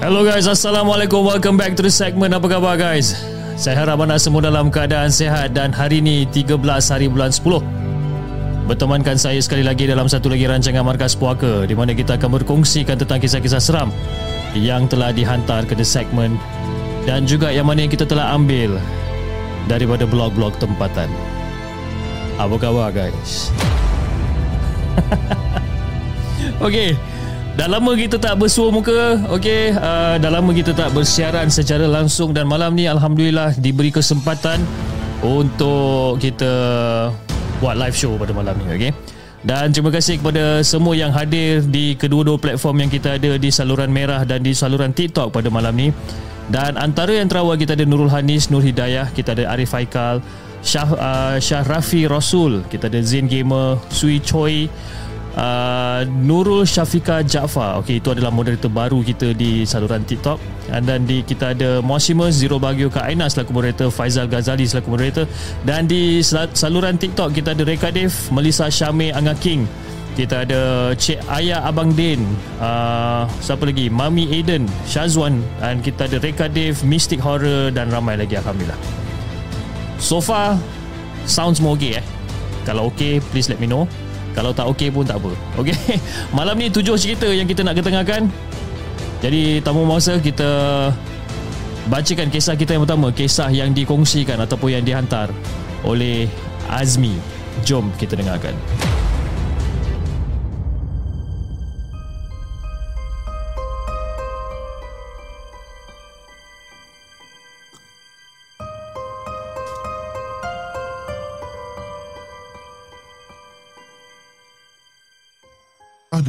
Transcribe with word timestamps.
Hello 0.00 0.24
guys, 0.24 0.48
Assalamualaikum. 0.48 1.20
Welcome 1.20 1.60
back 1.60 1.76
to 1.76 1.84
the 1.84 1.92
segment. 1.92 2.32
Apa 2.32 2.48
khabar 2.48 2.80
guys? 2.80 3.20
Saya 3.60 3.84
harap 3.84 4.00
anda 4.00 4.16
semua 4.16 4.40
dalam 4.40 4.72
keadaan 4.72 5.12
sehat 5.12 5.52
Dan 5.52 5.76
hari 5.76 6.00
ini 6.00 6.24
13 6.24 6.56
hari 6.64 7.04
bulan 7.04 7.28
10 7.28 8.64
Bertemankan 8.64 9.20
saya 9.20 9.36
sekali 9.44 9.60
lagi 9.60 9.84
dalam 9.84 10.08
satu 10.08 10.32
lagi 10.32 10.48
rancangan 10.48 10.88
Markas 10.88 11.12
Puaka 11.12 11.68
Di 11.68 11.76
mana 11.76 11.92
kita 11.92 12.16
akan 12.16 12.40
berkongsikan 12.40 12.96
tentang 12.96 13.20
kisah-kisah 13.20 13.60
seram 13.60 13.92
Yang 14.56 14.96
telah 14.96 15.12
dihantar 15.12 15.68
ke 15.68 15.76
the 15.76 15.84
segment 15.84 16.40
Dan 17.04 17.28
juga 17.28 17.52
yang 17.52 17.68
mana 17.68 17.84
yang 17.84 17.92
kita 17.92 18.08
telah 18.08 18.32
ambil 18.32 18.80
Daripada 19.68 20.08
blog-blog 20.08 20.56
tempatan. 20.56 21.12
Apa 22.40 22.56
khabar 22.56 22.88
guys? 22.88 23.52
Okay 26.64 26.96
Dah 27.60 27.68
lama 27.68 27.92
kita 27.92 28.16
tak 28.16 28.40
bersua 28.40 28.72
muka 28.72 29.20
Okey 29.36 29.76
uh, 29.76 30.16
Dah 30.16 30.32
lama 30.32 30.48
kita 30.48 30.72
tak 30.72 30.96
bersiaran 30.96 31.52
secara 31.52 31.84
langsung 31.84 32.32
Dan 32.32 32.48
malam 32.48 32.72
ni 32.72 32.88
Alhamdulillah 32.88 33.52
Diberi 33.60 33.92
kesempatan 33.92 34.64
Untuk 35.20 36.16
kita 36.24 36.48
Buat 37.60 37.76
live 37.76 37.92
show 37.92 38.16
pada 38.16 38.32
malam 38.32 38.56
ni 38.56 38.64
Okey 38.64 38.92
dan 39.40 39.72
terima 39.72 39.88
kasih 39.88 40.20
kepada 40.20 40.60
semua 40.60 40.92
yang 40.92 41.16
hadir 41.16 41.64
di 41.64 41.96
kedua-dua 41.96 42.36
platform 42.36 42.84
yang 42.84 42.90
kita 42.92 43.16
ada 43.16 43.40
di 43.40 43.48
saluran 43.48 43.88
merah 43.88 44.20
dan 44.28 44.44
di 44.44 44.52
saluran 44.52 44.92
TikTok 44.92 45.32
pada 45.32 45.48
malam 45.48 45.72
ni. 45.72 45.88
Dan 46.52 46.76
antara 46.76 47.16
yang 47.16 47.24
terawal 47.24 47.56
kita 47.56 47.72
ada 47.72 47.88
Nurul 47.88 48.12
Hanis, 48.12 48.52
Nur 48.52 48.60
Hidayah, 48.60 49.08
kita 49.16 49.32
ada 49.32 49.56
Arif 49.56 49.72
Haikal, 49.72 50.20
Syah, 50.60 50.92
uh, 50.92 51.36
Syah 51.40 51.64
Rafi 51.64 52.04
Rasul, 52.04 52.68
kita 52.68 52.92
ada 52.92 53.00
Zain 53.00 53.32
Gamer, 53.32 53.80
Sui 53.88 54.20
Choi, 54.20 54.68
uh, 55.36 56.02
Nurul 56.08 56.66
Syafika 56.66 57.22
Jaafar 57.22 57.78
Okey 57.84 58.02
itu 58.02 58.10
adalah 58.10 58.32
moderator 58.32 58.70
baru 58.72 59.04
kita 59.04 59.36
di 59.36 59.62
saluran 59.68 60.02
TikTok. 60.02 60.40
Dan 60.70 61.02
di 61.02 61.26
kita 61.26 61.52
ada 61.52 61.82
Mosima 61.82 62.30
Zero 62.30 62.62
Bagio 62.62 62.86
Kak 62.90 63.10
Aina 63.10 63.26
selaku 63.26 63.50
moderator 63.50 63.90
Faizal 63.90 64.30
Ghazali 64.30 64.66
selaku 64.66 64.94
moderator. 64.94 65.26
Dan 65.66 65.90
di 65.90 66.22
saluran 66.54 66.96
TikTok 66.96 67.34
kita 67.34 67.52
ada 67.54 67.62
Reka 67.66 67.90
Dev 67.90 68.14
Melissa 68.30 68.70
Syame 68.70 69.10
Angga 69.10 69.34
King. 69.38 69.66
Kita 70.10 70.42
ada 70.42 70.90
Cik 70.98 71.22
Ayah 71.30 71.62
Abang 71.62 71.94
Din 71.94 72.26
uh, 72.58 73.24
siapa 73.40 73.62
lagi? 73.62 73.86
Mami 73.86 74.26
Aiden 74.30 74.66
Shazwan. 74.86 75.38
Dan 75.62 75.82
kita 75.82 76.10
ada 76.10 76.18
Reka 76.18 76.50
Dev 76.50 76.82
Mystic 76.82 77.22
Horror 77.22 77.70
dan 77.70 77.90
ramai 77.90 78.18
lagi 78.18 78.34
Alhamdulillah. 78.38 78.78
So 80.02 80.18
far 80.18 80.58
sounds 81.28 81.62
more 81.62 81.78
okay 81.78 82.00
eh? 82.00 82.04
Kalau 82.66 82.92
okay 82.92 83.22
please 83.32 83.48
let 83.48 83.58
me 83.62 83.66
know 83.70 83.86
kalau 84.36 84.54
tak 84.54 84.66
okey 84.74 84.88
pun 84.92 85.02
tak 85.02 85.18
apa. 85.18 85.32
Okey? 85.58 85.74
Malam 86.36 86.56
ni 86.58 86.70
tujuh 86.70 86.94
cerita 86.94 87.26
yang 87.26 87.48
kita 87.48 87.66
nak 87.66 87.78
ketengahkan. 87.78 88.30
Jadi 89.20 89.60
tamu 89.60 89.84
masa 89.84 90.16
kita 90.16 90.48
Bacakan 91.88 92.28
kisah 92.28 92.54
kita 92.54 92.76
yang 92.76 92.84
pertama. 92.84 93.08
Kisah 93.10 93.50
yang 93.50 93.72
dikongsikan 93.72 94.38
Ataupun 94.40 94.78
yang 94.78 94.84
dihantar 94.84 95.32
Oleh 95.82 96.28
Azmi. 96.70 97.16
Jom 97.66 97.90
kita 97.98 98.16
dengarkan 98.16 98.54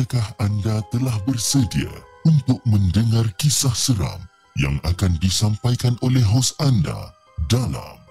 Adakah 0.02 0.34
anda 0.42 0.82
telah 0.90 1.14
bersedia 1.30 1.94
untuk 2.26 2.58
mendengar 2.66 3.22
kisah 3.38 3.70
seram 3.78 4.18
yang 4.58 4.82
akan 4.82 5.14
disampaikan 5.22 5.94
oleh 6.02 6.26
hos 6.26 6.58
anda 6.58 7.14
dalam 7.46 8.02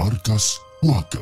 Markas 0.00 0.56
Puaka? 0.80 1.20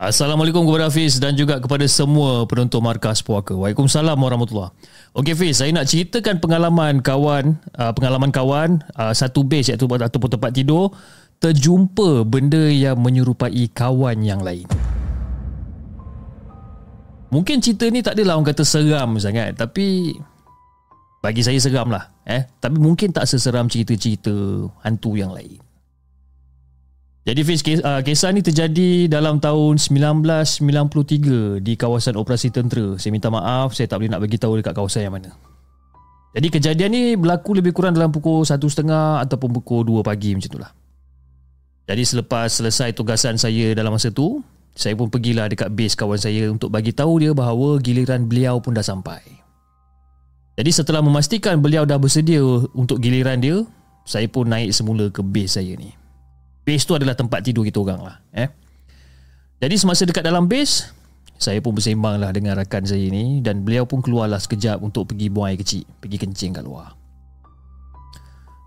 Assalamualaikum 0.00 0.64
kepada 0.64 0.88
Hafiz 0.88 1.20
dan 1.20 1.36
juga 1.36 1.60
kepada 1.60 1.84
semua 1.92 2.48
penonton 2.48 2.80
Markas 2.80 3.20
Puaka. 3.20 3.52
Waalaikumsalam 3.52 4.16
warahmatullahi 4.16 4.72
Okey 5.12 5.36
Hafiz, 5.36 5.60
saya 5.60 5.76
nak 5.76 5.92
ceritakan 5.92 6.40
pengalaman 6.40 7.04
kawan, 7.04 7.60
uh, 7.76 7.92
pengalaman 7.92 8.32
kawan 8.32 8.80
uh, 8.96 9.12
satu 9.12 9.44
base 9.44 9.76
iaitu 9.76 9.84
ataupun 9.84 10.40
tempat 10.40 10.56
tidur 10.56 10.88
terjumpa 11.36 12.24
benda 12.24 12.64
yang 12.72 12.96
menyerupai 12.96 13.68
kawan 13.76 14.24
yang 14.24 14.40
lain. 14.40 14.64
Mungkin 17.30 17.58
cerita 17.58 17.90
ni 17.90 18.00
tak 18.00 18.14
adalah 18.14 18.38
orang 18.38 18.54
kata 18.54 18.62
seram 18.62 19.18
sangat 19.18 19.58
tapi 19.58 20.14
bagi 21.18 21.42
saya 21.42 21.58
seram 21.58 21.90
lah 21.90 22.06
eh 22.22 22.46
tapi 22.62 22.78
mungkin 22.78 23.10
tak 23.10 23.26
seseram 23.26 23.66
cerita-cerita 23.66 24.32
hantu 24.86 25.18
yang 25.18 25.34
lain. 25.34 25.58
Jadi 27.26 27.42
Fiz, 27.42 27.58
uh, 27.82 28.06
kisah 28.06 28.30
ni 28.30 28.38
terjadi 28.38 29.10
dalam 29.10 29.42
tahun 29.42 29.82
1993 29.82 31.58
di 31.58 31.74
kawasan 31.74 32.14
operasi 32.14 32.54
tentera. 32.54 32.94
Saya 33.02 33.10
minta 33.10 33.26
maaf, 33.34 33.74
saya 33.74 33.90
tak 33.90 33.98
boleh 33.98 34.14
nak 34.14 34.22
bagi 34.22 34.38
tahu 34.38 34.62
dekat 34.62 34.70
kawasan 34.70 35.10
yang 35.10 35.18
mana. 35.18 35.34
Jadi 36.38 36.54
kejadian 36.54 36.90
ni 36.94 37.02
berlaku 37.18 37.58
lebih 37.58 37.74
kurang 37.74 37.98
dalam 37.98 38.14
pukul 38.14 38.46
1.30 38.46 38.86
ataupun 39.26 39.50
pukul 39.58 39.82
2 39.82 40.06
pagi 40.06 40.38
macam 40.38 40.54
itulah. 40.54 40.70
Jadi 41.90 42.02
selepas 42.06 42.46
selesai 42.62 42.94
tugasan 42.94 43.34
saya 43.42 43.74
dalam 43.74 43.90
masa 43.90 44.14
tu, 44.14 44.38
saya 44.76 44.92
pun 44.92 45.08
pergilah 45.08 45.48
dekat 45.48 45.72
base 45.72 45.96
kawan 45.96 46.20
saya 46.20 46.52
untuk 46.52 46.68
bagi 46.68 46.92
tahu 46.92 47.24
dia 47.24 47.32
bahawa 47.32 47.80
giliran 47.80 48.28
beliau 48.28 48.60
pun 48.60 48.76
dah 48.76 48.84
sampai. 48.84 49.24
Jadi 50.60 50.68
setelah 50.68 51.00
memastikan 51.00 51.64
beliau 51.64 51.88
dah 51.88 51.96
bersedia 51.96 52.44
untuk 52.76 53.00
giliran 53.00 53.40
dia, 53.40 53.64
saya 54.04 54.28
pun 54.28 54.44
naik 54.44 54.76
semula 54.76 55.08
ke 55.08 55.24
base 55.24 55.56
saya 55.56 55.72
ni. 55.80 55.96
Base 56.68 56.84
tu 56.84 56.92
adalah 56.92 57.16
tempat 57.16 57.40
tidur 57.40 57.64
kita 57.64 57.80
orang 57.80 58.04
lah. 58.04 58.16
Eh? 58.36 58.52
Jadi 59.64 59.80
semasa 59.80 60.04
dekat 60.04 60.20
dalam 60.20 60.44
base, 60.44 60.92
saya 61.40 61.60
pun 61.64 61.72
bersembang 61.72 62.20
lah 62.20 62.28
dengan 62.32 62.60
rakan 62.60 62.84
saya 62.84 63.08
ni 63.08 63.40
dan 63.40 63.64
beliau 63.64 63.88
pun 63.88 64.04
keluarlah 64.04 64.40
sekejap 64.40 64.80
untuk 64.84 65.08
pergi 65.08 65.32
buang 65.32 65.52
air 65.52 65.60
kecil, 65.60 65.88
pergi 66.04 66.20
kencing 66.20 66.52
kat 66.52 66.64
luar. 66.64 66.92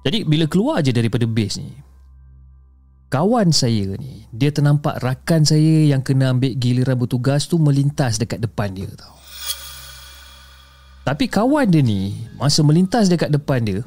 Jadi 0.05 0.25
bila 0.25 0.50
keluar 0.50 0.81
je 0.81 0.89
daripada 0.89 1.29
base 1.29 1.62
ni, 1.62 1.69
kawan 3.09 3.50
saya 3.50 3.97
ni 3.97 4.29
dia 4.29 4.53
ternampak 4.53 5.01
rakan 5.01 5.41
saya 5.41 5.89
yang 5.89 6.06
kena 6.06 6.31
ambil 6.31 6.53
giliran 6.56 6.95
bertugas 6.95 7.50
tu 7.50 7.57
melintas 7.57 8.21
dekat 8.21 8.38
depan 8.38 8.69
dia 8.71 8.88
tau. 8.94 9.17
Tapi 11.03 11.25
kawan 11.25 11.73
dia 11.73 11.81
ni 11.81 12.13
masa 12.38 12.61
melintas 12.61 13.09
dekat 13.09 13.33
depan 13.33 13.65
dia 13.65 13.81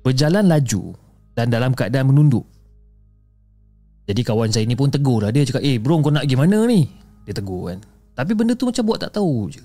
berjalan 0.00 0.48
laju 0.48 0.96
dan 1.36 1.52
dalam 1.52 1.76
keadaan 1.76 2.08
menunduk. 2.08 2.48
Jadi 4.08 4.24
kawan 4.24 4.50
saya 4.50 4.64
ni 4.64 4.74
pun 4.74 4.88
tegur 4.88 5.22
lah 5.22 5.30
dia 5.30 5.44
cakap 5.44 5.62
eh 5.62 5.76
bro 5.76 6.00
kau 6.00 6.10
nak 6.10 6.24
pergi 6.24 6.40
mana 6.40 6.64
ni? 6.64 6.88
Dia 7.28 7.36
tegur 7.36 7.68
kan. 7.68 7.78
Tapi 8.16 8.32
benda 8.32 8.56
tu 8.56 8.66
macam 8.66 8.82
buat 8.88 8.98
tak 8.98 9.12
tahu 9.14 9.52
je. 9.52 9.62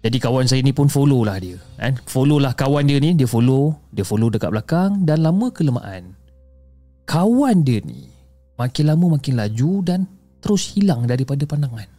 Jadi 0.00 0.16
kawan 0.16 0.48
saya 0.48 0.64
ni 0.64 0.72
pun 0.72 0.88
follow 0.88 1.28
lah 1.28 1.36
dia 1.36 1.60
kan? 1.76 2.00
Follow 2.08 2.40
lah 2.40 2.56
kawan 2.56 2.88
dia 2.88 2.96
ni 2.96 3.12
Dia 3.12 3.28
follow 3.28 3.76
Dia 3.92 4.00
follow 4.00 4.32
dekat 4.32 4.48
belakang 4.48 5.04
Dan 5.04 5.20
lama 5.20 5.52
kelamaan 5.52 6.16
kawan 7.10 7.66
dia 7.66 7.82
ni 7.82 8.06
makin 8.54 8.86
lama 8.86 9.18
makin 9.18 9.34
laju 9.34 9.72
dan 9.82 10.06
terus 10.38 10.70
hilang 10.78 11.10
daripada 11.10 11.42
pandangan. 11.42 11.90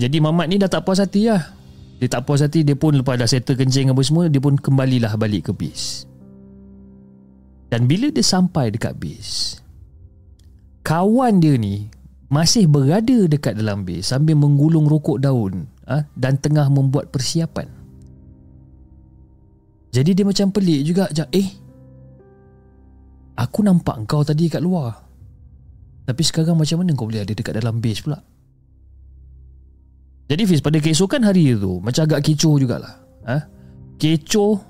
Jadi 0.00 0.16
Mamat 0.16 0.48
ni 0.48 0.56
dah 0.56 0.72
tak 0.72 0.88
puas 0.88 0.96
hati 0.96 1.28
lah. 1.28 1.44
Dia 2.00 2.08
tak 2.08 2.24
puas 2.24 2.40
hati, 2.40 2.64
dia 2.64 2.72
pun 2.72 2.96
lepas 2.96 3.20
dah 3.20 3.28
settle 3.28 3.60
kencing 3.60 3.92
apa 3.92 4.00
semua, 4.00 4.32
dia 4.32 4.40
pun 4.40 4.56
kembalilah 4.56 5.12
balik 5.20 5.52
ke 5.52 5.52
bis. 5.52 6.08
Dan 7.68 7.86
bila 7.86 8.10
dia 8.10 8.26
sampai 8.26 8.74
dekat 8.74 8.98
base 8.98 9.62
Kawan 10.82 11.38
dia 11.38 11.54
ni 11.54 11.86
Masih 12.26 12.66
berada 12.66 13.30
dekat 13.30 13.54
dalam 13.54 13.86
base 13.86 14.10
Sambil 14.10 14.34
menggulung 14.34 14.90
rokok 14.90 15.22
daun 15.22 15.70
ha, 15.86 16.02
Dan 16.18 16.42
tengah 16.42 16.66
membuat 16.66 17.14
persiapan 17.14 17.79
Jadi 19.90 20.10
dia 20.14 20.24
macam 20.26 20.54
pelik 20.54 20.80
juga 20.86 21.10
Sekejap, 21.10 21.28
Eh 21.34 21.48
Aku 23.40 23.64
nampak 23.64 24.04
kau 24.04 24.20
tadi 24.20 24.52
kat 24.52 24.60
luar. 24.60 24.92
Tapi 26.04 26.22
sekarang 26.22 26.60
macam 26.60 26.82
mana 26.82 26.92
kau 26.92 27.08
boleh 27.08 27.24
ada 27.24 27.32
dekat 27.32 27.56
dalam 27.56 27.78
base 27.78 28.02
pula? 28.04 28.18
Jadi 30.30 30.42
Fiz 30.46 30.62
pada 30.62 30.78
keesokan 30.78 31.26
hari 31.26 31.58
tu 31.58 31.82
Macam 31.82 32.06
agak 32.06 32.22
kecoh 32.22 32.54
jugalah 32.62 33.02
ha? 33.26 33.42
Kecoh 33.98 34.62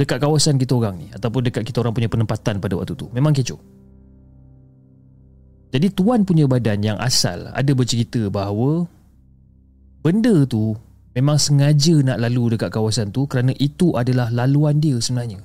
dekat 0.00 0.16
kawasan 0.16 0.56
kita 0.56 0.72
orang 0.80 0.96
ni 0.96 1.06
ataupun 1.12 1.44
dekat 1.44 1.62
kita 1.66 1.84
orang 1.84 1.92
punya 1.92 2.08
penempatan 2.08 2.56
pada 2.56 2.72
waktu 2.80 2.96
tu. 2.96 3.12
Memang 3.12 3.36
kecoh. 3.36 3.60
Jadi 5.70 5.86
tuan 5.92 6.24
punya 6.24 6.48
badan 6.48 6.80
yang 6.80 6.98
asal 6.98 7.52
ada 7.52 7.70
bercerita 7.76 8.26
bahawa 8.32 8.88
benda 10.00 10.48
tu 10.48 10.72
memang 11.14 11.38
sengaja 11.38 11.98
nak 12.06 12.18
lalu 12.22 12.54
dekat 12.56 12.70
kawasan 12.70 13.10
tu 13.10 13.26
kerana 13.26 13.50
itu 13.58 13.94
adalah 13.98 14.30
laluan 14.30 14.78
dia 14.78 14.98
sebenarnya. 14.98 15.42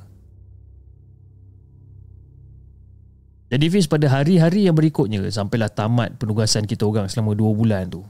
Jadi 3.46 3.66
Fiz 3.70 3.86
pada 3.86 4.10
hari-hari 4.10 4.66
yang 4.66 4.74
berikutnya 4.74 5.22
sampailah 5.30 5.70
tamat 5.70 6.18
penugasan 6.18 6.66
kita 6.66 6.84
orang 6.90 7.06
selama 7.08 7.38
2 7.38 7.56
bulan 7.56 7.88
tu. 7.88 8.02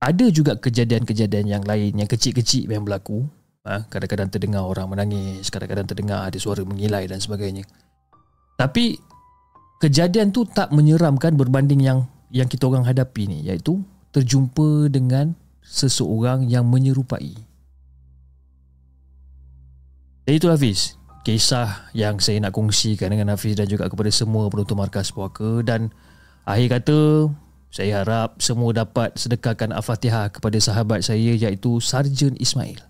Ada 0.00 0.32
juga 0.32 0.56
kejadian-kejadian 0.56 1.46
yang 1.48 1.64
lain 1.64 1.92
yang 1.96 2.08
kecil-kecil 2.08 2.68
yang 2.68 2.84
berlaku. 2.84 3.28
Ha, 3.68 3.84
kadang-kadang 3.92 4.32
terdengar 4.32 4.64
orang 4.64 4.88
menangis 4.88 5.52
kadang-kadang 5.52 5.84
terdengar 5.84 6.24
ada 6.24 6.40
suara 6.40 6.64
mengilai 6.64 7.04
dan 7.04 7.20
sebagainya. 7.20 7.68
Tapi 8.56 8.96
kejadian 9.80 10.32
tu 10.32 10.48
tak 10.48 10.72
menyeramkan 10.72 11.36
berbanding 11.36 11.84
yang 11.84 12.08
yang 12.32 12.48
kita 12.48 12.68
orang 12.68 12.88
hadapi 12.88 13.28
ni 13.28 13.44
iaitu 13.48 13.80
terjumpa 14.10 14.90
dengan 14.90 15.38
seseorang 15.62 16.46
yang 16.50 16.66
menyerupai 16.66 17.34
jadi 20.26 20.36
itu 20.36 20.48
Hafiz 20.50 21.00
kisah 21.20 21.92
yang 21.92 22.16
saya 22.16 22.40
nak 22.40 22.56
kongsikan 22.56 23.12
dengan 23.12 23.34
Hafiz 23.36 23.52
dan 23.54 23.68
juga 23.68 23.86
kepada 23.92 24.08
semua 24.08 24.48
penonton 24.48 24.78
markas 24.78 25.12
puaka 25.12 25.60
dan 25.60 25.92
akhir 26.48 26.80
kata 26.80 27.28
saya 27.70 28.02
harap 28.02 28.42
semua 28.42 28.74
dapat 28.74 29.14
sedekahkan 29.14 29.70
Al-Fatihah 29.70 30.34
kepada 30.34 30.58
sahabat 30.58 31.06
saya 31.06 31.38
iaitu 31.38 31.78
Sarjan 31.78 32.34
Ismail. 32.34 32.82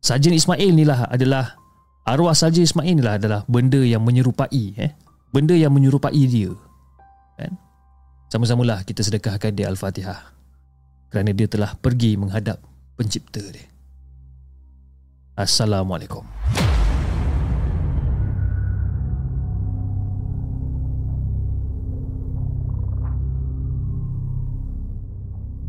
Sarjan 0.00 0.32
Ismail 0.32 0.72
ni 0.72 0.88
lah 0.88 1.04
adalah 1.12 1.60
arwah 2.08 2.32
Sarjan 2.32 2.64
Ismail 2.64 2.96
ni 2.96 3.04
lah 3.04 3.20
adalah 3.20 3.44
benda 3.44 3.84
yang 3.84 4.00
menyerupai 4.00 4.64
eh. 4.80 4.96
Benda 5.28 5.52
yang 5.52 5.76
menyerupai 5.76 6.24
dia. 6.24 6.56
Sama-samalah 8.34 8.82
kita 8.82 8.98
sedekahkan 8.98 9.54
dia 9.54 9.70
Al-Fatihah. 9.70 10.34
Kerana 11.06 11.30
dia 11.30 11.46
telah 11.46 11.70
pergi 11.78 12.18
menghadap 12.18 12.58
pencipta 12.98 13.38
dia. 13.38 13.62
Assalamualaikum. 15.38 16.26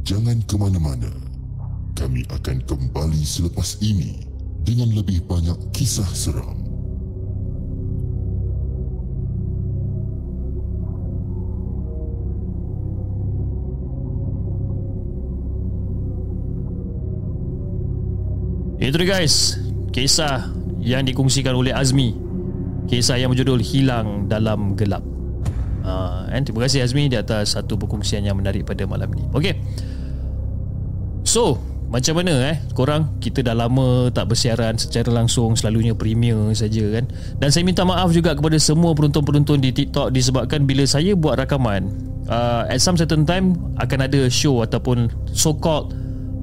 Jangan 0.02 0.42
ke 0.50 0.58
mana-mana. 0.58 1.14
Kami 1.94 2.26
akan 2.34 2.66
kembali 2.66 3.22
selepas 3.22 3.78
ini 3.86 4.26
dengan 4.66 4.90
lebih 4.90 5.22
banyak 5.30 5.70
kisah 5.70 6.10
seram. 6.10 6.65
Itu 18.80 18.96
dia 19.00 19.08
guys. 19.08 19.56
Kisah 19.96 20.52
yang 20.84 21.08
dikongsikan 21.08 21.56
oleh 21.56 21.72
Azmi. 21.72 22.12
Kisah 22.86 23.18
yang 23.18 23.32
berjudul 23.32 23.64
Hilang 23.64 24.28
Dalam 24.28 24.76
Gelap. 24.76 25.02
Uh, 25.86 26.26
and 26.34 26.50
Terima 26.50 26.66
kasih 26.66 26.82
Azmi 26.82 27.06
di 27.08 27.18
atas 27.18 27.54
satu 27.54 27.78
perkongsian 27.78 28.26
yang 28.26 28.42
menarik 28.42 28.66
pada 28.66 28.90
malam 28.90 29.06
ini 29.14 29.22
Okay 29.38 29.54
So 31.22 31.62
macam 31.86 32.18
mana 32.18 32.34
eh 32.50 32.58
korang? 32.74 33.22
Kita 33.22 33.46
dah 33.46 33.54
lama 33.54 34.10
tak 34.10 34.34
bersiaran 34.34 34.76
secara 34.82 35.14
langsung 35.14 35.54
selalunya 35.54 35.94
premier 35.94 36.36
saja 36.58 36.82
kan? 36.90 37.06
Dan 37.38 37.54
saya 37.54 37.62
minta 37.62 37.86
maaf 37.86 38.10
juga 38.10 38.34
kepada 38.34 38.58
semua 38.58 38.98
penonton-penonton 38.98 39.62
di 39.62 39.70
TikTok 39.70 40.10
disebabkan 40.10 40.66
bila 40.66 40.84
saya 40.90 41.14
buat 41.14 41.38
rakaman 41.38 41.94
uh, 42.26 42.66
at 42.66 42.82
some 42.82 42.98
certain 42.98 43.24
time 43.24 43.54
akan 43.78 44.10
ada 44.10 44.26
show 44.28 44.66
ataupun 44.66 45.14
so 45.30 45.54
called 45.54 45.94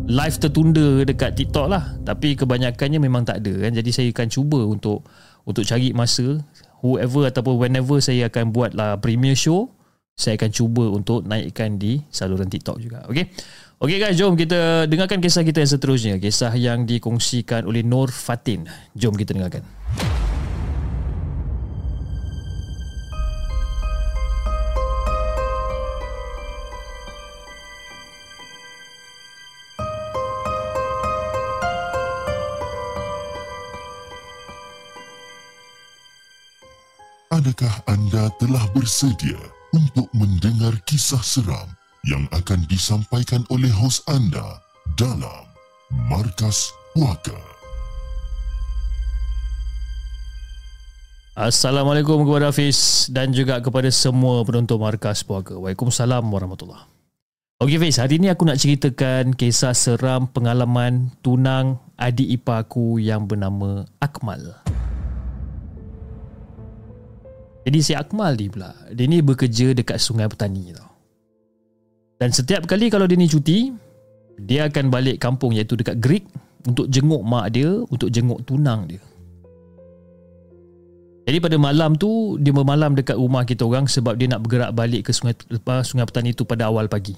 live 0.07 0.37
tertunda 0.39 1.07
dekat 1.07 1.39
TikTok 1.39 1.67
lah 1.71 1.95
tapi 2.03 2.35
kebanyakannya 2.35 2.99
memang 2.99 3.23
tak 3.23 3.45
ada 3.45 3.69
kan 3.69 3.73
jadi 3.75 3.91
saya 3.91 4.09
akan 4.11 4.29
cuba 4.29 4.61
untuk 4.67 5.07
untuk 5.47 5.63
cari 5.67 5.95
masa 5.95 6.43
whoever 6.83 7.31
ataupun 7.31 7.63
whenever 7.63 7.99
saya 8.03 8.27
akan 8.27 8.51
buat 8.51 8.75
lah 8.75 8.99
premier 8.99 9.39
show 9.39 9.71
saya 10.19 10.37
akan 10.39 10.51
cuba 10.51 10.85
untuk 10.91 11.25
naikkan 11.25 11.79
di 11.79 12.03
saluran 12.11 12.51
TikTok 12.51 12.79
juga 12.83 13.07
okey 13.11 13.27
Okey 13.83 13.99
guys, 13.99 14.15
jom 14.15 14.39
kita 14.39 14.87
dengarkan 14.87 15.19
kisah 15.19 15.43
kita 15.43 15.59
yang 15.59 15.73
seterusnya. 15.75 16.15
Kisah 16.23 16.55
yang 16.55 16.87
dikongsikan 16.87 17.67
oleh 17.67 17.83
Nur 17.83 18.15
Fatin. 18.15 18.63
Jom 18.95 19.11
kita 19.11 19.35
dengarkan. 19.35 19.67
Adakah 37.43 37.75
anda 37.91 38.31
telah 38.39 38.63
bersedia 38.71 39.35
untuk 39.75 40.07
mendengar 40.15 40.79
kisah 40.87 41.19
seram 41.27 41.67
yang 42.07 42.23
akan 42.31 42.63
disampaikan 42.71 43.43
oleh 43.51 43.67
hos 43.67 43.99
anda 44.07 44.63
dalam 44.95 45.51
Markas 46.07 46.71
Puaka. 46.95 47.35
Assalamualaikum 51.35 52.23
kepada 52.23 52.55
Hafiz 52.55 53.11
dan 53.11 53.35
juga 53.35 53.59
kepada 53.59 53.91
semua 53.91 54.47
penonton 54.47 54.79
Markas 54.79 55.27
Puaka. 55.27 55.59
Waalaikumsalam 55.59 56.23
warahmatullahi 56.23 56.87
Okey 57.59 57.83
Fiz, 57.83 57.99
hari 57.99 58.23
ini 58.23 58.31
aku 58.31 58.47
nak 58.47 58.63
ceritakan 58.63 59.35
kisah 59.35 59.75
seram 59.75 60.31
pengalaman 60.31 61.11
tunang 61.27 61.83
adik 61.99 62.39
ipar 62.39 62.63
aku 62.63 63.03
yang 63.03 63.27
bernama 63.27 63.83
Akmal. 63.99 64.63
Jadi 67.63 67.79
si 67.79 67.93
Akmal 67.95 68.35
ni 68.35 68.51
pula, 68.51 68.75
dia 68.91 69.07
ni 69.07 69.23
bekerja 69.23 69.71
dekat 69.71 70.03
Sungai 70.03 70.27
Petani 70.27 70.75
tau. 70.75 70.91
Dan 72.19 72.35
setiap 72.35 72.67
kali 72.67 72.91
kalau 72.91 73.07
dia 73.07 73.19
ni 73.19 73.31
cuti, 73.31 73.71
dia 74.39 74.67
akan 74.67 74.91
balik 74.91 75.23
kampung 75.23 75.55
iaitu 75.55 75.79
dekat 75.79 76.03
Greek 76.03 76.27
untuk 76.67 76.91
jenguk 76.91 77.23
mak 77.23 77.55
dia, 77.55 77.71
untuk 77.87 78.11
jenguk 78.11 78.43
tunang 78.47 78.91
dia. 78.91 79.03
Jadi 81.23 81.39
pada 81.39 81.55
malam 81.55 81.95
tu 81.95 82.35
dia 82.43 82.51
bermalam 82.51 82.99
dekat 82.99 83.15
rumah 83.15 83.47
kita 83.47 83.63
orang 83.63 83.87
sebab 83.87 84.19
dia 84.19 84.27
nak 84.27 84.43
bergerak 84.43 84.75
balik 84.75 85.07
ke 85.07 85.15
sungai 85.15 85.39
sungai 85.87 86.03
petani 86.03 86.35
itu 86.35 86.43
pada 86.43 86.67
awal 86.67 86.91
pagi. 86.91 87.15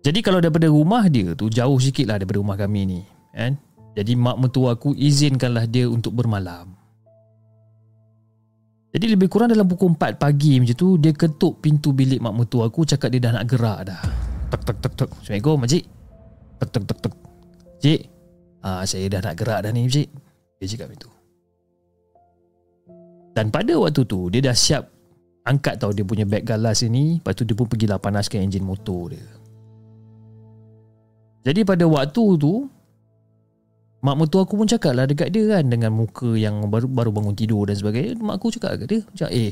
Jadi 0.00 0.24
kalau 0.24 0.40
daripada 0.40 0.72
rumah 0.72 1.04
dia 1.12 1.36
tu 1.36 1.52
jauh 1.52 1.76
sikit 1.76 2.08
lah 2.08 2.16
daripada 2.16 2.40
rumah 2.40 2.56
kami 2.56 2.80
ni, 2.88 3.00
kan? 3.36 3.60
Jadi 3.92 4.16
mak 4.16 4.40
mentua 4.40 4.78
aku 4.78 4.96
izinkanlah 4.96 5.68
dia 5.68 5.84
untuk 5.84 6.16
bermalam. 6.16 6.77
Jadi 8.88 9.06
lebih 9.12 9.28
kurang 9.28 9.52
dalam 9.52 9.68
pukul 9.68 9.92
4 9.92 10.16
pagi 10.16 10.56
macam 10.56 10.76
tu 10.76 10.96
Dia 10.96 11.12
ketuk 11.12 11.60
pintu 11.60 11.92
bilik 11.92 12.24
mak 12.24 12.32
mertua 12.32 12.72
aku 12.72 12.88
Cakap 12.88 13.12
dia 13.12 13.20
dah 13.20 13.32
nak 13.36 13.44
gerak 13.44 13.84
dah. 13.84 14.00
Tek 14.48 14.62
tek 14.64 14.78
tek 14.80 14.92
tek 14.96 15.10
Assalamualaikum 15.12 15.56
makcik 15.60 15.84
Tek 16.56 16.68
tek 16.72 16.84
tek 16.88 16.98
tek 17.04 17.14
Cik 17.84 18.00
ah, 18.64 18.82
Saya 18.88 19.06
dah 19.12 19.20
nak 19.20 19.34
gerak 19.36 19.60
dah 19.60 19.70
ni 19.76 19.84
cik 19.92 20.08
Dia 20.56 20.66
cakap 20.72 20.88
itu 20.96 21.08
Dan 23.36 23.52
pada 23.52 23.76
waktu 23.76 24.02
tu 24.08 24.32
Dia 24.32 24.40
dah 24.40 24.56
siap 24.56 24.88
Angkat 25.48 25.80
tau 25.80 25.92
dia 25.92 26.04
punya 26.04 26.24
beg 26.24 26.48
galas 26.48 26.80
ni 26.84 27.20
Lepas 27.20 27.36
tu 27.36 27.44
dia 27.44 27.56
pun 27.56 27.68
pergilah 27.68 27.96
panaskan 27.96 28.44
enjin 28.44 28.60
motor 28.60 29.16
dia. 29.16 29.24
Jadi 31.48 31.64
pada 31.64 31.88
waktu 31.88 32.24
tu 32.36 32.68
Mak 33.98 34.14
mertua 34.14 34.46
aku 34.46 34.54
pun 34.54 34.70
cakap 34.70 34.94
lah 34.94 35.10
dekat 35.10 35.34
dia 35.34 35.58
kan 35.58 35.66
Dengan 35.66 35.90
muka 35.90 36.38
yang 36.38 36.70
baru 36.70 36.86
baru 36.86 37.10
bangun 37.10 37.34
tidur 37.34 37.66
dan 37.66 37.74
sebagainya 37.74 38.14
Mak 38.22 38.38
aku 38.38 38.54
cakap 38.54 38.78
dekat 38.78 38.88
dia 38.94 39.00
Macam 39.02 39.28
eh 39.34 39.50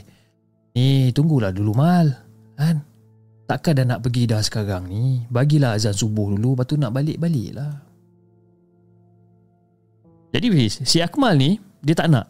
Ni 0.79 1.11
tunggulah 1.11 1.51
dulu 1.51 1.75
mal 1.75 2.15
Kan 2.55 2.87
Takkan 3.51 3.75
dah 3.83 3.87
nak 3.91 4.07
pergi 4.07 4.31
dah 4.31 4.39
sekarang 4.39 4.87
ni 4.87 5.27
Bagilah 5.35 5.75
azan 5.75 5.91
subuh 5.91 6.31
dulu 6.31 6.55
Lepas 6.55 6.67
tu 6.71 6.79
nak 6.79 6.95
balik-balik 6.95 7.59
lah 7.59 7.75
Jadi 10.31 10.47
si 10.71 11.03
Akmal 11.03 11.35
ni 11.35 11.59
dia 11.87 11.95
tak 11.95 12.11
nak. 12.11 12.27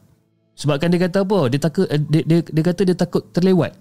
Sebabkan 0.56 0.92
dia 0.92 1.08
kata 1.08 1.24
apa? 1.24 1.48
Dia 1.48 1.60
takut 1.60 1.88
eh, 1.88 1.96
dia, 1.96 2.20
dia, 2.28 2.38
dia 2.44 2.62
kata 2.64 2.84
dia 2.84 2.96
takut 2.96 3.24
terlewat. 3.32 3.72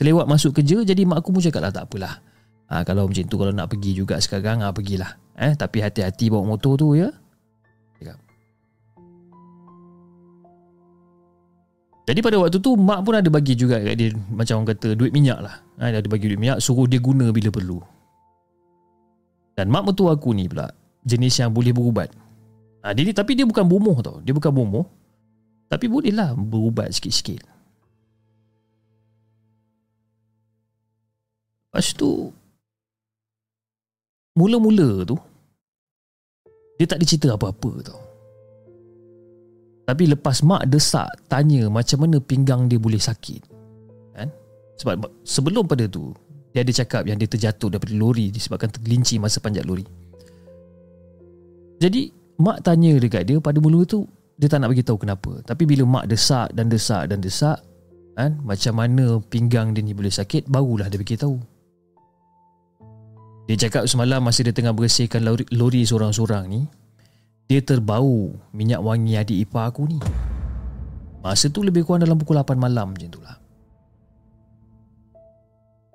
Terlewat 0.00 0.24
masuk 0.24 0.56
kerja 0.56 0.80
jadi 0.80 1.04
mak 1.04 1.20
aku 1.20 1.36
pun 1.36 1.44
cakap 1.44 1.68
lah 1.68 1.72
tak 1.72 1.84
apalah. 1.84 2.24
Ha, 2.68 2.84
kalau 2.84 3.08
macam 3.08 3.24
tu 3.28 3.36
kalau 3.36 3.52
nak 3.52 3.68
pergi 3.72 3.96
juga 3.96 4.16
sekarang 4.20 4.64
ha, 4.64 4.72
pergilah. 4.72 5.20
Eh 5.36 5.52
tapi 5.52 5.84
hati-hati 5.84 6.32
bawa 6.32 6.56
motor 6.56 6.80
tu 6.80 6.96
ya. 6.96 7.12
Jadi 12.08 12.24
pada 12.24 12.40
waktu 12.40 12.56
tu 12.56 12.72
mak 12.72 13.04
pun 13.04 13.20
ada 13.20 13.28
bagi 13.28 13.52
juga 13.52 13.84
kat 13.84 13.92
dia 14.00 14.08
macam 14.32 14.64
orang 14.64 14.72
kata 14.72 14.96
duit 14.96 15.12
minyak 15.12 15.44
lah. 15.44 15.60
Ha, 15.76 15.92
dia 15.92 16.00
ada 16.00 16.08
bagi 16.08 16.32
duit 16.32 16.40
minyak 16.40 16.64
suruh 16.64 16.88
dia 16.88 16.96
guna 17.04 17.28
bila 17.28 17.52
perlu. 17.52 17.84
Dan 19.52 19.68
mak 19.68 19.84
mertua 19.84 20.16
aku 20.16 20.32
ni 20.32 20.48
pula 20.48 20.72
jenis 21.04 21.36
yang 21.36 21.52
boleh 21.52 21.76
berubat. 21.76 22.08
Ha, 22.80 22.96
dia 22.96 23.12
tapi 23.12 23.36
dia 23.36 23.44
bukan 23.44 23.68
bomoh 23.68 24.00
tau. 24.00 24.24
Dia 24.24 24.32
bukan 24.32 24.48
bomoh. 24.48 24.88
Tapi 25.68 25.84
bolehlah 25.84 26.32
berubat 26.32 26.96
sikit-sikit. 26.96 27.44
Lepas 31.68 31.92
tu 31.92 32.32
Mula-mula 34.32 35.04
tu 35.04 35.20
Dia 36.80 36.88
tak 36.88 37.04
dicerita 37.04 37.36
apa-apa 37.36 37.84
tau 37.84 38.07
Tapi 39.88 40.04
lepas 40.04 40.44
mak 40.44 40.68
desak 40.68 41.08
Tanya 41.32 41.72
macam 41.72 42.04
mana 42.04 42.20
pinggang 42.20 42.68
dia 42.68 42.76
boleh 42.76 43.00
sakit 43.00 43.40
kan? 44.12 44.28
Sebab 44.76 45.08
sebelum 45.24 45.64
pada 45.64 45.88
tu 45.88 46.12
Dia 46.52 46.60
ada 46.60 46.72
cakap 46.76 47.08
yang 47.08 47.16
dia 47.16 47.24
terjatuh 47.24 47.72
daripada 47.72 47.96
lori 47.96 48.28
Disebabkan 48.28 48.68
tergelincir 48.68 49.16
masa 49.16 49.40
panjat 49.40 49.64
lori. 49.64 49.88
Jadi 51.80 52.12
Mak 52.38 52.62
tanya 52.62 52.94
dekat 53.00 53.26
dia 53.26 53.40
pada 53.40 53.58
mula 53.64 53.82
tu 53.88 54.04
Dia 54.36 54.46
tak 54.46 54.62
nak 54.62 54.70
beritahu 54.70 55.00
kenapa. 55.00 55.42
Tapi 55.42 55.64
bila 55.64 55.82
mak 55.88 56.06
desak 56.06 56.54
dan 56.54 56.70
desak 56.70 57.08
dan 57.08 57.18
desak 57.24 57.58
kan, 58.12 58.36
Macam 58.44 58.76
mana 58.76 59.18
pinggang 59.32 59.72
dia 59.72 59.80
ni 59.80 59.96
boleh 59.96 60.12
sakit 60.12 60.52
Barulah 60.52 60.92
dia 60.92 61.00
beritahu 61.00 61.40
Dia 63.48 63.56
cakap 63.56 63.88
semalam 63.88 64.20
masa 64.20 64.44
dia 64.44 64.52
tengah 64.52 64.76
bersihkan 64.76 65.24
lori, 65.24 65.48
lori 65.48 65.82
seorang-seorang 65.88 66.44
ni 66.46 66.62
Dia 67.48 67.64
terbau 67.64 68.36
minyak 68.52 68.84
wangi 68.84 69.16
adik 69.16 69.48
ipar 69.48 69.72
aku 69.72 69.88
ni. 69.88 69.96
Masa 71.24 71.48
tu 71.48 71.64
lebih 71.64 71.82
kurang 71.82 72.04
dalam 72.04 72.20
pukul 72.20 72.36
8 72.36 72.54
malam 72.60 72.92
macam 72.92 73.08
tu 73.08 73.20
lah. 73.24 73.40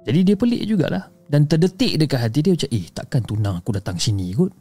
Jadi 0.03 0.19
dia 0.25 0.35
pelik 0.35 0.65
jugalah. 0.65 1.13
Dan 1.23 1.47
terdetik 1.47 1.97
dekat 1.97 2.19
hati 2.19 2.39
dia 2.43 2.53
macam 2.53 2.69
Eh 2.69 2.85
takkan 2.91 3.21
tunang 3.23 3.55
aku 3.57 3.71
datang 3.73 3.97
sini 3.97 4.35
kot? 4.35 4.51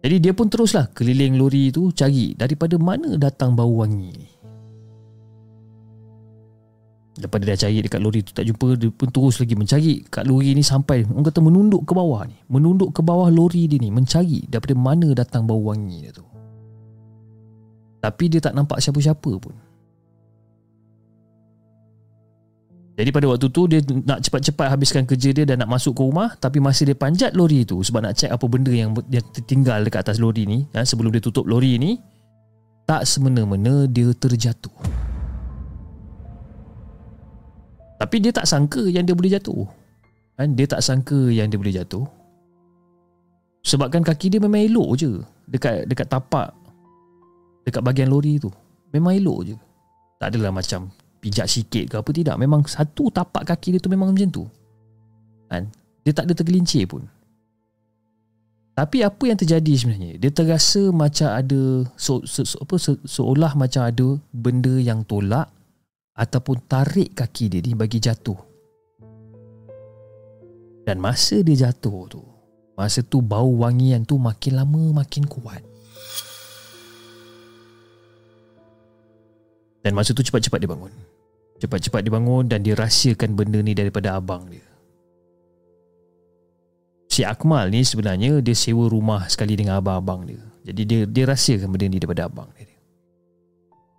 Jadi 0.00 0.16
dia 0.20 0.32
pun 0.32 0.46
teruslah 0.46 0.92
keliling 0.94 1.34
lori 1.34 1.74
tu 1.74 1.90
cari 1.90 2.32
daripada 2.38 2.78
mana 2.78 3.18
datang 3.18 3.58
bau 3.58 3.82
wangi 3.82 4.10
ni. 4.14 4.29
Lepas 7.20 7.36
dia 7.44 7.52
dah 7.52 7.58
cari 7.68 7.78
dekat 7.84 8.00
lori 8.00 8.20
tu 8.24 8.32
tak 8.32 8.48
jumpa, 8.48 8.80
dia 8.80 8.88
pun 8.88 9.08
terus 9.12 9.36
lagi 9.36 9.52
mencari 9.52 9.92
kat 10.08 10.24
lori 10.24 10.56
ni 10.56 10.64
sampai 10.64 11.04
orang 11.04 11.28
kata 11.28 11.40
menunduk 11.44 11.84
ke 11.84 11.92
bawah 11.92 12.24
ni. 12.24 12.36
Menunduk 12.48 12.96
ke 12.96 13.04
bawah 13.04 13.28
lori 13.28 13.68
dia 13.68 13.76
ni 13.76 13.92
mencari 13.92 14.48
daripada 14.48 14.72
mana 14.72 15.12
datang 15.12 15.44
bau 15.44 15.60
wangi 15.60 16.08
dia 16.08 16.16
tu. 16.16 16.24
Tapi 18.00 18.24
dia 18.32 18.40
tak 18.40 18.56
nampak 18.56 18.80
siapa-siapa 18.80 19.32
pun. 19.36 19.52
Jadi 23.00 23.16
pada 23.16 23.32
waktu 23.32 23.48
tu 23.48 23.64
dia 23.64 23.80
nak 23.80 24.20
cepat-cepat 24.20 24.66
habiskan 24.76 25.08
kerja 25.08 25.32
dia 25.32 25.48
dan 25.48 25.64
nak 25.64 25.72
masuk 25.72 25.96
ke 25.96 26.04
rumah 26.04 26.36
tapi 26.36 26.60
masih 26.60 26.92
dia 26.92 26.96
panjat 26.96 27.32
lori 27.32 27.64
tu 27.64 27.80
sebab 27.80 28.04
nak 28.04 28.12
cek 28.12 28.28
apa 28.28 28.44
benda 28.44 28.68
yang 28.68 28.92
yang 29.08 29.24
tertinggal 29.32 29.80
dekat 29.80 30.04
atas 30.04 30.20
lori 30.20 30.44
ni 30.44 30.68
kan, 30.68 30.84
sebelum 30.84 31.08
dia 31.08 31.24
tutup 31.24 31.48
lori 31.48 31.80
ni 31.80 31.96
tak 32.84 33.08
semena-mena 33.08 33.88
dia 33.88 34.12
terjatuh. 34.12 35.09
Tapi 38.00 38.16
dia 38.16 38.32
tak 38.32 38.48
sangka 38.48 38.80
yang 38.88 39.04
dia 39.04 39.12
boleh 39.12 39.36
jatuh. 39.36 39.68
Kan? 40.40 40.56
Dia 40.56 40.64
tak 40.64 40.80
sangka 40.80 41.28
yang 41.28 41.52
dia 41.52 41.60
boleh 41.60 41.76
jatuh. 41.76 42.08
Sebabkan 43.60 44.00
kaki 44.00 44.32
dia 44.32 44.40
memang 44.40 44.64
elok 44.64 44.90
je. 44.96 45.20
Dekat 45.44 45.84
dekat 45.84 46.08
tapak. 46.08 46.56
Dekat 47.68 47.84
bahagian 47.84 48.08
lori 48.08 48.40
tu. 48.40 48.48
Memang 48.96 49.12
elok 49.12 49.52
je. 49.52 49.56
Tak 50.16 50.32
adalah 50.32 50.48
macam 50.48 50.88
pijak 51.20 51.44
sikit 51.44 51.84
ke 51.92 51.94
apa 52.00 52.10
tidak. 52.16 52.40
Memang 52.40 52.64
satu 52.64 53.12
tapak 53.12 53.44
kaki 53.44 53.76
dia 53.76 53.80
tu 53.84 53.92
memang 53.92 54.16
macam 54.16 54.32
tu. 54.32 54.44
Kan? 55.52 55.68
Dia 56.00 56.16
tak 56.16 56.24
ada 56.24 56.32
tergelincir 56.32 56.88
pun. 56.88 57.04
Tapi 58.72 59.04
apa 59.04 59.28
yang 59.28 59.36
terjadi 59.36 59.76
sebenarnya? 59.76 60.16
Dia 60.16 60.32
terasa 60.32 60.88
macam 60.88 61.28
ada 61.36 61.84
so, 62.00 62.24
so, 62.24 62.48
so, 62.48 62.56
apa 62.64 62.80
se, 62.80 62.96
seolah 63.04 63.52
macam 63.52 63.84
ada 63.84 64.16
benda 64.32 64.72
yang 64.80 65.04
tolak 65.04 65.52
ataupun 66.20 66.68
tarik 66.68 67.16
kaki 67.16 67.48
dia 67.48 67.64
ni 67.64 67.72
bagi 67.72 67.96
jatuh 67.96 68.36
dan 70.84 71.00
masa 71.00 71.40
dia 71.40 71.68
jatuh 71.68 72.04
tu 72.12 72.20
masa 72.76 73.00
tu 73.00 73.24
bau 73.24 73.64
wangian 73.64 74.04
tu 74.04 74.20
makin 74.20 74.60
lama 74.60 75.00
makin 75.00 75.24
kuat 75.24 75.64
Dan 79.80 79.96
masa 79.96 80.12
tu 80.12 80.20
cepat-cepat 80.20 80.60
dia 80.60 80.70
bangun. 80.70 80.92
Cepat-cepat 81.60 82.00
dia 82.04 82.12
bangun 82.12 82.44
dan 82.48 82.60
dia 82.64 82.76
rahsiakan 82.76 83.36
benda 83.36 83.60
ni 83.60 83.72
daripada 83.72 84.16
abang 84.16 84.48
dia. 84.48 84.64
Si 87.10 87.26
Akmal 87.26 87.74
ni 87.74 87.82
sebenarnya 87.82 88.38
dia 88.38 88.54
sewa 88.54 88.86
rumah 88.86 89.26
sekali 89.26 89.58
dengan 89.58 89.80
abang-abang 89.80 90.24
dia. 90.28 90.40
Jadi 90.68 90.82
dia 90.84 91.00
dia 91.08 91.24
rahsiakan 91.26 91.68
benda 91.72 91.86
ni 91.90 91.98
daripada 91.98 92.28
abang 92.28 92.48
dia. 92.54 92.69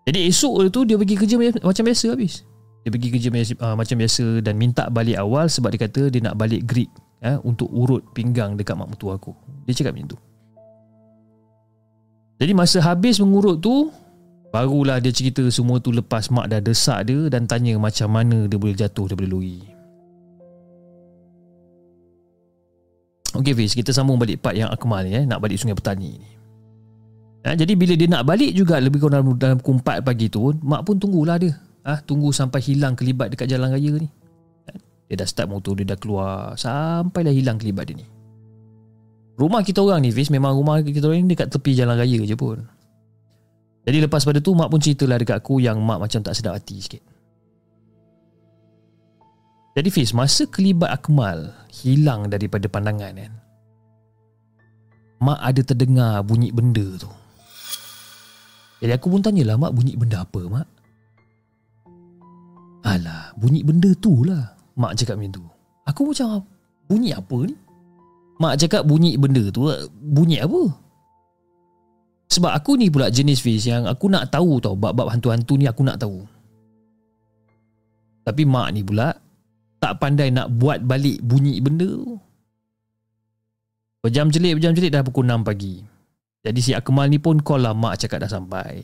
Jadi 0.07 0.19
esok 0.27 0.69
tu 0.73 0.81
dia 0.85 0.97
pergi 0.97 1.15
kerja 1.17 1.35
macam 1.61 1.83
biasa 1.85 2.05
habis. 2.13 2.41
Dia 2.81 2.89
pergi 2.89 3.09
kerja 3.13 3.29
uh, 3.61 3.75
macam 3.77 3.95
biasa 4.01 4.41
dan 4.41 4.57
minta 4.57 4.89
balik 4.89 5.21
awal 5.21 5.45
sebab 5.45 5.69
dia 5.69 5.85
kata 5.85 6.09
dia 6.09 6.21
nak 6.25 6.33
balik 6.33 6.65
grid 6.65 6.89
uh, 7.21 7.37
untuk 7.45 7.69
urut 7.69 8.01
pinggang 8.17 8.57
dekat 8.57 8.73
mak 8.73 8.89
mertua 8.89 9.21
aku. 9.21 9.37
Dia 9.69 9.77
cakap 9.77 9.93
macam 9.93 10.17
tu. 10.17 10.19
Jadi 12.41 12.57
masa 12.57 12.81
habis 12.81 13.21
mengurut 13.21 13.61
tu 13.61 13.93
Barulah 14.51 14.99
dia 14.99 15.15
cerita 15.15 15.47
semua 15.47 15.79
tu 15.79 15.95
lepas 15.95 16.27
mak 16.27 16.51
dah 16.51 16.59
desak 16.59 17.07
dia 17.07 17.31
dan 17.31 17.47
tanya 17.47 17.79
macam 17.79 18.11
mana 18.11 18.51
dia 18.51 18.59
boleh 18.59 18.75
jatuh 18.75 19.07
daripada 19.07 19.31
lori. 19.31 19.63
Okey 23.31 23.55
Fiz, 23.55 23.71
kita 23.71 23.95
sambung 23.95 24.19
balik 24.19 24.43
part 24.43 24.59
yang 24.59 24.67
Akmal 24.67 25.07
ni 25.07 25.15
eh, 25.15 25.23
nak 25.23 25.39
balik 25.39 25.55
Sungai 25.55 25.71
Petani 25.71 26.19
ni. 26.19 26.40
Ha, 27.41 27.57
jadi 27.57 27.73
bila 27.73 27.97
dia 27.97 28.05
nak 28.05 28.23
balik 28.29 28.53
juga 28.53 28.77
lebih 28.77 29.01
kurang 29.01 29.25
dalam, 29.41 29.57
pukul 29.57 29.81
4 29.81 30.05
pagi 30.05 30.29
tu, 30.29 30.53
mak 30.61 30.85
pun 30.85 31.01
tunggulah 31.01 31.41
dia. 31.41 31.57
Ha, 31.81 31.97
tunggu 32.05 32.29
sampai 32.29 32.61
hilang 32.61 32.93
kelibat 32.93 33.33
dekat 33.33 33.49
jalan 33.49 33.73
raya 33.73 33.97
ni. 33.97 34.09
Ha, 34.69 34.71
dia 35.09 35.15
dah 35.17 35.27
start 35.27 35.49
motor, 35.49 35.73
dia 35.73 35.89
dah 35.89 35.97
keluar 35.97 36.53
sampailah 36.53 37.33
hilang 37.33 37.57
kelibat 37.57 37.89
dia 37.89 37.97
ni. 37.97 38.05
Rumah 39.41 39.65
kita 39.65 39.81
orang 39.81 40.05
ni 40.05 40.13
Fiz, 40.13 40.29
memang 40.29 40.53
rumah 40.53 40.85
kita 40.85 41.09
orang 41.09 41.25
ni 41.25 41.33
dekat 41.33 41.49
tepi 41.49 41.73
jalan 41.73 41.97
raya 41.97 42.21
je 42.21 42.37
pun. 42.37 42.61
Jadi 43.89 43.97
lepas 44.05 44.21
pada 44.21 44.37
tu 44.37 44.53
mak 44.53 44.69
pun 44.69 44.77
ceritalah 44.77 45.17
dekat 45.17 45.41
aku 45.41 45.57
yang 45.57 45.81
mak 45.81 45.97
macam 45.97 46.21
tak 46.21 46.37
sedap 46.37 46.53
hati 46.53 46.77
sikit. 46.77 47.01
Jadi 49.73 49.89
Fiz, 49.89 50.13
masa 50.13 50.45
kelibat 50.45 50.93
Akmal 50.93 51.49
hilang 51.73 52.29
daripada 52.29 52.69
pandangan 52.69 53.17
kan. 53.17 53.33
Mak 55.25 55.39
ada 55.41 55.61
terdengar 55.65 56.21
bunyi 56.21 56.53
benda 56.53 56.85
tu. 57.01 57.09
Jadi 58.81 58.91
aku 58.97 59.13
pun 59.13 59.21
tanyalah 59.21 59.55
mak 59.61 59.77
bunyi 59.77 59.93
benda 59.93 60.25
apa 60.25 60.41
mak? 60.49 60.67
Alah, 62.81 63.29
bunyi 63.37 63.61
benda 63.61 63.93
tu 64.01 64.25
lah. 64.25 64.57
Mak 64.73 64.97
cakap 64.97 65.21
macam 65.21 65.37
tu. 65.37 65.43
Aku 65.85 66.09
macam 66.09 66.41
bunyi 66.89 67.13
apa 67.13 67.37
ni? 67.45 67.55
Mak 68.41 68.57
cakap 68.57 68.81
bunyi 68.89 69.13
benda 69.21 69.53
tu, 69.53 69.69
bunyi 70.01 70.41
apa? 70.41 70.65
Sebab 72.31 72.51
aku 72.57 72.79
ni 72.79 72.89
pula 72.89 73.13
jenis 73.13 73.43
Fiz 73.43 73.69
yang 73.69 73.85
aku 73.85 74.09
nak 74.09 74.33
tahu 74.33 74.57
tau 74.57 74.73
bab-bab 74.73 75.13
hantu-hantu 75.13 75.61
ni 75.61 75.69
aku 75.69 75.85
nak 75.85 76.01
tahu. 76.01 76.25
Tapi 78.25 78.47
mak 78.47 78.71
ni 78.73 78.81
pula 78.81 79.13
tak 79.77 79.99
pandai 80.01 80.33
nak 80.33 80.49
buat 80.49 80.81
balik 80.81 81.21
bunyi 81.21 81.59
benda 81.61 81.85
tu. 81.85 82.17
Berjam 84.01 84.33
jelik, 84.33 84.57
berjam 84.57 84.73
jelik 84.73 84.89
dah 84.89 85.05
pukul 85.05 85.29
6 85.29 85.45
pagi. 85.45 85.85
Jadi 86.41 86.59
si 86.59 86.71
Akmal 86.73 87.13
ni 87.13 87.21
pun 87.21 87.37
call 87.37 87.61
lah 87.61 87.77
mak 87.77 88.01
cakap 88.01 88.25
dah 88.25 88.29
sampai. 88.29 88.81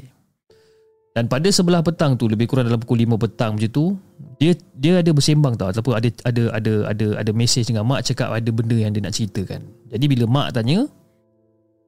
Dan 1.17 1.25
pada 1.25 1.49
sebelah 1.49 1.81
petang 1.81 2.13
tu 2.13 2.29
lebih 2.29 2.45
kurang 2.45 2.69
dalam 2.69 2.77
pukul 2.77 3.01
5 3.01 3.17
petang 3.17 3.57
macam 3.57 3.71
tu, 3.73 3.97
dia 4.37 4.53
dia 4.77 5.01
ada 5.01 5.09
bersembang 5.09 5.57
tau 5.57 5.73
ataupun 5.73 5.97
ada 5.97 6.13
ada 6.29 6.43
ada 6.53 6.73
ada 6.93 7.07
ada 7.17 7.31
mesej 7.33 7.65
dengan 7.65 7.89
mak 7.89 8.05
cakap 8.05 8.29
ada 8.29 8.49
benda 8.53 8.77
yang 8.77 8.93
dia 8.93 9.01
nak 9.01 9.17
ceritakan. 9.17 9.65
Jadi 9.89 10.05
bila 10.05 10.29
mak 10.29 10.53
tanya, 10.53 10.85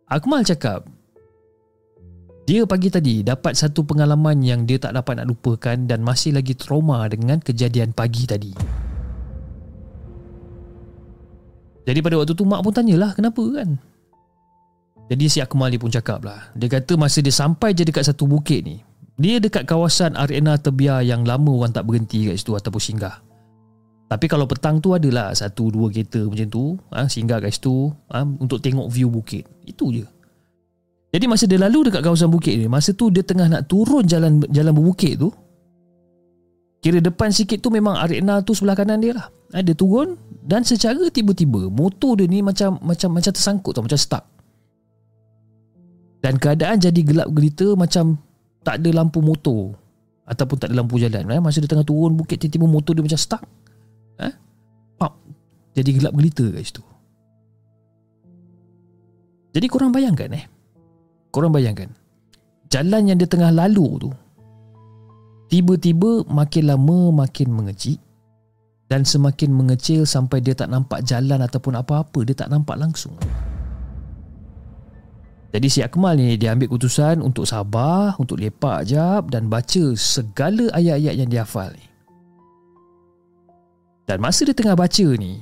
Akmal 0.10 0.42
cakap, 0.42 0.90
dia 2.50 2.66
pagi 2.66 2.90
tadi 2.90 3.22
dapat 3.22 3.54
satu 3.54 3.86
pengalaman 3.86 4.42
yang 4.42 4.66
dia 4.66 4.82
tak 4.82 4.98
dapat 4.98 5.22
nak 5.22 5.30
lupakan 5.30 5.78
dan 5.86 6.02
masih 6.02 6.34
lagi 6.34 6.58
trauma 6.58 7.06
dengan 7.06 7.38
kejadian 7.38 7.94
pagi 7.94 8.26
tadi. 8.26 8.58
Jadi 11.86 12.00
pada 12.02 12.18
waktu 12.18 12.34
tu 12.34 12.50
mak 12.50 12.66
pun 12.66 12.74
tanyalah 12.74 13.14
kenapa 13.14 13.46
kan? 13.54 13.78
Jadi 15.10 15.26
si 15.26 15.42
Akmal 15.42 15.74
ni 15.74 15.82
pun 15.82 15.90
cakap 15.90 16.22
lah. 16.22 16.54
Dia 16.54 16.70
kata 16.70 16.94
masa 16.94 17.26
dia 17.26 17.34
sampai 17.34 17.74
je 17.74 17.82
dekat 17.82 18.06
satu 18.06 18.30
bukit 18.30 18.62
ni 18.62 18.78
Dia 19.18 19.42
dekat 19.42 19.66
kawasan 19.66 20.14
arena 20.14 20.54
tebiar 20.56 21.02
yang 21.02 21.26
lama 21.26 21.50
orang 21.50 21.74
tak 21.74 21.90
berhenti 21.90 22.30
kat 22.30 22.38
situ 22.38 22.54
ataupun 22.54 22.78
singgah. 22.78 23.18
Tapi 24.10 24.26
kalau 24.30 24.46
petang 24.46 24.78
tu 24.78 24.94
adalah 24.94 25.34
satu 25.34 25.74
dua 25.74 25.90
kereta 25.90 26.22
macam 26.30 26.48
tu 26.50 26.78
ha, 26.94 27.10
Singgah 27.10 27.42
kat 27.42 27.58
situ 27.58 27.90
ha, 28.14 28.22
untuk 28.22 28.62
tengok 28.62 28.86
view 28.94 29.10
bukit. 29.10 29.50
Itu 29.66 29.90
je. 29.90 30.06
Jadi 31.10 31.26
masa 31.26 31.50
dia 31.50 31.58
lalu 31.58 31.90
dekat 31.90 32.06
kawasan 32.06 32.30
bukit 32.30 32.54
ni 32.54 32.70
Masa 32.70 32.94
tu 32.94 33.10
dia 33.10 33.26
tengah 33.26 33.50
nak 33.50 33.66
turun 33.66 34.06
jalan 34.06 34.46
jalan 34.54 34.78
berbukit 34.78 35.18
tu 35.18 35.34
Kira 36.86 37.02
depan 37.02 37.34
sikit 37.34 37.66
tu 37.66 37.74
memang 37.74 37.98
arena 37.98 38.46
tu 38.46 38.54
sebelah 38.54 38.78
kanan 38.78 39.02
dia 39.02 39.18
lah. 39.18 39.28
Ha, 39.58 39.66
Dia 39.66 39.74
turun 39.74 40.22
dan 40.46 40.62
secara 40.62 41.10
tiba-tiba 41.10 41.66
motor 41.68 42.14
dia 42.22 42.30
ni 42.30 42.46
macam 42.46 42.78
macam 42.82 43.10
macam 43.14 43.34
tersangkut 43.34 43.74
tau, 43.74 43.84
macam 43.84 44.00
stuck 44.00 44.39
dan 46.20 46.36
keadaan 46.36 46.78
jadi 46.80 47.00
gelap 47.04 47.30
gelita 47.32 47.76
macam 47.80 48.20
tak 48.64 48.84
ada 48.84 48.90
lampu 48.92 49.24
motor 49.24 49.76
ataupun 50.28 50.56
tak 50.60 50.68
ada 50.70 50.84
lampu 50.84 51.00
jalan 51.00 51.26
eh? 51.26 51.42
masa 51.42 51.64
dia 51.64 51.72
tengah 51.72 51.88
turun 51.88 52.14
bukit 52.14 52.38
tiba-tiba 52.38 52.68
motor 52.68 52.94
dia 52.94 53.04
macam 53.04 53.20
stuck 53.20 53.44
eh? 54.20 54.34
Pop. 55.00 55.16
jadi 55.74 55.90
gelap 55.96 56.14
gelita 56.14 56.46
kat 56.52 56.62
situ 56.62 56.84
jadi 59.56 59.66
korang 59.72 59.96
bayangkan 59.96 60.30
eh 60.36 60.46
korang 61.32 61.56
bayangkan 61.56 61.90
jalan 62.70 63.10
yang 63.10 63.18
dia 63.18 63.26
tengah 63.26 63.50
lalu 63.50 64.08
tu 64.08 64.10
tiba-tiba 65.50 66.28
makin 66.30 66.64
lama 66.70 67.26
makin 67.26 67.50
mengecil 67.50 67.98
dan 68.90 69.06
semakin 69.06 69.54
mengecil 69.54 70.06
sampai 70.06 70.42
dia 70.42 70.58
tak 70.58 70.70
nampak 70.70 71.06
jalan 71.06 71.42
ataupun 71.42 71.78
apa-apa 71.78 72.26
dia 72.26 72.36
tak 72.38 72.54
nampak 72.54 72.78
langsung 72.78 73.18
jadi 75.50 75.68
si 75.68 75.80
Akmal 75.82 76.22
ni 76.22 76.38
dia 76.38 76.54
ambil 76.54 76.70
keputusan 76.70 77.26
untuk 77.26 77.50
sabar, 77.50 78.14
untuk 78.22 78.38
lepak 78.38 78.86
jap 78.86 79.34
dan 79.34 79.50
baca 79.50 79.98
segala 79.98 80.70
ayat-ayat 80.78 81.16
yang 81.18 81.30
dia 81.30 81.42
hafal 81.42 81.74
ni. 81.74 81.86
Dan 84.06 84.22
masa 84.22 84.46
dia 84.46 84.54
tengah 84.54 84.78
baca 84.78 85.08
ni, 85.18 85.42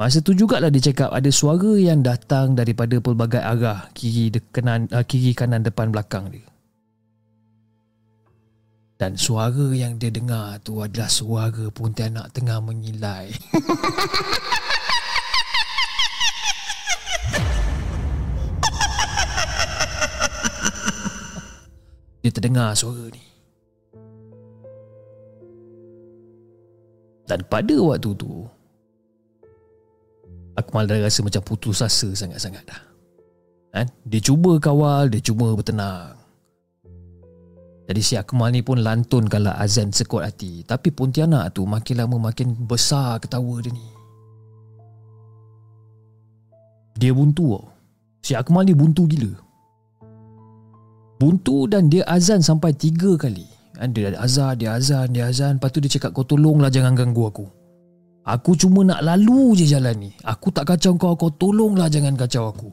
masa 0.00 0.24
tu 0.24 0.32
jugalah 0.32 0.72
dia 0.72 0.92
cakap 0.92 1.12
ada 1.12 1.28
suara 1.28 1.76
yang 1.76 2.00
datang 2.00 2.56
daripada 2.56 2.96
pelbagai 3.00 3.40
arah 3.40 3.88
kiri, 3.92 4.32
kanan, 4.48 4.88
uh, 4.92 5.04
kiri 5.04 5.36
kanan 5.36 5.60
depan 5.60 5.92
belakang 5.92 6.32
dia. 6.32 6.48
Dan 8.96 9.20
suara 9.20 9.76
yang 9.76 10.00
dia 10.00 10.08
dengar 10.08 10.56
tu 10.64 10.80
adalah 10.80 11.12
suara 11.12 11.68
Pontianak 11.68 12.32
tengah 12.32 12.64
mengilai. 12.64 13.28
dia 22.24 22.32
terdengar 22.32 22.72
suara 22.72 23.12
ni. 23.12 23.20
Dan 27.28 27.44
pada 27.52 27.76
waktu 27.76 28.16
tu, 28.16 28.48
Akmal 30.56 30.88
dah 30.88 31.04
rasa 31.04 31.20
macam 31.20 31.44
putus 31.44 31.84
asa 31.84 32.08
sangat-sangat 32.16 32.64
dah. 32.64 32.80
Kan? 33.76 33.92
Dia 34.08 34.24
cuba 34.24 34.56
kawal, 34.56 35.12
dia 35.12 35.20
cuba 35.20 35.52
bertenang. 35.52 36.16
Jadi 37.84 38.00
si 38.00 38.16
Akmal 38.16 38.56
ni 38.56 38.64
pun 38.64 38.80
lantun 38.80 39.28
kalau 39.28 39.52
azan 39.52 39.92
sekuat 39.92 40.32
hati. 40.32 40.64
Tapi 40.64 40.96
Pontianak 40.96 41.52
tu 41.52 41.68
makin 41.68 42.00
lama 42.00 42.32
makin 42.32 42.56
besar 42.64 43.20
ketawa 43.20 43.60
dia 43.60 43.68
ni. 43.68 43.88
Dia 46.96 47.12
buntu 47.12 47.60
tau. 47.60 47.68
Si 48.24 48.32
Akmal 48.32 48.64
ni 48.64 48.72
buntu 48.72 49.04
gila 49.04 49.43
buntu 51.24 51.64
dan 51.64 51.88
dia 51.88 52.04
azan 52.04 52.44
sampai 52.44 52.76
tiga 52.76 53.16
kali. 53.16 53.48
Dia 53.96 54.12
azan, 54.20 54.60
dia 54.60 54.76
azan, 54.76 55.08
dia 55.08 55.32
azan. 55.32 55.56
Lepas 55.56 55.72
tu 55.72 55.80
dia 55.80 55.88
cakap 55.96 56.12
kau 56.12 56.28
tolonglah 56.28 56.68
jangan 56.68 56.92
ganggu 56.92 57.24
aku. 57.24 57.46
Aku 58.28 58.52
cuma 58.60 58.84
nak 58.84 59.00
lalu 59.00 59.56
je 59.56 59.72
jalan 59.72 59.96
ni. 59.96 60.10
Aku 60.20 60.52
tak 60.52 60.68
kacau 60.68 60.92
kau, 61.00 61.16
kau 61.16 61.32
tolonglah 61.32 61.88
jangan 61.88 62.12
kacau 62.12 62.52
aku. 62.52 62.68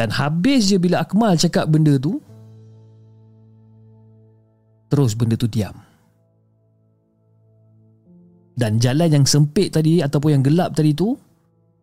Dan 0.00 0.08
habis 0.14 0.72
je 0.72 0.80
bila 0.80 1.04
Akmal 1.04 1.36
cakap 1.36 1.68
benda 1.68 2.00
tu, 2.00 2.22
terus 4.88 5.12
benda 5.12 5.36
tu 5.36 5.48
diam. 5.50 5.74
Dan 8.58 8.82
jalan 8.82 9.22
yang 9.22 9.26
sempit 9.26 9.70
tadi 9.74 10.02
ataupun 10.02 10.38
yang 10.38 10.44
gelap 10.44 10.74
tadi 10.74 10.94
tu, 10.94 11.14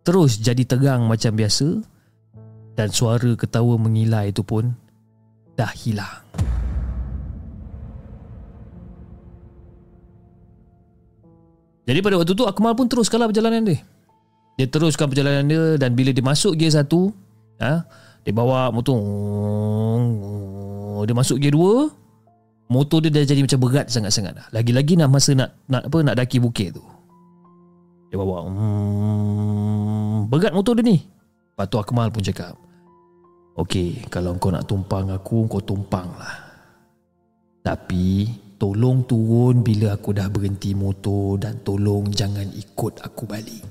terus 0.03 0.39
jadi 0.39 0.63
terang 0.67 1.07
macam 1.07 1.35
biasa 1.35 1.94
dan 2.75 2.91
suara 2.91 3.31
ketawa 3.39 3.79
mengilai 3.79 4.35
itu 4.35 4.43
pun 4.43 4.75
dah 5.55 5.71
hilang. 5.71 6.23
Jadi 11.85 11.99
pada 12.01 12.17
waktu 12.17 12.33
tu 12.33 12.43
Akmal 12.43 12.73
pun 12.75 12.89
teruskanlah 12.89 13.29
perjalanan 13.31 13.63
dia. 13.63 13.79
Dia 14.59 14.67
teruskan 14.67 15.07
perjalanan 15.07 15.45
dia 15.45 15.63
dan 15.79 15.93
bila 15.93 16.11
dia 16.11 16.23
masuk 16.25 16.57
gear 16.57 16.73
satu, 16.73 17.13
ha, 17.61 17.85
dia 18.25 18.33
bawa 18.33 18.73
motor. 18.73 18.99
Dia 21.05 21.13
masuk 21.13 21.37
gear 21.37 21.53
dua, 21.53 21.93
motor 22.67 23.05
dia 23.05 23.13
dah 23.13 23.21
jadi 23.21 23.45
macam 23.45 23.59
berat 23.61 23.87
sangat-sangat. 23.93 24.49
Lagi-lagi 24.49 24.97
nak 24.97 25.13
masa 25.13 25.37
nak 25.37 25.53
nak 25.69 25.85
apa 25.85 25.97
nak 26.01 26.15
daki 26.17 26.41
bukit 26.41 26.73
tu. 26.73 26.83
Dia 28.09 28.17
bawa 28.17 28.49
hmm, 28.49 30.25
berat 30.33 30.57
motor 30.57 30.73
dia 30.81 30.89
ni. 30.89 31.14
Lepas 31.55 31.71
tu 31.71 31.79
Akmal 31.79 32.11
pun 32.11 32.19
cakap 32.19 32.59
Okey, 33.55 34.11
kalau 34.11 34.35
kau 34.35 34.51
nak 34.51 34.67
tumpang 34.67 35.07
aku, 35.07 35.47
kau 35.47 35.63
tumpang 35.63 36.11
lah. 36.19 36.43
Tapi, 37.63 38.27
tolong 38.59 39.07
turun 39.07 39.63
bila 39.63 39.95
aku 39.95 40.11
dah 40.11 40.27
berhenti 40.27 40.75
motor 40.75 41.39
dan 41.39 41.63
tolong 41.63 42.11
jangan 42.11 42.43
ikut 42.51 42.99
aku 42.99 43.23
balik. 43.23 43.63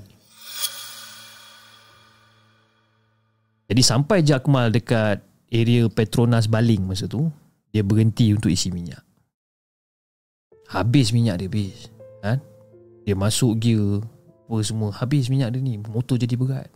Jadi 3.69 3.81
sampai 3.85 4.25
je 4.25 4.33
Akmal 4.33 4.73
dekat 4.73 5.21
area 5.53 5.85
Petronas 5.85 6.49
Baling 6.49 6.81
masa 6.81 7.05
tu, 7.05 7.29
dia 7.69 7.85
berhenti 7.85 8.33
untuk 8.33 8.49
isi 8.49 8.73
minyak. 8.73 9.05
Habis 10.65 11.13
minyak 11.13 11.45
dia, 11.45 11.45
habis. 11.45 11.93
Ha? 12.25 12.41
Dia 13.05 13.13
masuk 13.13 13.53
gear, 13.61 14.01
apa 14.49 14.55
semua. 14.65 14.89
Habis 14.97 15.29
minyak 15.29 15.53
dia 15.53 15.61
ni, 15.61 15.77
motor 15.77 16.17
jadi 16.17 16.33
berat. 16.33 16.73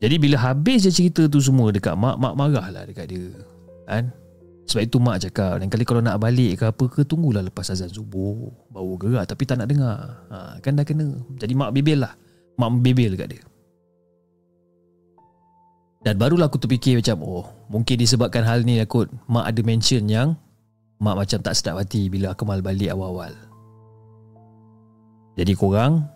Jadi 0.00 0.16
bila 0.16 0.40
habis 0.40 0.88
je 0.88 0.90
cerita 0.90 1.28
tu 1.28 1.44
semua 1.44 1.68
dekat 1.68 1.92
mak, 1.92 2.16
mak 2.16 2.32
marah 2.32 2.66
lah 2.72 2.82
dekat 2.88 3.12
dia. 3.12 3.28
Kan? 3.84 4.08
Sebab 4.64 4.82
itu 4.86 4.96
mak 4.96 5.20
cakap, 5.20 5.60
lain 5.60 5.68
kali 5.68 5.84
kalau 5.84 6.00
nak 6.00 6.16
balik 6.16 6.62
ke 6.62 6.64
apa 6.64 6.84
ke, 6.88 7.00
tunggulah 7.04 7.44
lepas 7.44 7.68
azan 7.68 7.92
subuh. 7.92 8.48
Bawa 8.72 8.94
gerak 8.96 9.24
tapi 9.28 9.42
tak 9.44 9.60
nak 9.60 9.68
dengar. 9.68 10.24
Ha, 10.32 10.62
kan 10.64 10.72
dah 10.78 10.86
kena. 10.88 11.20
Jadi 11.36 11.52
mak 11.52 11.76
bebel 11.76 12.00
lah. 12.00 12.16
Mak 12.56 12.80
bebel 12.80 13.12
dekat 13.12 13.28
dia. 13.36 13.42
Dan 16.00 16.16
barulah 16.16 16.48
aku 16.48 16.56
terfikir 16.56 16.96
macam, 16.96 17.20
oh 17.20 17.44
mungkin 17.68 18.00
disebabkan 18.00 18.40
hal 18.40 18.64
ni 18.64 18.80
kot 18.88 19.12
mak 19.28 19.52
ada 19.52 19.60
mention 19.60 20.08
yang 20.08 20.32
mak 20.96 21.12
macam 21.12 21.44
tak 21.44 21.52
sedap 21.52 21.76
hati 21.76 22.08
bila 22.08 22.32
Akmal 22.32 22.64
balik 22.64 22.88
awal-awal. 22.88 23.36
Jadi 25.36 25.52
korang 25.52 26.08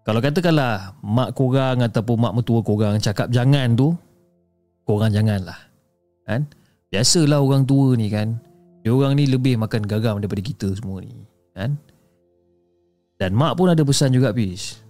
kalau 0.00 0.20
katakanlah 0.24 0.96
mak 1.04 1.36
korang 1.36 1.84
ataupun 1.84 2.16
mak 2.16 2.32
mertua 2.32 2.64
korang 2.64 2.96
cakap 2.96 3.28
jangan 3.28 3.76
tu, 3.76 3.92
korang 4.88 5.12
janganlah. 5.12 5.56
Kan? 6.24 6.48
Biasalah 6.88 7.38
orang 7.38 7.68
tua 7.68 7.94
ni 7.94 8.08
kan. 8.08 8.40
Dia 8.80 8.96
orang 8.96 9.12
ni 9.14 9.28
lebih 9.28 9.60
makan 9.60 9.84
garam 9.84 10.16
daripada 10.16 10.40
kita 10.40 10.72
semua 10.72 11.04
ni. 11.04 11.12
Kan? 11.52 11.76
Dan 13.20 13.36
mak 13.36 13.60
pun 13.60 13.68
ada 13.68 13.84
pesan 13.84 14.16
juga 14.16 14.32
Pis. 14.32 14.80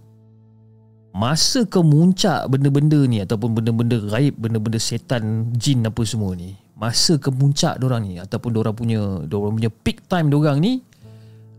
Masa 1.11 1.67
kemuncak 1.67 2.47
benda-benda 2.47 3.03
ni 3.03 3.19
ataupun 3.19 3.51
benda-benda 3.51 3.99
gaib, 3.99 4.39
benda-benda 4.39 4.79
setan, 4.79 5.51
jin 5.59 5.83
apa 5.83 6.07
semua 6.07 6.31
ni. 6.39 6.55
Masa 6.79 7.19
kemuncak 7.19 7.83
orang 7.83 8.07
ni 8.07 8.15
ataupun 8.15 8.55
orang 8.55 8.71
punya 8.71 9.01
orang 9.27 9.59
punya 9.59 9.69
peak 9.83 10.07
time 10.07 10.31
orang 10.31 10.63
ni 10.63 10.79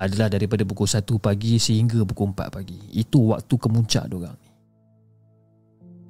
adalah 0.03 0.27
daripada 0.27 0.67
pukul 0.67 0.91
1 0.91 1.07
pagi 1.23 1.62
sehingga 1.62 2.03
pukul 2.03 2.35
4 2.35 2.51
pagi. 2.51 2.79
Itu 2.91 3.31
waktu 3.31 3.55
kemuncak 3.55 4.11
diorang 4.11 4.35
ni. 4.35 4.51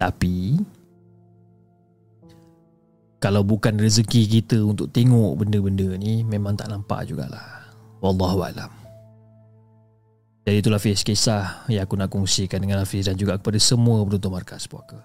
Tapi 0.00 0.36
kalau 3.22 3.44
bukan 3.44 3.76
rezeki 3.78 4.40
kita 4.40 4.64
untuk 4.64 4.90
tengok 4.90 5.44
benda-benda 5.44 5.94
ni 6.00 6.24
memang 6.24 6.56
tak 6.56 6.72
nampak 6.72 7.04
jugalah. 7.06 7.68
Wallahu 8.00 8.42
alam. 8.42 8.72
Jadi 10.42 10.58
itulah 10.58 10.82
Hafiz 10.82 11.06
kisah 11.06 11.70
yang 11.70 11.86
aku 11.86 11.94
nak 11.94 12.10
kongsikan 12.10 12.58
dengan 12.58 12.82
Hafiz 12.82 13.06
dan 13.06 13.14
juga 13.14 13.38
kepada 13.38 13.62
semua 13.62 14.02
penonton 14.02 14.32
markas 14.34 14.66
puaka. 14.66 14.98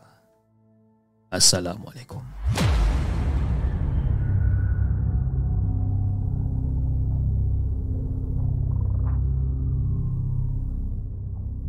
Assalamualaikum. 1.30 2.26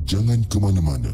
Jangan 0.08 0.40
ke 0.48 0.56
mana-mana. 0.56 1.12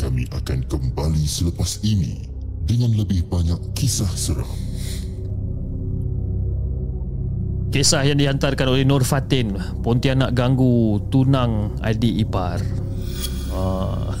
Kami 0.00 0.24
akan 0.32 0.64
kembali 0.64 1.28
selepas 1.28 1.84
ini 1.84 2.24
dengan 2.64 2.96
lebih 2.96 3.28
banyak 3.28 3.60
kisah 3.76 4.08
seram. 4.16 4.48
Kisah 7.68 8.08
yang 8.08 8.16
dihantarkan 8.16 8.64
oleh 8.64 8.88
Nur 8.88 9.04
Fatin 9.04 9.52
Pontianak 9.84 10.32
ganggu 10.32 11.04
tunang 11.12 11.76
adik 11.84 12.24
ipar 12.24 12.64
ah. 13.52 14.16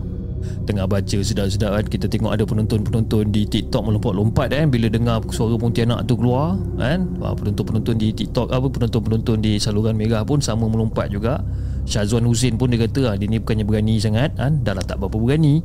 Tengah 0.68 0.84
baca 0.84 1.18
sedap-sedap 1.24 1.80
kan 1.80 1.86
Kita 1.88 2.12
tengok 2.12 2.36
ada 2.36 2.44
penonton-penonton 2.44 3.32
di 3.32 3.48
TikTok 3.48 3.88
melompat-lompat 3.88 4.52
kan 4.52 4.68
Bila 4.68 4.92
dengar 4.92 5.24
suara 5.32 5.56
Pontianak 5.56 6.04
tu 6.04 6.20
keluar 6.20 6.60
kan 6.76 7.08
ah, 7.24 7.32
Penonton-penonton 7.32 7.96
di 7.96 8.12
TikTok 8.12 8.52
apa 8.52 8.68
Penonton-penonton 8.68 9.40
di 9.40 9.56
saluran 9.56 9.96
merah 9.96 10.20
pun 10.20 10.44
sama 10.44 10.68
melompat 10.68 11.08
juga 11.08 11.40
Syazwan 11.88 12.24
Hussein 12.28 12.54
pun 12.60 12.68
dia 12.70 12.80
kata 12.80 13.12
ah, 13.12 13.14
Dia 13.16 13.26
ni 13.26 13.40
bukannya 13.40 13.64
berani 13.64 13.96
sangat 13.98 14.36
kan 14.36 14.60
Dah 14.60 14.76
lah 14.76 14.84
tak 14.84 15.00
berapa 15.00 15.16
berani. 15.16 15.64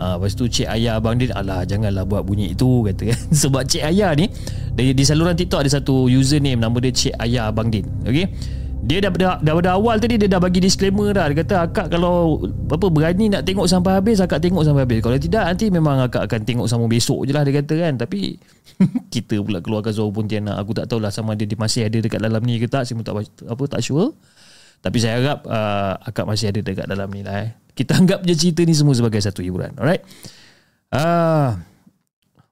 Ha, 0.00 0.16
lepas 0.16 0.32
tu 0.32 0.48
cik 0.48 0.64
ayah 0.64 0.96
abang 0.96 1.20
dia 1.20 1.28
Alah 1.36 1.68
janganlah 1.68 2.08
buat 2.08 2.24
bunyi 2.24 2.56
itu 2.56 2.80
kata 2.88 3.12
kan. 3.12 3.20
Sebab 3.30 3.62
cik 3.68 3.84
ayah 3.84 4.16
ni 4.16 4.32
di, 4.70 4.96
di 4.96 5.04
saluran 5.04 5.36
TikTok 5.36 5.66
ada 5.66 5.70
satu 5.70 6.08
username 6.08 6.56
Nama 6.56 6.76
dia 6.80 6.92
cik 6.94 7.14
ayah 7.20 7.52
abang 7.52 7.68
din. 7.68 7.84
Okay 8.06 8.30
dia 8.80 8.96
dah, 9.04 9.12
dah, 9.12 9.36
dah, 9.60 9.74
awal 9.76 10.00
tadi 10.00 10.16
dia 10.16 10.24
dah 10.24 10.40
bagi 10.40 10.56
disclaimer 10.56 11.12
dah. 11.12 11.28
Dia 11.28 11.36
kata 11.44 11.54
akak 11.68 11.86
kalau 11.92 12.40
apa 12.64 12.86
berani 12.88 13.28
nak 13.28 13.44
tengok 13.44 13.68
sampai 13.68 14.00
habis 14.00 14.24
akak 14.24 14.40
tengok 14.40 14.64
sampai 14.64 14.88
habis. 14.88 15.04
Kalau 15.04 15.20
tidak 15.20 15.44
nanti 15.52 15.68
memang 15.68 16.00
akak 16.08 16.24
akan 16.24 16.40
tengok 16.48 16.64
sama 16.64 16.88
besok 16.88 17.28
je 17.28 17.36
lah 17.36 17.44
dia 17.44 17.60
kata 17.60 17.74
kan. 17.76 18.00
Tapi 18.00 18.40
kita 19.14 19.44
pula 19.44 19.60
keluarkan 19.60 19.92
suara 19.92 20.10
Pontianak. 20.16 20.56
Aku 20.64 20.72
tak 20.72 20.88
tahulah 20.88 21.12
sama 21.12 21.36
dia 21.36 21.44
masih 21.60 21.92
ada 21.92 21.98
dekat 22.00 22.24
dalam 22.24 22.40
ni 22.40 22.56
ke 22.56 22.72
tak. 22.72 22.88
Saya 22.88 23.04
tak 23.04 23.20
apa 23.20 23.62
tak 23.68 23.84
sure 23.84 24.16
tapi 24.80 24.96
saya 25.00 25.20
harap 25.20 25.44
uh, 25.46 25.94
akak 26.04 26.24
masih 26.24 26.52
ada 26.52 26.60
dekat 26.64 26.86
dalam 26.88 27.08
ni 27.12 27.24
lah 27.24 27.48
eh 27.48 27.50
kita 27.76 27.96
anggap 27.96 28.24
je 28.24 28.34
cerita 28.36 28.64
ni 28.64 28.74
semua 28.76 28.96
sebagai 28.96 29.20
satu 29.20 29.40
hiburan 29.44 29.72
alright 29.76 30.04
ah 30.92 31.70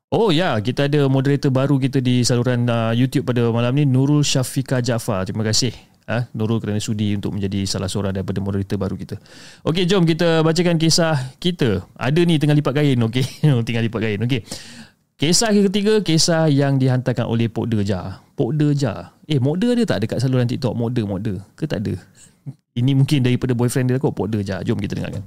Oh 0.09 0.33
ya, 0.33 0.57
kita 0.65 0.89
ada 0.89 1.05
moderator 1.05 1.53
baru 1.53 1.77
kita 1.77 2.01
di 2.01 2.25
saluran 2.25 2.65
uh, 2.65 2.97
YouTube 2.97 3.29
pada 3.29 3.45
malam 3.53 3.77
ni 3.77 3.85
Nurul 3.85 4.25
Syafika 4.25 4.81
Jaafar. 4.81 5.29
Terima 5.29 5.45
kasih 5.45 5.69
uh, 6.09 6.25
Nurul 6.33 6.65
kerana 6.65 6.81
sudi 6.81 7.13
untuk 7.13 7.37
menjadi 7.37 7.69
salah 7.69 7.93
seorang 7.93 8.17
daripada 8.17 8.41
moderator 8.41 8.81
baru 8.81 8.97
kita. 8.97 9.21
Okey, 9.69 9.85
jom 9.85 10.09
kita 10.09 10.41
bacakan 10.41 10.81
kisah 10.81 11.37
kita. 11.37 11.85
Ada 12.01 12.25
ni 12.25 12.41
tengah 12.41 12.57
lipat 12.57 12.81
kain, 12.81 12.97
okey. 12.97 13.25
tengah 13.69 13.83
lipat 13.85 14.01
kain, 14.01 14.21
okey. 14.25 14.41
Kisah 15.19 15.51
ketiga, 15.51 15.99
kisah 15.99 16.47
yang 16.47 16.79
dihantarkan 16.79 17.27
oleh 17.27 17.51
Pok 17.51 17.67
Deja. 17.67 18.23
Pok 18.39 18.55
Deja. 18.55 19.19
Eh, 19.27 19.43
Mokda 19.43 19.75
ada 19.75 19.83
tak 19.83 20.07
dekat 20.07 20.23
saluran 20.23 20.47
TikTok? 20.47 20.79
Mokda, 20.79 21.03
Mokda. 21.03 21.43
Ke 21.59 21.67
tak 21.67 21.83
ada? 21.83 21.99
Ini 22.79 22.95
mungkin 22.95 23.27
daripada 23.27 23.51
boyfriend 23.51 23.91
dia 23.91 23.99
kot 23.99 24.15
Pok 24.15 24.31
Deja. 24.31 24.63
Jom 24.63 24.79
kita 24.79 24.95
dengarkan. 24.95 25.27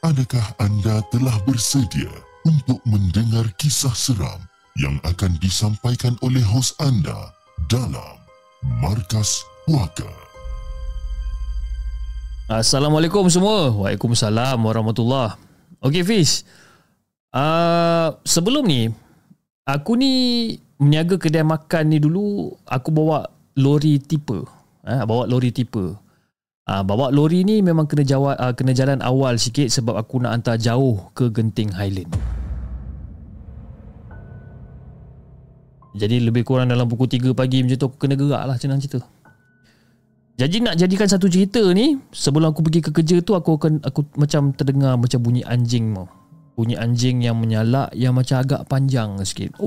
Adakah 0.00 0.56
anda 0.56 1.04
telah 1.12 1.36
bersedia 1.44 2.08
untuk 2.48 2.80
mendengar 2.88 3.44
kisah 3.60 3.92
seram 3.92 4.40
yang 4.80 4.96
akan 5.04 5.36
disampaikan 5.36 6.16
oleh 6.24 6.40
hos 6.40 6.72
anda 6.80 7.36
dalam 7.68 8.16
Markas 8.80 9.44
Puaka. 9.68 10.08
Assalamualaikum 12.48 13.28
semua. 13.28 13.68
Waalaikumsalam 13.68 14.56
warahmatullahi. 14.56 15.36
Okey 15.84 16.00
Fiz. 16.00 16.48
Uh, 17.28 18.16
sebelum 18.24 18.64
ni 18.64 18.88
aku 19.68 20.00
ni 20.00 20.12
meniaga 20.80 21.20
kedai 21.20 21.44
makan 21.44 21.92
ni 21.92 22.00
dulu 22.00 22.56
aku 22.64 22.88
bawa 22.88 23.28
lori 23.60 24.00
tipe. 24.00 24.48
Eh, 24.88 25.04
bawa 25.04 25.28
lori 25.28 25.52
tipe. 25.52 26.00
Uh, 26.64 26.82
bawa 26.88 27.12
lori 27.12 27.44
ni 27.44 27.60
memang 27.60 27.84
kena 27.84 28.08
jawab 28.08 28.40
uh, 28.40 28.56
kena 28.56 28.72
jalan 28.72 29.04
awal 29.04 29.36
sikit 29.36 29.68
sebab 29.68 30.00
aku 30.00 30.24
nak 30.24 30.40
hantar 30.40 30.56
jauh 30.56 31.12
ke 31.12 31.28
Genting 31.28 31.76
Highland. 31.76 32.37
Jadi 35.98 36.22
lebih 36.22 36.46
kurang 36.46 36.70
dalam 36.70 36.86
pukul 36.86 37.10
3 37.10 37.34
pagi 37.34 37.66
macam 37.66 37.74
tu 37.74 37.86
aku 37.90 37.96
kena 37.98 38.14
gerak 38.14 38.42
lah 38.46 38.54
senang 38.54 38.78
cerita. 38.78 39.02
Jadi 40.38 40.62
nak 40.62 40.78
jadikan 40.78 41.10
satu 41.10 41.26
cerita 41.26 41.58
ni 41.74 41.98
sebelum 42.14 42.54
aku 42.54 42.62
pergi 42.62 42.78
ke 42.78 42.94
kerja 42.94 43.18
tu 43.18 43.34
aku 43.34 43.58
akan 43.58 43.82
aku 43.82 44.06
macam 44.14 44.54
terdengar 44.54 44.94
macam 44.94 45.18
bunyi 45.18 45.42
anjing 45.42 45.90
mau. 45.90 46.06
Bunyi 46.54 46.78
anjing 46.78 47.26
yang 47.26 47.34
menyalak 47.34 47.90
yang 47.98 48.14
macam 48.14 48.38
agak 48.38 48.62
panjang 48.70 49.18
sikit. 49.26 49.58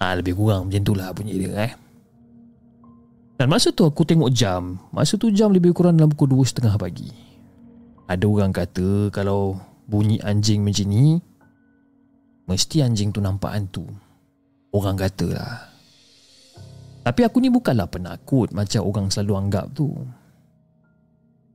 Ah 0.00 0.16
lebih 0.16 0.32
kurang 0.32 0.72
macam 0.72 0.80
tu 0.80 0.96
lah 0.96 1.12
bunyi 1.12 1.36
dia 1.36 1.52
eh. 1.68 1.72
Dan 3.38 3.46
masa 3.46 3.70
tu 3.70 3.86
aku 3.86 4.02
tengok 4.02 4.34
jam 4.34 4.82
Masa 4.90 5.14
tu 5.14 5.30
jam 5.30 5.54
lebih 5.54 5.70
kurang 5.70 5.94
dalam 5.94 6.10
pukul 6.10 6.42
2.30 6.42 6.74
pagi. 6.74 7.08
Ada 8.10 8.26
orang 8.26 8.50
kata 8.50 9.14
kalau 9.14 9.54
bunyi 9.86 10.18
anjing 10.18 10.66
macam 10.66 10.90
ni 10.90 11.22
Mesti 12.50 12.82
anjing 12.82 13.14
tu 13.14 13.22
nampak 13.22 13.54
hantu 13.54 13.86
Orang 14.74 14.98
kata 14.98 15.26
lah. 15.30 15.54
Tapi 17.06 17.20
aku 17.22 17.38
ni 17.38 17.48
bukanlah 17.48 17.86
penakut 17.86 18.50
Macam 18.50 18.82
orang 18.82 19.06
selalu 19.06 19.32
anggap 19.38 19.70
tu. 19.70 19.94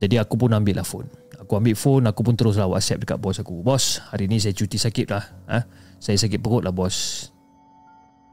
Jadi 0.00 0.16
aku 0.16 0.40
pun 0.40 0.56
ambil 0.56 0.80
lah 0.80 0.88
phone. 0.88 1.06
Aku 1.36 1.52
ambil 1.60 1.76
phone 1.76 2.04
Aku 2.08 2.24
pun 2.24 2.32
teruslah 2.32 2.64
whatsapp 2.64 2.96
dekat 2.96 3.20
bos 3.20 3.36
aku. 3.36 3.60
Bos 3.60 4.00
hari 4.08 4.24
ni 4.24 4.40
saya 4.40 4.56
cuti 4.56 4.80
sakit 4.80 5.06
lah. 5.12 5.24
Ha? 5.52 5.68
Saya 6.00 6.16
sakit 6.16 6.40
perut 6.40 6.64
lah 6.64 6.72
bos. 6.72 7.28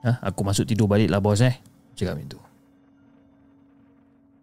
Ha? 0.08 0.24
Aku 0.32 0.48
masuk 0.48 0.64
tidur 0.64 0.88
balik 0.88 1.12
lah 1.12 1.20
bos 1.20 1.44
eh. 1.44 1.60
Cakap 2.00 2.16
macam 2.16 2.40
tu 2.40 2.51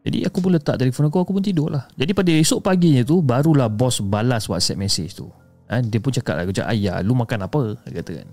jadi 0.09 0.25
aku 0.25 0.41
pun 0.41 0.57
letak 0.57 0.81
telefon 0.81 1.13
aku 1.13 1.21
Aku 1.21 1.37
pun 1.37 1.45
tidur 1.45 1.69
lah 1.69 1.85
Jadi 1.93 2.17
pada 2.17 2.33
esok 2.33 2.65
paginya 2.65 3.05
tu 3.05 3.21
Barulah 3.21 3.69
bos 3.69 4.01
balas 4.01 4.49
whatsapp 4.49 4.81
message 4.81 5.13
tu. 5.13 5.29
Ha? 5.69 5.85
Dia 5.85 6.01
pun 6.01 6.17
cakap 6.17 6.41
lah 6.41 6.49
Aku 6.49 6.57
cakap 6.57 6.73
ayah 6.73 7.05
lu 7.05 7.13
makan 7.13 7.45
apa? 7.45 7.77
Dia 7.85 8.01
kata 8.01 8.13
kan. 8.25 8.29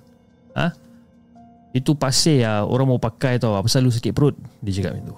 Ha? 0.56 0.66
Itu 1.76 2.00
pasir 2.00 2.48
lah 2.48 2.64
Orang 2.64 2.88
mau 2.88 2.96
pakai 2.96 3.44
tau 3.44 3.60
Apa 3.60 3.68
selalu 3.68 3.92
sakit 3.92 4.16
perut 4.16 4.40
Dia 4.64 4.72
cakap 4.72 4.96
macam 4.96 5.12
tu. 5.12 5.18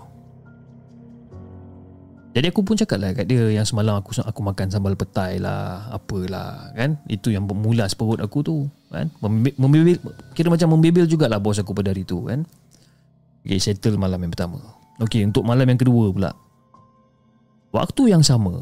Jadi 2.34 2.54
aku 2.54 2.62
pun 2.65 2.74
cakap 2.74 2.98
lah 3.02 3.13
kat 3.13 3.30
dia 3.30 3.50
Yang 3.54 3.74
semalam 3.74 4.02
aku 4.02 4.17
aku 4.17 4.39
makan 4.41 4.74
sambal 4.74 4.98
petai 4.98 5.38
lah 5.38 5.93
Apalah 5.93 6.74
kan. 6.74 6.98
Itu 7.06 7.30
yang 7.30 7.46
memulas 7.46 7.93
perut 7.93 8.17
aku 8.17 8.41
tu 8.41 8.65
kan. 8.89 9.13
Membibil, 9.62 10.02
Kira 10.34 10.50
macam 10.50 10.74
membibil 10.74 11.06
jugalah 11.06 11.38
bos 11.38 11.62
aku 11.62 11.78
pada 11.78 11.93
hari 11.93 12.02
tu 12.02 12.26
kan. 12.26 12.50
Okay 13.46 13.62
settle 13.62 14.02
malam 14.02 14.17
yang 14.26 14.34
pertama. 14.34 14.58
Okay 14.98 15.22
untuk 15.22 15.46
malam 15.46 15.70
yang 15.70 15.78
kedua 15.78 16.10
pula 16.10 16.34
Waktu 17.78 18.10
yang 18.10 18.26
sama 18.26 18.58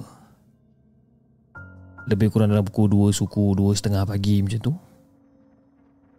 Lebih 2.12 2.36
kurang 2.36 2.52
dalam 2.52 2.68
pukul 2.68 2.92
2 2.92 3.16
suku 3.16 3.56
2 3.56 3.72
setengah 3.72 4.04
pagi 4.04 4.44
macam 4.44 4.60
tu 4.60 4.74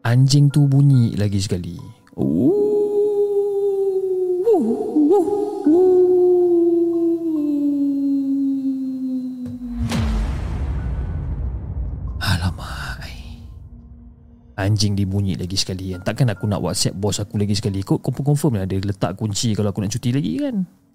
Anjing 0.06 0.48
tu 0.54 0.70
bunyi 0.70 1.18
lagi 1.18 1.42
sekali. 1.42 1.74
Alamak. 12.22 13.02
Anjing 14.54 14.94
dibunyi 14.94 15.34
lagi 15.34 15.58
sekali. 15.58 15.90
Kan 15.90 16.06
Takkan 16.06 16.30
aku 16.30 16.46
nak 16.46 16.62
whatsapp 16.62 16.94
bos 16.94 17.18
aku 17.18 17.34
lagi 17.34 17.58
sekali? 17.58 17.82
Kau 17.82 17.98
confirm 17.98 18.62
lah 18.62 18.64
dia 18.70 18.78
letak 18.78 19.18
kunci 19.18 19.58
Kalau 19.58 19.74
aku 19.74 19.82
nak 19.82 19.90
cuti 19.90 20.14
lagi 20.14 20.38
kan 20.38 20.85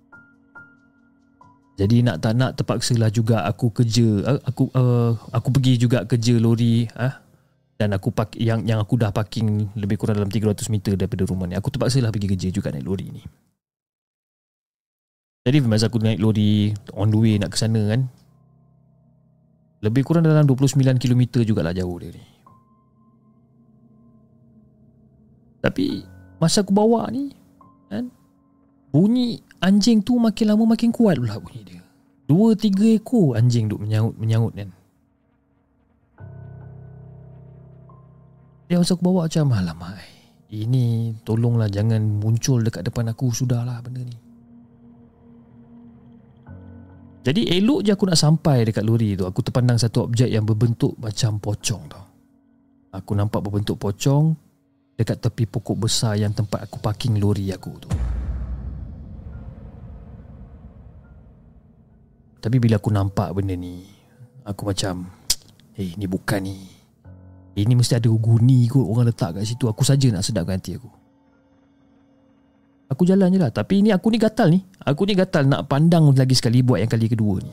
jadi 1.80 2.04
nak 2.04 2.18
tak 2.20 2.34
nak 2.36 2.52
terpaksalah 2.60 3.10
juga 3.10 3.48
aku 3.48 3.72
kerja 3.72 4.08
eh, 4.28 4.42
aku 4.44 4.70
uh, 4.76 5.16
aku 5.32 5.50
pergi 5.56 5.80
juga 5.80 6.04
kerja 6.04 6.36
lori 6.38 6.86
ah 7.00 7.22
dan 7.82 7.98
aku 7.98 8.14
park, 8.14 8.38
yang 8.38 8.62
yang 8.62 8.78
aku 8.78 8.94
dah 8.94 9.10
parking 9.10 9.74
lebih 9.74 9.98
kurang 9.98 10.22
dalam 10.22 10.30
300 10.30 10.54
meter 10.70 10.94
daripada 10.94 11.26
rumah 11.26 11.50
ni. 11.50 11.58
Aku 11.58 11.74
terpaksalah 11.74 12.14
pergi 12.14 12.30
kerja 12.30 12.48
juga 12.54 12.70
naik 12.70 12.86
lori 12.86 13.10
ni. 13.10 13.26
Jadi 15.42 15.58
masa 15.66 15.90
aku 15.90 15.98
naik 15.98 16.22
lori 16.22 16.70
on 16.94 17.10
the 17.10 17.18
way 17.18 17.42
nak 17.42 17.50
ke 17.50 17.58
sana 17.58 17.82
kan. 17.90 18.06
Lebih 19.82 20.06
kurang 20.06 20.30
dalam 20.30 20.46
29 20.46 20.78
km 21.02 21.42
jugalah 21.42 21.74
jauh 21.74 21.98
dia 21.98 22.14
ni. 22.14 22.22
Tapi 25.66 26.06
masa 26.38 26.62
aku 26.62 26.70
bawa 26.70 27.10
ni 27.10 27.34
kan 27.90 28.14
bunyi 28.92 29.40
anjing 29.64 30.04
tu 30.04 30.20
makin 30.20 30.52
lama 30.52 30.76
makin 30.76 30.92
kuat 30.92 31.18
pula 31.18 31.40
bunyi 31.40 31.64
dia. 31.64 31.84
Dua 32.28 32.54
tiga 32.56 32.86
ekor 32.86 33.40
anjing 33.40 33.72
duk 33.72 33.80
menyaut 33.82 34.16
menyaut 34.20 34.54
kan. 34.54 34.72
Dia 38.72 38.80
masa 38.80 38.96
aku 38.96 39.04
bawa 39.04 39.28
macam 39.28 39.52
Alamak 39.52 40.00
Ini 40.48 41.20
tolonglah 41.28 41.68
jangan 41.68 42.00
muncul 42.00 42.64
dekat 42.64 42.88
depan 42.88 43.12
aku 43.12 43.28
Sudahlah 43.36 43.84
benda 43.84 44.00
ni 44.00 44.16
Jadi 47.28 47.52
elok 47.52 47.84
je 47.84 47.92
aku 47.92 48.08
nak 48.08 48.16
sampai 48.16 48.64
dekat 48.64 48.88
lori 48.88 49.20
tu 49.20 49.28
Aku 49.28 49.44
terpandang 49.44 49.76
satu 49.76 50.08
objek 50.08 50.32
yang 50.32 50.48
berbentuk 50.48 50.96
macam 51.04 51.36
pocong 51.44 51.84
tau 51.92 52.08
Aku 52.96 53.12
nampak 53.12 53.44
berbentuk 53.44 53.76
pocong 53.76 54.40
Dekat 54.96 55.20
tepi 55.20 55.52
pokok 55.52 55.76
besar 55.76 56.16
yang 56.16 56.32
tempat 56.32 56.64
aku 56.64 56.80
parking 56.80 57.20
lori 57.20 57.52
aku 57.52 57.76
tu 57.76 57.92
Tapi 62.42 62.58
bila 62.58 62.82
aku 62.82 62.90
nampak 62.90 63.30
benda 63.38 63.54
ni 63.54 63.86
Aku 64.44 64.66
macam 64.66 65.08
Eh 65.80 65.94
ni 65.96 66.10
bukan 66.10 66.42
ni 66.42 66.82
ini 67.52 67.76
mesti 67.76 68.00
ada 68.00 68.08
guni 68.08 68.72
kot 68.72 68.88
orang 68.88 69.12
letak 69.12 69.36
kat 69.36 69.44
situ. 69.44 69.68
Aku 69.68 69.84
saja 69.84 70.08
nak 70.08 70.24
sedapkan 70.24 70.56
hati 70.56 70.80
aku. 70.80 70.88
Aku 72.92 73.04
jalan 73.04 73.32
je 73.32 73.40
lah. 73.40 73.52
Tapi 73.52 73.84
ni 73.84 73.92
aku 73.92 74.08
ni 74.08 74.20
gatal 74.20 74.56
ni. 74.56 74.64
Aku 74.88 75.04
ni 75.04 75.16
gatal 75.16 75.48
nak 75.48 75.68
pandang 75.68 76.08
lagi 76.16 76.32
sekali 76.32 76.64
buat 76.64 76.80
yang 76.80 76.92
kali 76.92 77.12
kedua 77.12 77.44
ni. 77.44 77.52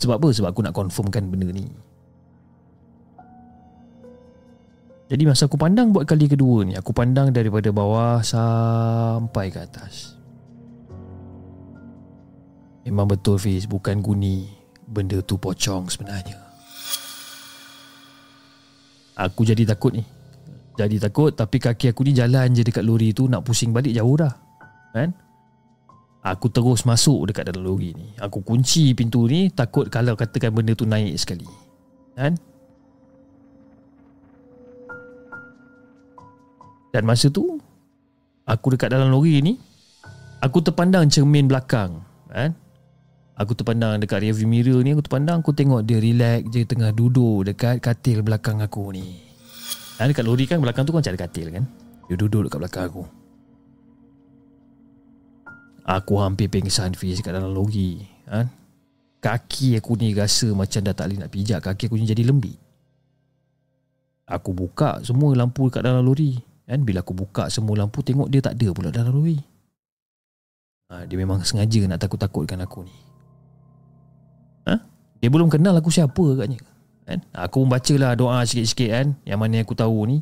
Sebab 0.00 0.20
apa? 0.20 0.28
Sebab 0.28 0.48
aku 0.52 0.60
nak 0.60 0.76
confirmkan 0.76 1.24
benda 1.32 1.48
ni. 1.48 1.64
Jadi 5.08 5.24
masa 5.24 5.48
aku 5.48 5.56
pandang 5.56 5.88
buat 5.88 6.04
kali 6.04 6.28
kedua 6.28 6.68
ni, 6.68 6.76
aku 6.76 6.92
pandang 6.92 7.32
daripada 7.32 7.72
bawah 7.72 8.20
sampai 8.20 9.48
ke 9.48 9.64
atas. 9.64 10.17
Memang 12.88 13.04
betul 13.04 13.36
Fiz, 13.36 13.68
bukan 13.68 14.00
guni. 14.00 14.48
Benda 14.88 15.20
tu 15.20 15.36
pocong 15.36 15.92
sebenarnya. 15.92 16.40
Aku 19.12 19.44
jadi 19.44 19.68
takut 19.68 19.92
ni. 19.92 20.00
Jadi 20.78 20.96
takut 20.96 21.34
Tapi 21.34 21.58
kaki 21.58 21.90
aku 21.90 22.06
ni 22.06 22.16
jalan 22.16 22.48
je 22.56 22.64
dekat 22.64 22.80
lori 22.80 23.12
tu. 23.12 23.28
Nak 23.28 23.44
pusing 23.44 23.76
balik 23.76 23.92
jauh 23.92 24.16
dah. 24.16 24.32
Kan? 24.96 25.12
Aku 26.24 26.48
terus 26.48 26.88
masuk 26.88 27.28
dekat 27.28 27.52
dalam 27.52 27.68
lori 27.68 27.92
ni. 27.92 28.16
Aku 28.16 28.40
kunci 28.40 28.96
pintu 28.96 29.28
ni 29.28 29.52
Takut 29.52 29.92
kalau 29.92 30.16
katakan 30.16 30.48
benda 30.48 30.72
tu 30.72 30.88
naik 30.88 31.12
sekali. 31.20 31.44
Kan? 32.16 32.40
Dan 36.88 37.04
masa 37.04 37.28
tu 37.28 37.60
Aku 38.48 38.72
dekat 38.72 38.88
dalam 38.88 39.12
lori 39.12 39.44
ni 39.44 39.60
Aku 40.40 40.64
terpandang 40.64 41.12
cermin 41.12 41.44
belakang. 41.52 42.00
Kan 42.32 42.56
Aku 43.38 43.54
terpandang 43.54 44.02
dekat 44.02 44.18
rearview 44.18 44.50
mirror 44.50 44.82
ni 44.82 44.90
Aku 44.98 45.02
terpandang 45.06 45.38
Aku 45.46 45.54
tengok 45.54 45.86
dia 45.86 46.02
relax 46.02 46.42
je 46.50 46.66
Tengah 46.66 46.90
duduk 46.90 47.46
dekat 47.46 47.78
katil 47.78 48.26
belakang 48.26 48.58
aku 48.58 48.90
ni. 48.90 49.14
Ha, 50.02 50.10
Dekat 50.10 50.26
lori 50.26 50.44
kan 50.50 50.58
Belakang 50.58 50.82
tu 50.82 50.90
kan 50.90 51.06
ada 51.06 51.14
katil 51.14 51.54
kan? 51.54 51.62
Dia 52.10 52.16
duduk 52.18 52.50
dekat 52.50 52.58
belakang 52.58 52.84
aku. 52.90 53.02
Aku 55.86 56.14
hampir 56.18 56.50
pingsan 56.50 56.98
Fiz 56.98 57.22
kat 57.22 57.30
dalam 57.30 57.54
lori 57.54 58.02
ha? 58.26 58.42
Kaki 59.22 59.78
aku 59.78 59.94
ni 59.98 60.18
rasa 60.18 60.50
macam 60.50 60.82
dah 60.82 60.94
tak 60.94 61.06
boleh 61.06 61.18
nak 61.22 61.30
pijak 61.30 61.62
Kaki 61.62 61.86
aku 61.86 61.94
ni 61.94 62.10
jadi 62.10 62.26
lembik. 62.26 62.58
Aku 64.28 64.50
buka 64.50 64.98
semua 65.06 65.32
lampu 65.38 65.70
dekat 65.70 65.86
dalam 65.86 66.02
lori 66.02 66.34
kan? 66.66 66.82
Bila 66.82 67.06
aku 67.06 67.14
buka 67.14 67.46
semua 67.54 67.78
lampu 67.78 68.02
Tengok 68.02 68.26
dia 68.26 68.42
tak 68.42 68.58
ada 68.58 68.68
pula 68.74 68.90
dalam 68.90 69.14
lori. 69.14 69.38
Ha, 70.90 71.06
Dia 71.06 71.14
memang 71.14 71.46
sengaja 71.46 71.86
nak 71.86 72.02
takut-takutkan 72.02 72.58
aku 72.66 72.82
ni 72.82 73.07
dia 75.18 75.28
belum 75.28 75.50
kenal 75.50 75.74
aku 75.74 75.90
siapa 75.90 76.24
katnya. 76.38 76.58
Kan? 77.08 77.24
Aku 77.34 77.64
pun 77.64 77.70
bacalah 77.72 78.14
doa 78.14 78.44
sikit-sikit 78.44 78.90
kan 78.90 79.06
yang 79.26 79.38
mana 79.42 79.62
aku 79.64 79.74
tahu 79.74 80.06
ni. 80.06 80.18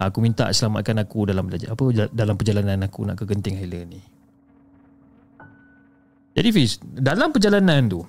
Aku 0.00 0.24
minta 0.24 0.48
selamatkan 0.48 0.96
aku 1.04 1.28
dalam 1.28 1.44
apa 1.48 1.84
dalam 2.08 2.34
perjalanan 2.36 2.80
aku 2.88 3.04
nak 3.04 3.20
ke 3.20 3.28
Genting 3.28 3.60
Highland 3.60 3.88
ni. 3.92 4.00
Jadi 6.30 6.48
Fiz, 6.54 6.78
dalam 6.80 7.34
perjalanan 7.34 7.90
tu 7.90 8.00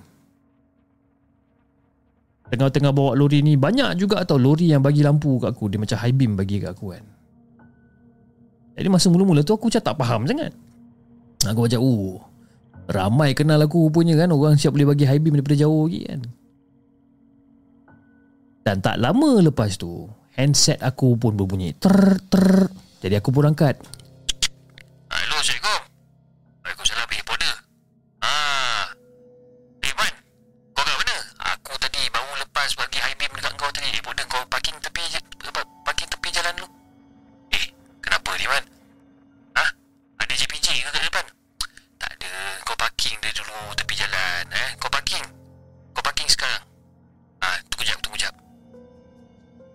Tengah-tengah 2.53 2.93
bawa 2.93 3.17
lori 3.17 3.41
ni 3.41 3.57
Banyak 3.57 3.97
juga 3.97 4.21
tau 4.27 4.37
lori 4.37 4.69
yang 4.69 4.85
bagi 4.85 5.01
lampu 5.01 5.41
kat 5.41 5.57
aku 5.57 5.73
Dia 5.73 5.81
macam 5.81 5.97
high 5.97 6.13
beam 6.13 6.37
bagi 6.37 6.61
kat 6.61 6.77
aku 6.77 6.93
kan 6.93 7.03
Jadi 8.77 8.87
masa 8.93 9.09
mula-mula 9.09 9.41
tu 9.41 9.57
aku 9.57 9.73
macam 9.73 9.81
tak 9.81 9.97
faham 9.97 10.21
sangat 10.29 10.53
Aku 11.49 11.65
macam 11.65 11.79
oh 11.81 12.21
Ramai 12.91 13.31
kenal 13.31 13.63
aku 13.63 13.87
punya 13.87 14.19
kan 14.19 14.35
Orang 14.35 14.59
siap 14.59 14.75
boleh 14.75 14.91
bagi 14.91 15.07
high 15.07 15.23
beam 15.23 15.39
daripada 15.39 15.55
jauh 15.55 15.87
lagi 15.87 16.03
kan. 16.03 16.21
Dan 18.61 18.77
tak 18.83 18.99
lama 18.99 19.39
lepas 19.41 19.79
tu 19.79 20.05
Handset 20.35 20.83
aku 20.83 21.15
pun 21.15 21.33
berbunyi 21.39 21.71
ter 21.79 22.19
ter 22.27 22.67
Jadi 23.01 23.15
aku 23.17 23.31
pun 23.31 23.47
angkat. 23.47 23.79
Hello 25.09 25.39
Assalamualaikum 25.39 25.80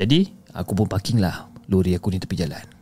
Jadi 0.07 0.31
aku 0.55 0.79
pun 0.79 0.87
parking 0.87 1.19
lah. 1.19 1.51
Lori 1.66 1.99
aku 1.99 2.14
ni 2.14 2.23
tepi 2.23 2.38
jalan 2.38 2.76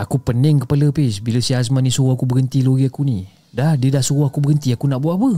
Aku 0.00 0.16
pening 0.16 0.64
kepala 0.64 0.88
Pis 0.88 1.20
Bila 1.20 1.44
si 1.44 1.52
Azman 1.52 1.84
ni 1.84 1.92
suruh 1.92 2.16
aku 2.16 2.24
berhenti 2.24 2.64
lori 2.64 2.88
aku 2.88 3.04
ni 3.04 3.28
Dah 3.52 3.76
dia 3.76 3.92
dah 3.92 4.00
suruh 4.00 4.24
aku 4.24 4.40
berhenti 4.40 4.72
Aku 4.72 4.88
nak 4.88 5.04
buat 5.04 5.20
apa 5.20 5.30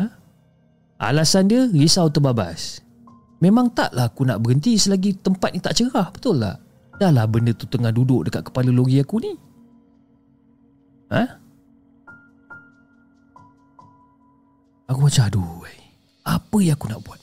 ha? 0.00 0.04
Alasan 1.12 1.52
dia 1.52 1.68
risau 1.68 2.08
terbabas 2.08 2.80
Memang 3.44 3.68
taklah 3.76 4.08
aku 4.08 4.24
nak 4.24 4.40
berhenti 4.40 4.80
Selagi 4.80 5.20
tempat 5.20 5.52
ni 5.52 5.60
tak 5.60 5.76
cerah 5.76 6.08
Betul 6.08 6.40
tak 6.40 6.64
Dah 6.96 7.12
lah 7.12 7.28
benda 7.28 7.52
tu 7.52 7.68
tengah 7.68 7.92
duduk 7.92 8.24
dekat 8.30 8.48
kepala 8.48 8.72
lori 8.72 8.96
aku 8.96 9.20
ni 9.20 9.32
Ha? 11.12 11.28
Aku 14.88 15.04
macam 15.04 15.28
aduh. 15.28 15.60
Apa 16.24 16.56
yang 16.64 16.72
aku 16.72 16.88
nak 16.88 17.04
buat 17.04 17.20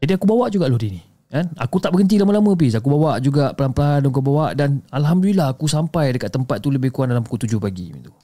Jadi 0.00 0.16
aku 0.16 0.24
bawa 0.24 0.48
juga 0.48 0.64
lori 0.72 0.96
ni 0.96 1.02
kan? 1.34 1.50
Aku 1.58 1.82
tak 1.82 1.90
berhenti 1.90 2.14
lama-lama 2.14 2.54
Fiz. 2.54 2.78
Aku 2.78 2.86
bawa 2.94 3.18
juga 3.18 3.50
pelan-pelan 3.58 4.06
Aku 4.06 4.22
bawa 4.22 4.54
Dan 4.54 4.86
Alhamdulillah 4.94 5.50
aku 5.50 5.66
sampai 5.66 6.14
dekat 6.14 6.30
tempat 6.30 6.62
tu 6.62 6.70
Lebih 6.70 6.94
kurang 6.94 7.10
dalam 7.10 7.26
pukul 7.26 7.42
7 7.42 7.58
pagi 7.58 7.90
macam 7.90 8.06
tu. 8.06 8.14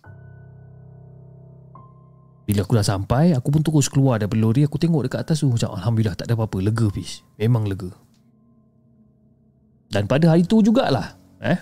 Bila 2.46 2.62
aku 2.62 2.74
dah 2.78 2.86
sampai 2.86 3.34
Aku 3.34 3.50
pun 3.50 3.66
terus 3.66 3.90
keluar 3.90 4.22
daripada 4.22 4.38
lori. 4.38 4.62
Aku 4.62 4.78
tengok 4.78 5.10
dekat 5.10 5.26
atas 5.26 5.42
tu 5.42 5.50
Macam 5.50 5.74
Alhamdulillah 5.74 6.14
tak 6.14 6.30
ada 6.30 6.38
apa-apa. 6.38 6.62
Lega 6.62 6.86
Fiz. 6.94 7.26
Memang 7.34 7.66
lega. 7.66 7.90
Dan 9.90 10.06
pada 10.06 10.30
hari 10.30 10.46
tu 10.46 10.62
jugalah 10.62 11.18
eh, 11.42 11.58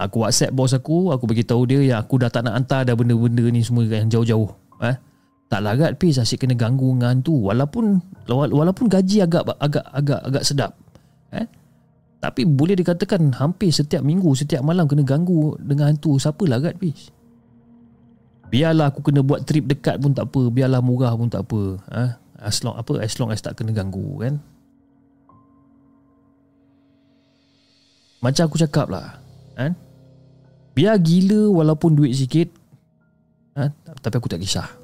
Aku 0.00 0.24
whatsapp 0.24 0.48
bos 0.48 0.72
aku. 0.72 1.12
Aku 1.12 1.28
beritahu 1.28 1.68
dia 1.68 1.84
Yang 1.84 2.00
aku 2.08 2.14
dah 2.24 2.32
tak 2.32 2.48
nak 2.48 2.56
hantar 2.56 2.88
Dah 2.88 2.96
benda-benda 2.96 3.44
ni 3.52 3.60
semua 3.60 3.84
Yang 3.84 4.16
jauh-jauh 4.16 4.50
eh, 4.80 4.96
tak 5.48 5.60
larat 5.60 5.92
Fiz 6.00 6.16
asyik 6.16 6.46
kena 6.46 6.56
ganggu 6.56 6.96
dengan 6.96 7.20
tu 7.20 7.36
Walaupun 7.36 8.00
Walaupun 8.28 8.86
gaji 8.88 9.22
agak 9.22 9.44
Agak 9.60 9.84
agak 9.92 10.20
agak 10.24 10.42
sedap 10.44 10.72
eh? 11.30 11.46
Tapi 12.18 12.48
boleh 12.48 12.74
dikatakan 12.74 13.36
Hampir 13.36 13.68
setiap 13.68 14.00
minggu 14.00 14.32
Setiap 14.32 14.64
malam 14.64 14.88
kena 14.88 15.04
ganggu 15.04 15.54
Dengan 15.60 15.92
hantu 15.92 16.16
Siapa 16.16 16.42
larat 16.48 16.80
Fiz 16.80 17.12
Biarlah 18.48 18.90
aku 18.90 19.04
kena 19.04 19.20
buat 19.20 19.44
trip 19.44 19.68
dekat 19.68 20.00
pun 20.00 20.16
tak 20.16 20.32
apa 20.32 20.48
Biarlah 20.48 20.80
murah 20.80 21.12
pun 21.12 21.28
tak 21.28 21.44
apa 21.44 21.60
eh? 21.92 22.10
As 22.40 22.64
long 22.64 22.76
apa 22.80 22.98
As 23.04 23.14
long 23.20 23.28
as 23.28 23.44
tak 23.44 23.60
kena 23.60 23.76
ganggu 23.76 24.24
kan 24.24 24.40
Macam 28.24 28.48
aku 28.48 28.56
cakap 28.56 28.88
lah 28.88 29.20
kan? 29.52 29.76
Biar 30.72 30.96
gila 30.98 31.52
walaupun 31.52 31.92
duit 31.92 32.16
sikit 32.16 32.48
ha? 33.54 33.68
Tapi 34.00 34.14
aku 34.16 34.32
tak 34.32 34.40
kisah 34.40 34.83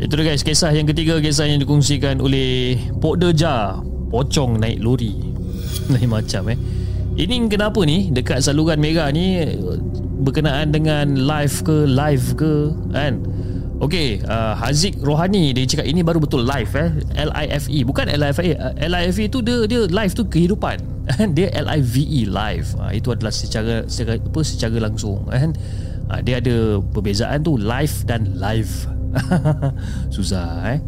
Itu 0.00 0.16
dia 0.16 0.32
guys, 0.32 0.40
kisah 0.40 0.72
yang 0.72 0.88
ketiga 0.88 1.20
kisah 1.20 1.44
yang 1.44 1.60
dikongsikan 1.60 2.24
oleh 2.24 2.80
Pok 3.04 3.20
Deja, 3.20 3.76
pocong 4.08 4.56
naik 4.56 4.80
lori. 4.80 5.12
Lain 5.92 6.08
macam 6.08 6.48
eh. 6.48 6.56
Ini 7.20 7.36
kenapa 7.52 7.84
ni 7.84 8.08
dekat 8.08 8.40
saluran 8.40 8.80
merah 8.80 9.12
ni 9.12 9.44
berkenaan 10.24 10.72
dengan 10.72 11.20
live 11.20 11.56
ke 11.60 11.84
live 11.84 12.26
ke 12.32 12.72
kan? 12.96 13.20
Okey, 13.80 14.24
uh, 14.24 14.56
Haziq 14.56 14.96
Rohani 15.04 15.52
dia 15.52 15.68
cakap 15.68 15.84
ini 15.84 16.00
baru 16.00 16.16
betul 16.20 16.48
live 16.48 16.72
eh. 16.80 16.88
L 17.20 17.32
I 17.36 17.52
F 17.52 17.68
E 17.68 17.84
bukan 17.84 18.08
L 18.08 18.24
I 18.24 18.32
F 18.32 18.40
E. 18.40 18.56
Uh, 18.56 18.72
L 18.80 18.96
I 18.96 19.04
F 19.12 19.20
E 19.20 19.28
tu 19.28 19.44
dia 19.44 19.68
dia 19.68 19.84
live 19.84 20.12
tu 20.16 20.24
kehidupan. 20.24 20.80
dia 21.36 21.52
L 21.52 21.68
I 21.68 21.80
V 21.84 21.96
E 22.00 22.22
live. 22.24 22.72
Uh, 22.80 22.92
itu 22.96 23.12
adalah 23.12 23.32
secara 23.32 23.84
secara 23.84 24.16
apa 24.16 24.40
secara 24.40 24.80
langsung 24.80 25.28
kan. 25.28 25.52
Uh, 26.08 26.20
dia 26.24 26.40
ada 26.40 26.80
perbezaan 26.88 27.44
tu 27.44 27.60
live 27.60 27.96
dan 28.08 28.32
live. 28.40 28.88
Susah 30.14 30.76
eh? 30.76 30.80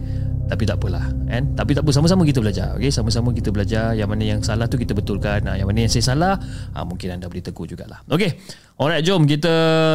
Tapi 0.43 0.69
tak 0.69 0.85
apalah 0.85 1.09
kan? 1.09 1.57
Tapi 1.57 1.73
tak 1.73 1.81
apa 1.87 1.91
sama-sama 1.97 2.29
kita 2.29 2.45
belajar 2.45 2.77
okey? 2.77 2.93
Sama-sama 2.93 3.33
kita 3.33 3.49
belajar 3.49 3.97
yang 3.97 4.11
mana 4.11 4.21
yang 4.21 4.45
salah 4.45 4.69
tu 4.69 4.77
kita 4.77 4.93
betulkan. 4.93 5.41
Ha, 5.49 5.57
yang 5.57 5.65
mana 5.65 5.89
yang 5.89 5.93
saya 5.93 6.13
salah 6.13 6.37
ha, 6.77 6.85
mungkin 6.85 7.17
anda 7.17 7.31
boleh 7.33 7.41
tegur 7.41 7.65
jugalah. 7.65 8.05
Okey 8.13 8.37
alright 8.77 9.01
jom 9.01 9.25
kita 9.25 9.55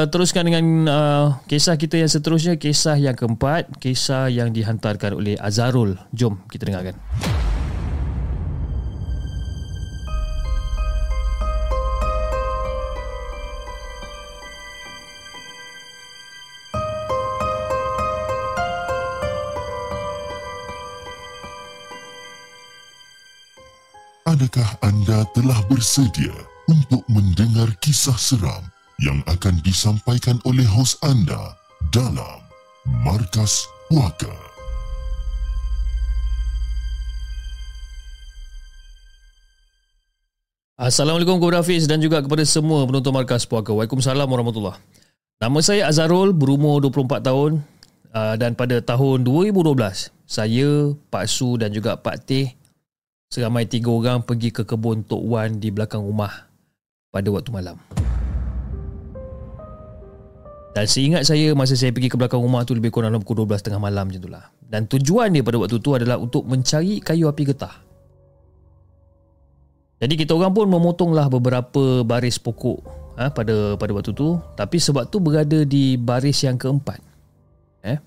teruskan 0.10 0.48
dengan 0.48 0.64
uh, 0.90 1.26
kisah 1.46 1.78
kita 1.78 2.02
yang 2.02 2.10
seterusnya. 2.10 2.58
Kisah 2.58 2.98
yang 2.98 3.14
keempat 3.14 3.78
kisah 3.78 4.34
yang 4.34 4.50
dihantarkan 4.50 5.14
oleh 5.14 5.38
Azarul. 5.38 5.94
Jom 6.10 6.42
kita 6.50 6.66
dengarkan 6.74 6.98
Adakah 24.48 24.80
anda 24.80 25.28
telah 25.36 25.60
bersedia 25.68 26.32
untuk 26.72 27.04
mendengar 27.12 27.68
kisah 27.84 28.16
seram 28.16 28.64
yang 29.04 29.20
akan 29.28 29.60
disampaikan 29.60 30.40
oleh 30.48 30.64
hos 30.64 30.96
anda 31.04 31.52
dalam 31.92 32.40
Markas 33.04 33.68
Puaka? 33.92 34.32
Assalamualaikum 40.80 41.44
kepada 41.44 41.60
Hafiz 41.60 41.84
dan 41.84 42.00
juga 42.00 42.24
kepada 42.24 42.48
semua 42.48 42.88
penonton 42.88 43.12
Markas 43.12 43.44
Puaka. 43.44 43.76
Waalaikumsalam 43.76 44.32
warahmatullahi 44.32 44.80
Nama 45.44 45.60
saya 45.60 45.92
Azharul, 45.92 46.32
berumur 46.32 46.80
24 46.88 47.20
tahun 47.20 47.52
uh, 48.16 48.40
dan 48.40 48.56
pada 48.56 48.80
tahun 48.80 49.28
2012, 49.28 49.76
saya, 50.24 50.96
Pak 51.12 51.26
Su 51.28 51.60
dan 51.60 51.76
juga 51.76 52.00
Pak 52.00 52.24
Teh 52.24 52.57
seramai 53.28 53.68
tiga 53.68 53.92
orang 53.92 54.24
pergi 54.24 54.56
ke 54.56 54.64
kebun 54.64 55.04
Tok 55.04 55.24
Wan 55.28 55.60
di 55.60 55.68
belakang 55.68 56.04
rumah 56.04 56.48
pada 57.12 57.28
waktu 57.28 57.52
malam. 57.52 57.78
Dan 60.72 60.86
seingat 60.86 61.26
saya 61.26 61.58
masa 61.58 61.74
saya 61.74 61.90
pergi 61.90 62.08
ke 62.08 62.16
belakang 62.16 62.38
rumah 62.38 62.62
tu 62.62 62.78
lebih 62.78 62.94
kurang 62.94 63.12
dalam 63.12 63.26
pukul 63.26 63.50
12 63.50 63.66
tengah 63.66 63.82
malam 63.82 64.08
macam 64.08 64.22
itulah. 64.22 64.46
Dan 64.62 64.86
tujuan 64.86 65.34
dia 65.34 65.42
pada 65.42 65.58
waktu 65.58 65.82
tu 65.82 65.92
adalah 65.98 66.22
untuk 66.22 66.46
mencari 66.46 67.02
kayu 67.02 67.26
api 67.26 67.44
getah. 67.50 67.76
Jadi 69.98 70.14
kita 70.14 70.38
orang 70.38 70.54
pun 70.54 70.70
memotonglah 70.70 71.26
beberapa 71.34 72.06
baris 72.06 72.38
pokok 72.38 72.86
ha, 73.18 73.34
pada 73.34 73.74
pada 73.82 73.92
waktu 73.98 74.14
tu 74.14 74.38
tapi 74.54 74.78
sebab 74.78 75.10
tu 75.10 75.18
berada 75.18 75.66
di 75.66 75.98
baris 75.98 76.46
yang 76.46 76.62
keempat. 76.62 77.02
Eh? 77.82 77.98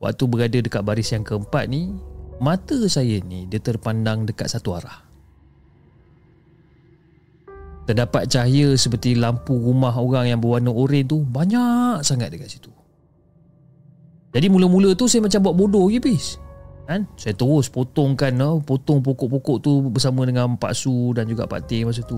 Waktu 0.00 0.24
berada 0.24 0.58
dekat 0.64 0.80
baris 0.80 1.12
yang 1.12 1.28
keempat 1.28 1.68
ni 1.68 1.92
mata 2.38 2.78
saya 2.90 3.18
ni 3.22 3.46
dia 3.46 3.58
terpandang 3.62 4.26
dekat 4.26 4.50
satu 4.50 4.78
arah. 4.78 5.06
Terdapat 7.88 8.28
cahaya 8.28 8.76
seperti 8.76 9.16
lampu 9.16 9.56
rumah 9.56 9.96
orang 9.96 10.28
yang 10.28 10.38
berwarna 10.40 10.68
oranye 10.68 11.08
tu 11.08 11.24
banyak 11.24 12.04
sangat 12.04 12.28
dekat 12.28 12.52
situ. 12.52 12.68
Jadi 14.28 14.46
mula-mula 14.52 14.92
tu 14.92 15.08
saya 15.08 15.24
macam 15.24 15.40
buat 15.40 15.56
bodoh 15.56 15.88
je 15.88 15.96
bis 15.96 16.36
kan 16.88 17.04
saya 17.20 17.36
terus 17.36 17.68
potongkan 17.68 18.32
uh, 18.40 18.56
potong 18.64 19.04
pokok-pokok 19.04 19.56
tu 19.60 19.84
bersama 19.92 20.24
dengan 20.24 20.56
Pak 20.56 20.72
Su 20.72 21.12
dan 21.12 21.28
juga 21.28 21.44
Pak 21.44 21.68
Teh 21.68 21.84
masa 21.84 22.00
tu 22.00 22.16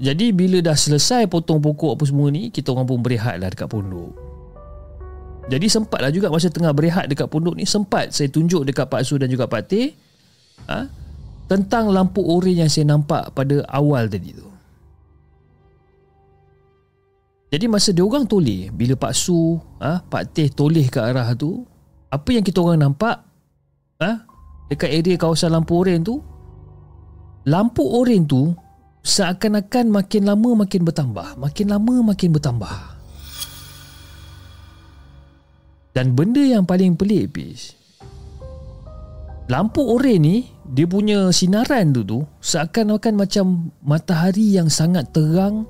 jadi 0.00 0.32
bila 0.32 0.64
dah 0.64 0.72
selesai 0.72 1.28
potong 1.28 1.60
pokok 1.60 2.00
apa 2.00 2.04
semua 2.08 2.32
ni 2.32 2.48
kita 2.48 2.72
orang 2.72 2.88
pun 2.88 3.04
berehat 3.04 3.44
lah 3.44 3.52
dekat 3.52 3.68
pondok 3.68 4.16
jadi 5.46 5.66
sempat 5.70 6.02
lah 6.02 6.10
juga 6.10 6.26
masa 6.30 6.50
tengah 6.50 6.74
berehat 6.74 7.06
dekat 7.06 7.30
pondok 7.30 7.54
ni 7.54 7.62
sempat 7.62 8.10
saya 8.10 8.26
tunjuk 8.26 8.66
dekat 8.66 8.90
Pak 8.90 9.02
Su 9.06 9.14
dan 9.18 9.30
juga 9.30 9.46
Pak 9.46 9.62
Teh 9.70 9.94
ha, 10.66 10.90
tentang 11.46 11.94
lampu 11.94 12.22
oranye 12.22 12.66
yang 12.66 12.70
saya 12.70 12.90
nampak 12.90 13.30
pada 13.30 13.62
awal 13.70 14.10
tadi 14.10 14.34
tu 14.34 14.46
jadi 17.46 17.70
masa 17.70 17.94
dia 17.94 18.02
orang 18.02 18.26
toleh 18.26 18.74
bila 18.74 18.98
Pak 18.98 19.14
Su, 19.14 19.56
ha, 19.78 20.02
Pak 20.02 20.34
Teh 20.34 20.50
toleh 20.50 20.90
ke 20.90 20.98
arah 20.98 21.30
tu, 21.38 21.62
apa 22.10 22.28
yang 22.34 22.42
kita 22.42 22.58
orang 22.58 22.82
nampak 22.82 23.22
ha? 24.02 24.26
dekat 24.66 24.90
area 24.90 25.14
kawasan 25.14 25.54
lampu 25.54 25.78
oren 25.78 26.02
tu 26.02 26.18
lampu 27.46 27.86
oren 27.86 28.26
tu 28.26 28.50
seakan-akan 29.06 29.94
makin 29.94 30.26
lama 30.26 30.66
makin 30.66 30.82
bertambah 30.82 31.38
makin 31.38 31.66
lama 31.70 31.94
makin 32.02 32.34
bertambah 32.34 32.95
dan 35.96 36.12
benda 36.12 36.44
yang 36.44 36.68
paling 36.68 36.92
pelik 36.92 37.32
bis 37.32 37.72
lampu 39.48 39.80
oren 39.80 40.20
ni 40.20 40.36
dia 40.68 40.84
punya 40.84 41.32
sinaran 41.32 41.94
tu 41.96 42.04
tu 42.04 42.18
seakan-akan 42.44 43.14
macam 43.16 43.72
matahari 43.80 44.58
yang 44.58 44.68
sangat 44.68 45.08
terang 45.16 45.64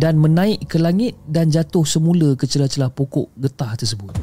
dan 0.00 0.16
menaik 0.16 0.64
ke 0.64 0.80
langit 0.80 1.12
dan 1.28 1.52
jatuh 1.52 1.84
semula 1.84 2.32
ke 2.32 2.48
celah-celah 2.48 2.88
pokok 2.88 3.28
getah 3.36 3.76
tersebut. 3.76 4.16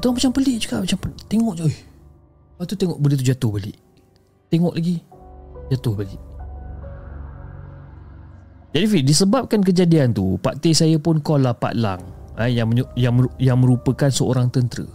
Itu 0.00 0.16
macam 0.16 0.32
pelik 0.32 0.64
juga 0.64 0.80
Macam 0.80 0.96
tengok 1.28 1.54
je 1.60 1.68
Lepas 1.68 2.64
tu 2.64 2.72
tengok 2.72 2.96
benda 3.04 3.20
tu 3.20 3.26
jatuh 3.26 3.52
balik. 3.52 3.76
Tengok 4.48 4.72
lagi 4.72 4.96
Jatuh 5.68 5.92
balik. 5.92 6.20
Jadi 8.72 8.86
Fik 8.88 9.04
Disebabkan 9.04 9.60
kejadian 9.60 10.16
tu 10.16 10.40
Pak 10.40 10.64
Teh 10.64 10.72
saya 10.72 10.96
pun 10.96 11.20
call 11.20 11.44
lah 11.44 11.52
Pak 11.52 11.74
Lang 11.76 12.00
eh, 12.40 12.56
yang, 12.56 12.72
yang, 12.96 13.14
yang 13.36 13.58
merupakan 13.60 14.08
seorang 14.08 14.48
tentera 14.48 14.88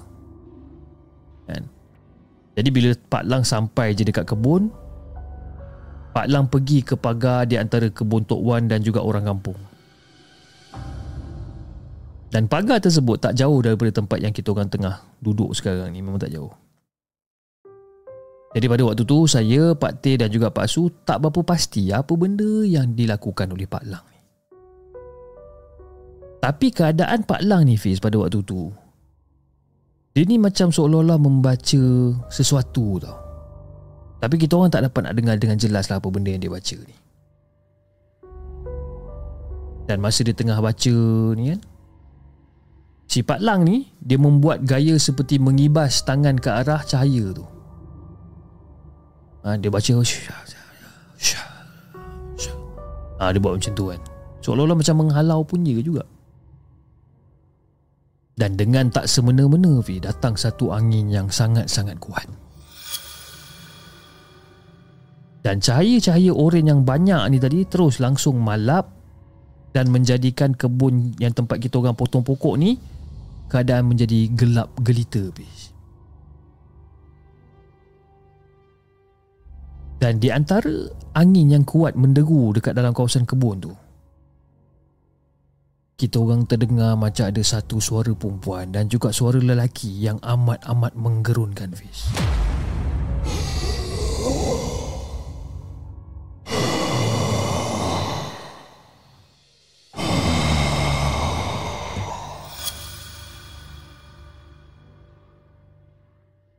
kan? 1.46 1.64
Jadi 2.56 2.70
bila 2.72 2.90
Pak 2.96 3.24
Lang 3.28 3.44
sampai 3.46 3.94
je 3.94 4.08
dekat 4.08 4.26
kebun 4.26 4.74
Pak 6.16 6.32
Lang 6.32 6.48
pergi 6.48 6.82
ke 6.82 6.98
pagar 6.98 7.46
di 7.46 7.60
antara 7.60 7.92
kebun 7.92 8.26
Tok 8.26 8.42
Wan 8.42 8.66
dan 8.66 8.82
juga 8.82 9.06
orang 9.06 9.30
kampung 9.30 9.60
dan 12.36 12.52
pagar 12.52 12.84
tersebut 12.84 13.22
tak 13.22 13.40
jauh 13.40 13.64
daripada 13.64 13.96
tempat 13.96 14.20
yang 14.20 14.36
kita 14.36 14.52
orang 14.52 14.68
tengah 14.68 15.00
duduk 15.24 15.56
sekarang 15.56 15.88
ni 15.96 16.04
memang 16.04 16.20
tak 16.20 16.36
jauh. 16.36 16.52
Jadi 18.56 18.72
pada 18.72 18.84
waktu 18.88 19.04
tu 19.04 19.28
saya, 19.28 19.76
Pak 19.76 20.00
Teh 20.00 20.16
dan 20.16 20.32
juga 20.32 20.48
Pak 20.48 20.68
Su 20.68 20.88
tak 21.04 21.24
berapa 21.24 21.44
pasti 21.44 21.92
apa 21.92 22.16
benda 22.16 22.64
yang 22.64 22.92
dilakukan 22.96 23.52
oleh 23.52 23.68
Pak 23.68 23.84
Lang. 23.84 24.15
Tapi 26.46 26.70
keadaan 26.70 27.26
Pak 27.26 27.42
Lang 27.42 27.66
ni 27.66 27.74
Fiz 27.74 27.98
pada 27.98 28.22
waktu 28.22 28.46
tu 28.46 28.70
dia 30.14 30.24
ni 30.30 30.38
macam 30.40 30.72
seolah-olah 30.72 31.20
membaca 31.20 31.84
sesuatu 32.32 33.02
tau. 33.04 33.18
Tapi 34.22 34.36
kita 34.40 34.56
orang 34.56 34.72
tak 34.72 34.88
dapat 34.88 35.12
nak 35.12 35.16
dengar 35.18 35.36
dengan 35.36 35.60
jelas 35.60 35.92
lah 35.92 36.00
apa 36.00 36.08
benda 36.08 36.32
yang 36.32 36.40
dia 36.40 36.54
baca 36.54 36.78
ni. 36.80 36.96
Dan 39.92 40.00
masa 40.00 40.24
dia 40.24 40.32
tengah 40.32 40.56
baca 40.64 40.96
ni 41.36 41.52
kan 41.52 41.62
Si 43.06 43.22
Pak 43.22 43.44
Lang 43.44 43.68
ni 43.68 43.92
dia 44.00 44.16
membuat 44.16 44.64
gaya 44.64 44.96
seperti 44.96 45.36
mengibas 45.38 46.02
tangan 46.08 46.40
ke 46.40 46.48
arah 46.48 46.82
cahaya 46.88 47.36
tu. 47.36 47.46
Ha, 49.46 49.60
dia 49.60 49.70
baca 49.70 49.94
ha, 53.20 53.30
dia 53.30 53.40
buat 53.44 53.54
macam 53.60 53.74
tu 53.78 53.86
kan. 53.94 54.02
Seolah-olah 54.42 54.78
macam 54.80 54.96
menghalau 55.06 55.44
punya 55.44 55.76
juga. 55.84 56.08
Dan 58.36 58.60
dengan 58.60 58.92
tak 58.92 59.08
semena-mena 59.08 59.80
Vi 59.80 60.04
datang 60.04 60.36
satu 60.36 60.76
angin 60.76 61.08
yang 61.08 61.32
sangat-sangat 61.32 61.96
kuat. 62.04 62.28
Dan 65.40 65.62
cahaya-cahaya 65.62 66.34
oren 66.36 66.68
yang 66.68 66.82
banyak 66.84 67.22
ni 67.32 67.38
tadi 67.38 67.64
terus 67.70 68.02
langsung 68.02 68.42
malap 68.42 68.92
dan 69.72 69.94
menjadikan 69.94 70.58
kebun 70.58 71.16
yang 71.22 71.32
tempat 71.32 71.62
kita 71.62 71.80
orang 71.80 71.94
potong 71.94 72.26
pokok 72.26 72.58
ni 72.58 72.82
keadaan 73.48 73.86
menjadi 73.88 74.26
gelap 74.34 74.74
gelita 74.82 75.22
bis. 75.32 75.70
Dan 80.02 80.18
di 80.20 80.34
antara 80.34 80.92
angin 81.16 81.56
yang 81.56 81.64
kuat 81.64 81.96
menderu 81.96 82.52
dekat 82.52 82.76
dalam 82.76 82.92
kawasan 82.92 83.24
kebun 83.24 83.64
tu 83.64 83.74
kita 85.96 86.20
orang 86.20 86.44
terdengar 86.44 87.00
macam 87.00 87.32
ada 87.32 87.40
satu 87.40 87.80
suara 87.80 88.12
perempuan 88.12 88.68
dan 88.68 88.92
juga 88.92 89.16
suara 89.16 89.40
lelaki 89.40 89.88
yang 90.04 90.20
amat-amat 90.20 90.92
menggerunkan 90.92 91.72
Fiz. 91.72 92.12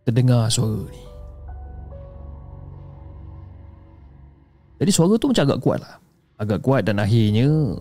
Terdengar 0.09 0.49
suara 0.49 0.81
ni. 0.89 1.03
Jadi 4.81 4.91
suara 4.97 5.21
tu 5.21 5.29
macam 5.29 5.45
agak 5.45 5.61
kuat 5.61 5.79
lah. 5.85 6.01
Agak 6.41 6.65
kuat 6.65 6.89
dan 6.89 7.05
akhirnya 7.05 7.77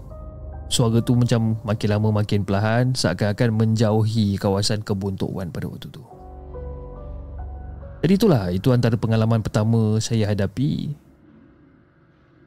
Suara 0.65 0.97
tu 0.99 1.13
macam 1.13 1.61
makin 1.61 1.87
lama 1.93 2.09
makin 2.21 2.41
perlahan 2.41 2.97
seakan-akan 2.97 3.49
menjauhi 3.53 4.35
kawasan 4.41 4.81
kebun 4.81 5.13
Tok 5.13 5.29
Wan 5.29 5.53
pada 5.53 5.69
waktu 5.69 5.87
tu. 5.93 6.01
Jadi 8.01 8.13
itulah, 8.21 8.53
itu 8.53 8.69
antara 8.69 8.97
pengalaman 8.97 9.41
pertama 9.41 9.97
saya 9.97 10.29
hadapi 10.29 10.93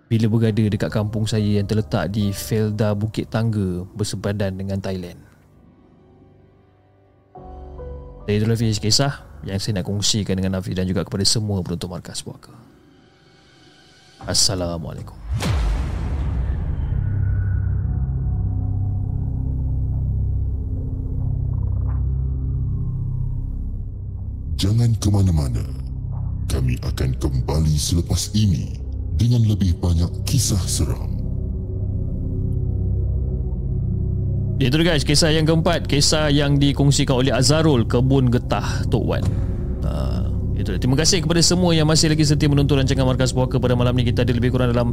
bila 0.08 0.24
berada 0.32 0.64
dekat 0.64 0.88
kampung 0.88 1.28
saya 1.28 1.60
yang 1.60 1.68
terletak 1.68 2.08
di 2.08 2.32
Felda 2.32 2.96
Bukit 2.96 3.28
Tangga 3.28 3.84
bersepadan 3.92 4.56
dengan 4.56 4.80
Thailand. 4.80 5.20
Jadi 8.24 8.36
itulah 8.40 8.56
Fiz 8.56 8.80
kisah 8.80 9.24
yang 9.44 9.60
saya 9.60 9.80
nak 9.80 9.88
kongsikan 9.88 10.36
dengan 10.36 10.58
Nafi 10.58 10.72
dan 10.76 10.88
juga 10.88 11.04
kepada 11.04 11.24
semua 11.28 11.60
penonton 11.60 11.92
markas 11.92 12.24
puaka. 12.24 12.52
Assalamualaikum. 14.24 15.16
Jangan 24.58 24.90
ke 24.98 25.06
mana-mana. 25.06 25.62
Kami 26.50 26.74
akan 26.82 27.14
kembali 27.22 27.78
selepas 27.78 28.34
ini 28.34 28.74
dengan 29.14 29.46
lebih 29.46 29.78
banyak 29.78 30.10
kisah 30.26 30.58
seram. 30.66 31.14
Itu 34.58 34.74
guys, 34.82 35.06
kisah 35.06 35.30
yang 35.30 35.46
keempat, 35.46 35.86
kisah 35.86 36.34
yang 36.34 36.58
dikongsikan 36.58 37.22
oleh 37.22 37.30
Azarul 37.30 37.86
Kebun 37.86 38.34
Getah 38.34 38.82
Tok 38.90 39.04
Wan. 39.06 39.22
Uh, 39.86 40.26
itu. 40.58 40.74
Terima 40.74 40.98
kasih 40.98 41.22
kepada 41.22 41.38
semua 41.38 41.70
yang 41.70 41.86
masih 41.86 42.10
lagi 42.10 42.26
setia 42.26 42.50
menonton 42.50 42.82
rancangan 42.82 43.06
Markas 43.06 43.30
Puaka 43.30 43.62
pada 43.62 43.78
malam 43.78 43.94
ni 43.94 44.02
kita 44.10 44.26
ada 44.26 44.34
lebih 44.34 44.50
kurang 44.50 44.74
dalam 44.74 44.90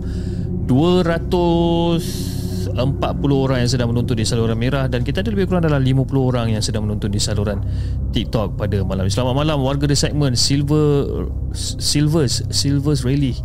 200 0.69 2.34
40 2.75 2.91
orang 3.31 3.63
yang 3.63 3.71
sedang 3.71 3.87
menonton 3.95 4.19
di 4.19 4.27
saluran 4.27 4.59
merah 4.59 4.91
dan 4.91 5.07
kita 5.07 5.23
ada 5.23 5.31
lebih 5.31 5.47
kurang 5.47 5.63
dalam 5.63 5.79
50 5.79 6.11
orang 6.19 6.47
yang 6.51 6.59
sedang 6.59 6.83
menonton 6.83 7.07
di 7.07 7.23
saluran 7.23 7.63
TikTok 8.11 8.59
pada 8.59 8.83
malam. 8.83 9.07
Selamat 9.07 9.31
malam 9.31 9.63
warga 9.63 9.87
di 9.87 9.95
segmen 9.95 10.35
Silver 10.35 11.23
Silvers 11.55 12.43
Silvers 12.51 13.07
Rally. 13.07 13.39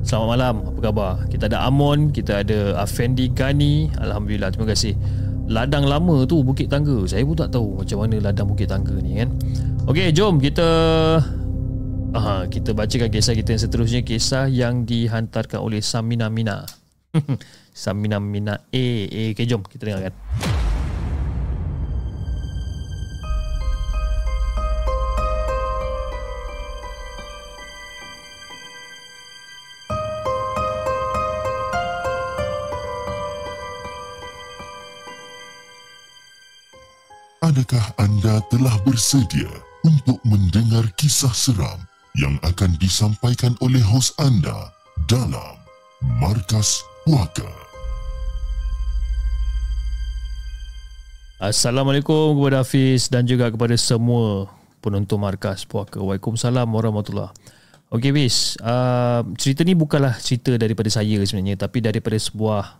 Selamat 0.00 0.28
malam, 0.32 0.54
apa 0.64 0.80
khabar? 0.80 1.12
Kita 1.28 1.44
ada 1.52 1.68
Amon, 1.68 2.08
kita 2.08 2.40
ada 2.40 2.80
Afendi 2.80 3.28
Gani. 3.28 3.92
Alhamdulillah, 4.00 4.48
terima 4.48 4.72
kasih. 4.72 4.96
Ladang 5.44 5.84
lama 5.84 6.24
tu 6.24 6.40
Bukit 6.40 6.72
Tangga. 6.72 7.04
Saya 7.04 7.20
pun 7.28 7.36
tak 7.36 7.52
tahu 7.52 7.84
macam 7.84 8.00
mana 8.00 8.16
ladang 8.16 8.48
Bukit 8.48 8.72
Tangga 8.72 8.96
ni 8.96 9.20
kan. 9.20 9.28
Okey, 9.84 10.08
jom 10.16 10.40
kita 10.40 10.68
Aha, 12.10 12.50
kita 12.50 12.74
bacakan 12.74 13.06
kisah 13.06 13.38
kita 13.38 13.54
yang 13.54 13.62
seterusnya 13.62 14.00
kisah 14.02 14.50
yang 14.50 14.82
dihantarkan 14.82 15.62
oleh 15.62 15.78
Samina 15.78 16.26
Mina. 16.26 16.79
Samina 17.74 18.20
Mina 18.20 18.66
Eh, 18.70 19.06
eh, 19.10 19.26
okay, 19.34 19.46
jom 19.46 19.66
kita 19.66 19.90
dengarkan. 19.90 20.14
Adakah 37.40 37.82
anda 37.98 38.38
telah 38.46 38.78
bersedia 38.86 39.50
untuk 39.82 40.22
mendengar 40.22 40.86
kisah 40.94 41.34
seram 41.34 41.82
yang 42.14 42.38
akan 42.46 42.78
disampaikan 42.78 43.58
oleh 43.58 43.82
hos 43.82 44.14
anda 44.22 44.70
dalam 45.10 45.58
Markas 46.22 46.86
Puaka. 47.10 47.42
Assalamualaikum 51.42 52.38
kepada 52.38 52.62
Hafiz 52.62 53.10
dan 53.10 53.26
juga 53.26 53.50
kepada 53.50 53.74
semua 53.74 54.46
penonton 54.78 55.18
Markas 55.18 55.66
Puaka. 55.66 55.98
Waalaikumsalam 55.98 56.70
warahmatullahi 56.70 57.34
Okey 57.90 58.14
Hafiz, 58.14 58.54
uh, 58.62 59.26
cerita 59.34 59.66
ni 59.66 59.74
bukanlah 59.74 60.22
cerita 60.22 60.54
daripada 60.54 60.86
saya 60.86 61.18
sebenarnya 61.26 61.58
tapi 61.58 61.82
daripada 61.82 62.14
sebuah 62.14 62.78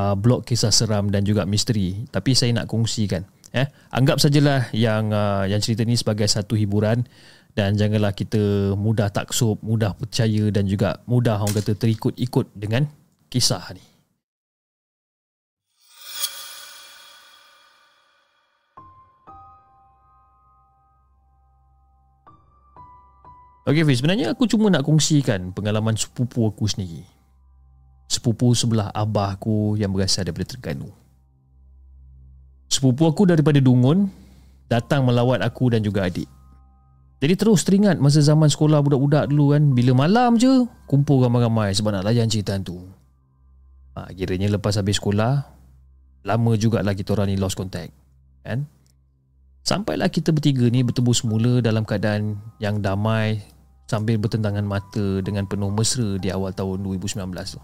uh, 0.00 0.16
blog 0.16 0.48
kisah 0.48 0.72
seram 0.72 1.12
dan 1.12 1.28
juga 1.28 1.44
misteri. 1.44 2.08
Tapi 2.08 2.32
saya 2.32 2.56
nak 2.56 2.72
kongsikan. 2.72 3.28
Eh, 3.52 3.68
anggap 3.92 4.16
sajalah 4.16 4.72
yang 4.72 5.12
uh, 5.12 5.44
yang 5.44 5.60
cerita 5.60 5.84
ni 5.84 5.92
sebagai 5.92 6.24
satu 6.24 6.56
hiburan 6.56 7.04
dan 7.52 7.76
janganlah 7.76 8.16
kita 8.16 8.72
mudah 8.80 9.12
taksub, 9.12 9.60
mudah 9.60 9.92
percaya 9.92 10.48
dan 10.48 10.64
juga 10.64 11.04
mudah 11.04 11.36
orang 11.36 11.52
kata 11.52 11.76
terikut-ikut 11.76 12.48
dengan 12.56 12.88
kisah 13.28 13.64
ni. 13.76 13.84
Okey 23.68 23.84
Fiz, 23.84 24.00
sebenarnya 24.00 24.32
aku 24.32 24.48
cuma 24.48 24.72
nak 24.72 24.80
kongsikan 24.80 25.52
pengalaman 25.52 25.92
sepupu 25.92 26.48
aku 26.48 26.64
sendiri. 26.64 27.04
Sepupu 28.08 28.56
sebelah 28.56 28.88
abah 28.96 29.36
aku 29.36 29.76
yang 29.76 29.92
berasal 29.92 30.24
daripada 30.24 30.48
Terengganu. 30.48 30.88
Sepupu 32.72 33.04
aku 33.04 33.28
daripada 33.28 33.60
Dungun 33.60 34.08
datang 34.72 35.04
melawat 35.04 35.44
aku 35.44 35.68
dan 35.68 35.84
juga 35.84 36.08
adik. 36.08 36.24
Jadi 37.20 37.34
terus 37.36 37.60
teringat 37.60 38.00
masa 38.00 38.24
zaman 38.24 38.48
sekolah 38.48 38.80
budak-budak 38.80 39.28
dulu 39.28 39.52
kan 39.52 39.76
bila 39.76 39.92
malam 40.06 40.40
je 40.40 40.64
kumpul 40.88 41.20
ramai-ramai 41.20 41.74
sebab 41.76 41.92
nak 41.92 42.08
layan 42.08 42.24
cerita 42.24 42.56
tu. 42.62 42.80
Ha, 43.98 44.14
kiranya 44.14 44.54
lepas 44.54 44.78
habis 44.78 45.02
sekolah 45.02 45.42
Lama 46.22 46.52
jugalah 46.54 46.94
kita 46.94 47.18
orang 47.18 47.34
ni 47.34 47.36
lost 47.40 47.58
contact 47.58 47.90
Kan? 48.46 48.70
Sampailah 49.66 50.06
kita 50.06 50.30
bertiga 50.30 50.70
ni 50.70 50.86
bertemu 50.86 51.10
semula 51.10 51.52
dalam 51.58 51.82
keadaan 51.82 52.38
yang 52.62 52.78
damai 52.78 53.42
Sambil 53.90 54.22
bertentangan 54.22 54.62
mata 54.62 55.18
dengan 55.18 55.50
penuh 55.50 55.72
mesra 55.74 56.20
di 56.20 56.28
awal 56.28 56.52
tahun 56.52 56.84
2019 56.84 57.24
tu. 57.56 57.60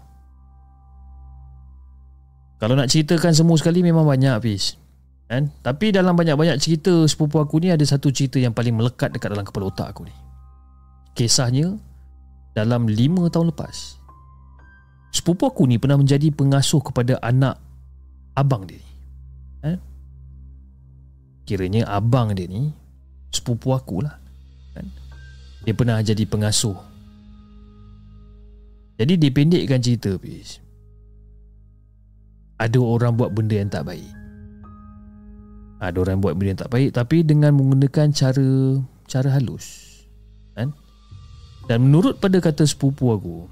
Kalau 2.57 2.73
nak 2.73 2.89
ceritakan 2.89 3.31
semua 3.37 3.55
sekali 3.61 3.85
memang 3.85 4.03
banyak 4.09 4.35
Fiz 4.41 4.75
kan? 5.29 5.53
Tapi 5.61 5.93
dalam 5.93 6.17
banyak-banyak 6.17 6.57
cerita 6.57 7.05
sepupu 7.05 7.37
aku 7.37 7.61
ni 7.61 7.69
Ada 7.69 7.97
satu 7.97 8.09
cerita 8.09 8.41
yang 8.41 8.57
paling 8.57 8.73
melekat 8.73 9.13
dekat 9.13 9.31
dalam 9.31 9.45
kepala 9.45 9.69
otak 9.69 9.93
aku 9.93 10.09
ni. 10.09 10.15
Kisahnya 11.13 11.77
Dalam 12.57 12.89
5 12.89 13.29
tahun 13.29 13.53
lepas 13.53 14.04
sepupu 15.15 15.47
aku 15.47 15.63
ni 15.63 15.79
pernah 15.79 15.95
menjadi 15.95 16.27
pengasuh 16.35 16.83
kepada 16.83 17.15
anak 17.23 17.55
abang 18.35 18.67
dia 18.67 18.75
ni. 18.75 18.91
Eh? 19.63 19.77
Kiranya 21.47 21.87
abang 21.87 22.35
dia 22.35 22.51
ni 22.51 22.75
sepupu 23.31 23.71
aku 23.71 24.03
lah. 24.03 24.19
Kan? 24.75 24.91
Dia 25.63 25.71
pernah 25.71 26.03
jadi 26.03 26.27
pengasuh. 26.27 26.75
Jadi 28.95 29.15
dipendekkan 29.19 29.79
cerita, 29.79 30.19
bis. 30.19 30.59
Ada 32.59 32.79
orang 32.79 33.15
buat 33.15 33.31
benda 33.31 33.55
yang 33.59 33.71
tak 33.71 33.87
baik. 33.87 34.11
Ada 35.79 35.95
orang 35.99 36.23
buat 36.23 36.35
benda 36.39 36.55
yang 36.55 36.61
tak 36.63 36.71
baik 36.71 36.95
tapi 36.95 37.23
dengan 37.23 37.55
menggunakan 37.55 38.11
cara 38.11 38.79
cara 39.07 39.29
halus. 39.35 39.95
Kan? 40.55 40.71
Dan 41.67 41.87
menurut 41.91 42.19
pada 42.23 42.39
kata 42.39 42.63
sepupu 42.63 43.11
aku, 43.11 43.51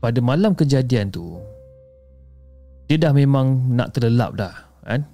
pada 0.00 0.18
malam 0.24 0.56
kejadian 0.56 1.12
tu 1.12 1.36
dia 2.90 2.98
dah 2.98 3.14
memang 3.14 3.70
nak 3.70 3.94
terlelap 3.94 4.34
dah 4.34 4.54
kan? 4.82 5.06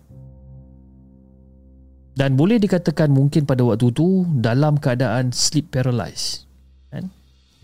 Dan 2.16 2.32
boleh 2.32 2.56
dikatakan 2.56 3.12
mungkin 3.12 3.44
pada 3.44 3.60
waktu 3.60 3.92
tu 3.92 4.24
dalam 4.40 4.80
keadaan 4.80 5.34
sleep 5.36 5.68
paralysis 5.74 6.48
kan? 6.88 7.12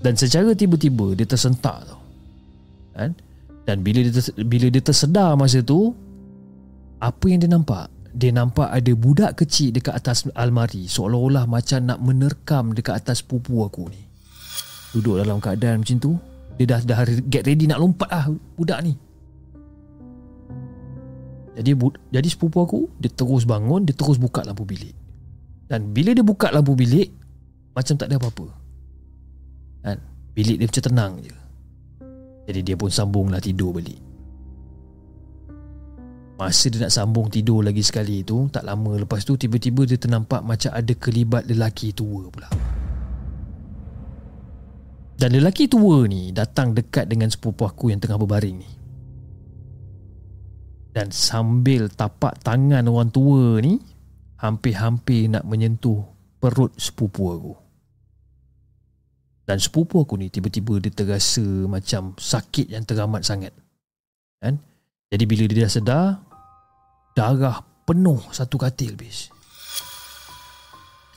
Dan 0.03 0.19
secara 0.19 0.53
tiba-tiba 0.53 1.17
dia 1.17 1.25
tersentak 1.25 1.89
tau 1.89 2.03
kan? 2.93 3.17
Dan 3.65 3.81
bila 3.81 4.05
dia 4.05 4.13
bila 4.45 4.67
dia 4.69 4.83
tersedar 4.83 5.33
masa 5.39 5.63
tu 5.65 5.95
apa 7.01 7.25
yang 7.31 7.41
dia 7.41 7.49
nampak? 7.49 7.89
Dia 8.13 8.29
nampak 8.29 8.69
ada 8.69 8.93
budak 8.93 9.41
kecil 9.41 9.73
dekat 9.73 9.97
atas 9.97 10.29
almari 10.37 10.85
seolah-olah 10.85 11.49
macam 11.49 11.89
nak 11.89 12.05
menerkam 12.05 12.77
dekat 12.77 13.01
atas 13.01 13.25
pupu 13.25 13.65
aku 13.65 13.89
ni. 13.89 14.03
Duduk 14.93 15.25
dalam 15.25 15.41
keadaan 15.41 15.81
macam 15.81 15.97
tu 15.97 16.13
dia 16.61 16.67
dah 16.69 16.81
dah 16.85 16.99
get 17.29 17.49
ready 17.49 17.65
nak 17.65 17.81
lompat 17.81 18.09
ah 18.13 18.27
budak 18.57 18.81
ni. 18.85 18.95
Jadi 21.53 21.77
jadi 22.09 22.29
sepupu 22.29 22.65
aku 22.65 22.81
dia 22.97 23.13
terus 23.13 23.45
bangun 23.45 23.85
dia 23.85 23.93
terus 23.93 24.17
buka 24.17 24.45
lampu 24.45 24.65
bilik. 24.65 24.97
Dan 25.69 25.93
bila 25.93 26.13
dia 26.13 26.25
buka 26.25 26.53
lampu 26.53 26.77
bilik 26.77 27.13
macam 27.73 27.95
tak 27.97 28.09
ada 28.13 28.21
apa-apa. 28.21 28.47
Kan? 29.85 29.99
Bilik 30.33 30.57
dia 30.61 30.67
macam 30.69 30.85
tenang 30.85 31.13
je. 31.25 31.35
Jadi 32.49 32.61
dia 32.65 32.75
pun 32.77 32.89
sambunglah 32.89 33.41
tidur 33.41 33.77
balik. 33.77 34.01
Masa 36.41 36.73
dia 36.73 36.83
nak 36.83 36.93
sambung 36.93 37.29
tidur 37.31 37.63
lagi 37.63 37.85
sekali 37.85 38.25
tu 38.27 38.51
Tak 38.51 38.67
lama 38.67 38.99
lepas 38.99 39.23
tu 39.23 39.39
tiba-tiba 39.39 39.87
dia 39.87 39.95
ternampak 39.95 40.43
macam 40.43 40.75
ada 40.75 40.91
kelibat 40.97 41.47
lelaki 41.47 41.95
tua 41.95 42.27
pula 42.33 42.51
Dan 45.23 45.39
lelaki 45.39 45.71
tua 45.71 46.03
ni 46.11 46.35
datang 46.35 46.75
dekat 46.75 47.07
dengan 47.07 47.31
sepupu 47.31 47.63
aku 47.63 47.95
yang 47.95 48.03
tengah 48.03 48.19
berbaring 48.19 48.59
ni 48.59 48.71
Dan 50.91 51.15
sambil 51.15 51.87
tapak 51.87 52.43
tangan 52.43 52.83
orang 52.91 53.15
tua 53.15 53.63
ni 53.63 53.79
Hampir-hampir 54.43 55.31
nak 55.31 55.47
menyentuh 55.47 56.03
perut 56.43 56.75
sepupu 56.75 57.31
aku 57.31 57.55
Dan 59.47 59.63
sepupu 59.63 60.03
aku 60.03 60.19
ni 60.19 60.27
tiba-tiba 60.27 60.83
dia 60.83 60.91
terasa 60.91 61.47
macam 61.71 62.19
sakit 62.19 62.75
yang 62.75 62.83
teramat 62.83 63.23
sangat 63.23 63.55
Kan? 64.43 64.59
Jadi 65.15 65.23
bila 65.23 65.47
dia 65.47 65.71
dah 65.71 65.71
sedar 65.71 66.07
darah 67.13 67.61
penuh 67.85 68.21
satu 68.33 68.57
katil 68.57 68.97
bis. 68.97 69.29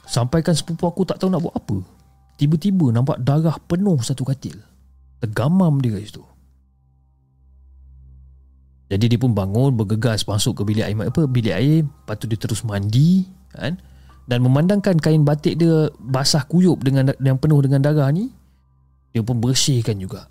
Sampaikan 0.06 0.53
sepupu 0.53 0.86
aku 0.86 1.08
tak 1.08 1.18
tahu 1.18 1.32
nak 1.32 1.41
buat 1.41 1.56
apa. 1.56 1.95
Tiba-tiba 2.36 2.92
nampak 2.92 3.24
darah 3.24 3.56
penuh 3.64 3.96
satu 4.04 4.28
katil. 4.28 4.60
Tergamam 5.24 5.80
dia 5.80 5.96
kat 5.96 6.12
situ. 6.12 6.24
Jadi 8.86 9.16
dia 9.16 9.20
pun 9.20 9.34
bangun 9.34 9.74
bergegas 9.74 10.28
masuk 10.30 10.62
ke 10.62 10.64
bilik 10.68 10.86
air 10.86 10.94
apa 10.94 11.26
bilik 11.26 11.56
air, 11.58 11.82
lepas 11.82 12.16
tu 12.22 12.30
dia 12.30 12.38
terus 12.38 12.62
mandi 12.62 13.26
kan 13.50 13.82
dan 14.30 14.46
memandangkan 14.46 15.02
kain 15.02 15.26
batik 15.26 15.58
dia 15.58 15.90
basah 15.98 16.46
kuyup 16.46 16.86
dengan 16.86 17.10
yang 17.18 17.42
penuh 17.42 17.66
dengan 17.66 17.82
darah 17.82 18.14
ni 18.14 18.30
dia 19.10 19.26
pun 19.26 19.42
bersihkan 19.42 19.98
juga. 19.98 20.30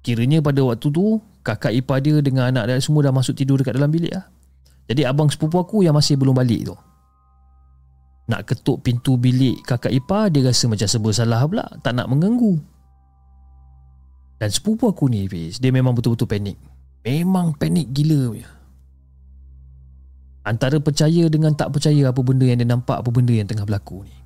Kiranya 0.00 0.40
pada 0.40 0.64
waktu 0.64 0.88
tu 0.88 1.20
kakak 1.44 1.76
ipar 1.76 2.00
dia 2.00 2.16
dengan 2.24 2.48
anak 2.48 2.72
dia 2.72 2.80
semua 2.80 3.04
dah 3.04 3.12
masuk 3.12 3.36
tidur 3.36 3.60
dekat 3.60 3.76
dalam 3.76 3.92
bilik 3.92 4.16
lah. 4.16 4.24
Jadi 4.88 5.04
abang 5.04 5.28
sepupu 5.28 5.60
aku 5.60 5.84
yang 5.84 5.92
masih 5.92 6.16
belum 6.16 6.32
balik 6.32 6.72
tu 6.72 6.76
Nak 8.28 8.44
ketuk 8.44 8.84
pintu 8.84 9.16
bilik 9.16 9.64
kakak 9.64 9.88
ipar 9.88 10.28
Dia 10.28 10.44
rasa 10.44 10.68
macam 10.68 10.84
serba 10.84 11.10
salah 11.16 11.42
pula. 11.48 11.64
Tak 11.80 11.96
nak 11.96 12.12
mengganggu. 12.12 12.60
Dan 14.38 14.48
sepupu 14.52 14.92
aku 14.92 15.08
ni 15.08 15.24
Fiz 15.26 15.56
Dia 15.58 15.72
memang 15.72 15.96
betul-betul 15.96 16.28
panik. 16.28 16.60
Memang 17.02 17.56
panik 17.56 17.88
gila 17.90 18.36
punya. 18.36 18.50
Antara 20.44 20.80
percaya 20.80 21.28
dengan 21.28 21.52
tak 21.56 21.72
percaya 21.72 22.08
apa 22.08 22.20
benda 22.24 22.44
yang 22.44 22.60
dia 22.60 22.68
nampak 22.68 23.00
Apa 23.00 23.08
benda 23.08 23.32
yang 23.32 23.48
tengah 23.48 23.64
berlaku 23.64 24.04
ni. 24.04 24.16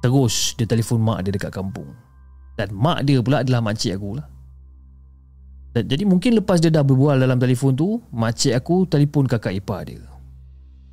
Terus 0.00 0.56
dia 0.56 0.64
telefon 0.64 1.00
mak 1.04 1.24
dia 1.24 1.32
dekat 1.36 1.52
kampung. 1.52 1.92
Dan 2.56 2.72
mak 2.72 3.04
dia 3.04 3.20
pula 3.20 3.44
adalah 3.44 3.60
makcik 3.60 3.96
aku 3.96 4.16
lah. 4.16 4.26
Dan 5.70 5.86
jadi 5.86 6.02
mungkin 6.02 6.40
lepas 6.42 6.58
dia 6.58 6.72
dah 6.72 6.82
berbual 6.82 7.20
dalam 7.20 7.38
telefon 7.38 7.78
tu, 7.78 8.02
makcik 8.10 8.58
aku 8.58 8.90
telefon 8.90 9.30
kakak 9.30 9.54
ipar 9.54 9.86
dia. 9.86 10.02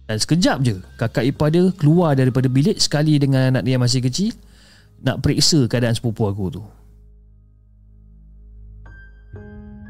Dan 0.08 0.18
sekejap 0.18 0.58
je, 0.64 0.76
kakak 0.96 1.28
ipar 1.28 1.52
dia 1.52 1.68
keluar 1.76 2.16
daripada 2.16 2.48
bilik 2.48 2.80
sekali 2.80 3.20
dengan 3.20 3.52
anak 3.52 3.68
dia 3.68 3.76
yang 3.76 3.84
masih 3.84 4.00
kecil 4.00 4.32
nak 5.04 5.20
periksa 5.20 5.68
keadaan 5.68 5.94
sepupu 5.94 6.26
aku 6.26 6.46
tu. 6.48 6.64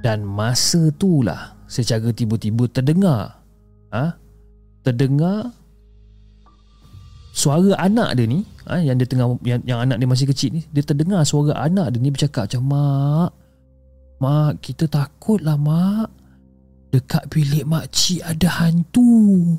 Dan 0.01 0.26
masa 0.26 0.89
tu 0.97 1.22
lah 1.22 1.53
secara 1.70 2.09
tiba-tiba 2.15 2.65
terdengar 2.72 3.43
ha? 3.91 4.15
terdengar 4.80 5.51
suara 7.36 7.76
anak 7.76 8.15
dia 8.15 8.24
ni 8.24 8.47
ha? 8.72 8.80
yang 8.80 8.95
dia 8.95 9.03
tengah 9.03 9.36
yang, 9.43 9.59
yang 9.68 9.84
anak 9.84 9.99
dia 9.99 10.07
masih 10.07 10.32
kecil 10.32 10.55
ni 10.55 10.61
dia 10.72 10.80
terdengar 10.80 11.28
suara 11.28 11.59
anak 11.59 11.91
dia 11.91 11.99
ni 11.99 12.07
bercakap 12.07 12.47
macam 12.47 12.63
mak 12.72 13.32
Mak, 14.18 14.65
kita 14.65 14.89
takut 14.89 15.38
lah 15.45 15.57
mak. 15.61 16.09
Dekat 16.89 17.30
bilik 17.30 17.70
makcik 17.70 18.26
ada 18.26 18.49
hantu. 18.63 19.53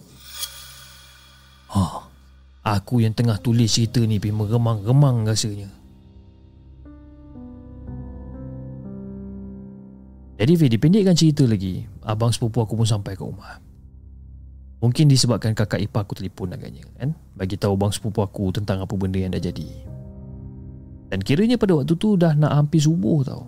Ha, 1.78 2.74
aku 2.74 3.06
yang 3.06 3.14
tengah 3.14 3.38
tulis 3.38 3.70
cerita 3.70 4.02
ni 4.02 4.18
pergi 4.18 4.34
meremang-remang 4.34 5.22
rasanya. 5.22 5.70
Jadi 10.38 10.52
Fih, 10.54 10.70
dipendekkan 10.70 11.18
cerita 11.18 11.42
lagi, 11.46 11.82
abang 12.06 12.30
sepupu 12.30 12.62
aku 12.62 12.78
pun 12.78 12.86
sampai 12.86 13.18
ke 13.18 13.22
rumah. 13.22 13.58
Mungkin 14.78 15.10
disebabkan 15.10 15.58
kakak 15.58 15.82
ipar 15.82 16.06
aku 16.06 16.14
telefon 16.14 16.54
agaknya 16.54 16.86
kan 16.94 17.10
bagi 17.34 17.58
tahu 17.58 17.74
abang 17.74 17.90
sepupu 17.90 18.22
aku 18.22 18.54
tentang 18.54 18.78
apa 18.78 18.94
benda 18.94 19.18
yang 19.18 19.34
dah 19.34 19.42
jadi. 19.42 19.66
Dan 21.10 21.18
kiranya 21.26 21.58
pada 21.58 21.74
waktu 21.74 21.98
tu 21.98 22.14
dah 22.14 22.38
nak 22.38 22.54
hampir 22.54 22.78
subuh 22.78 23.26
tau. 23.26 23.42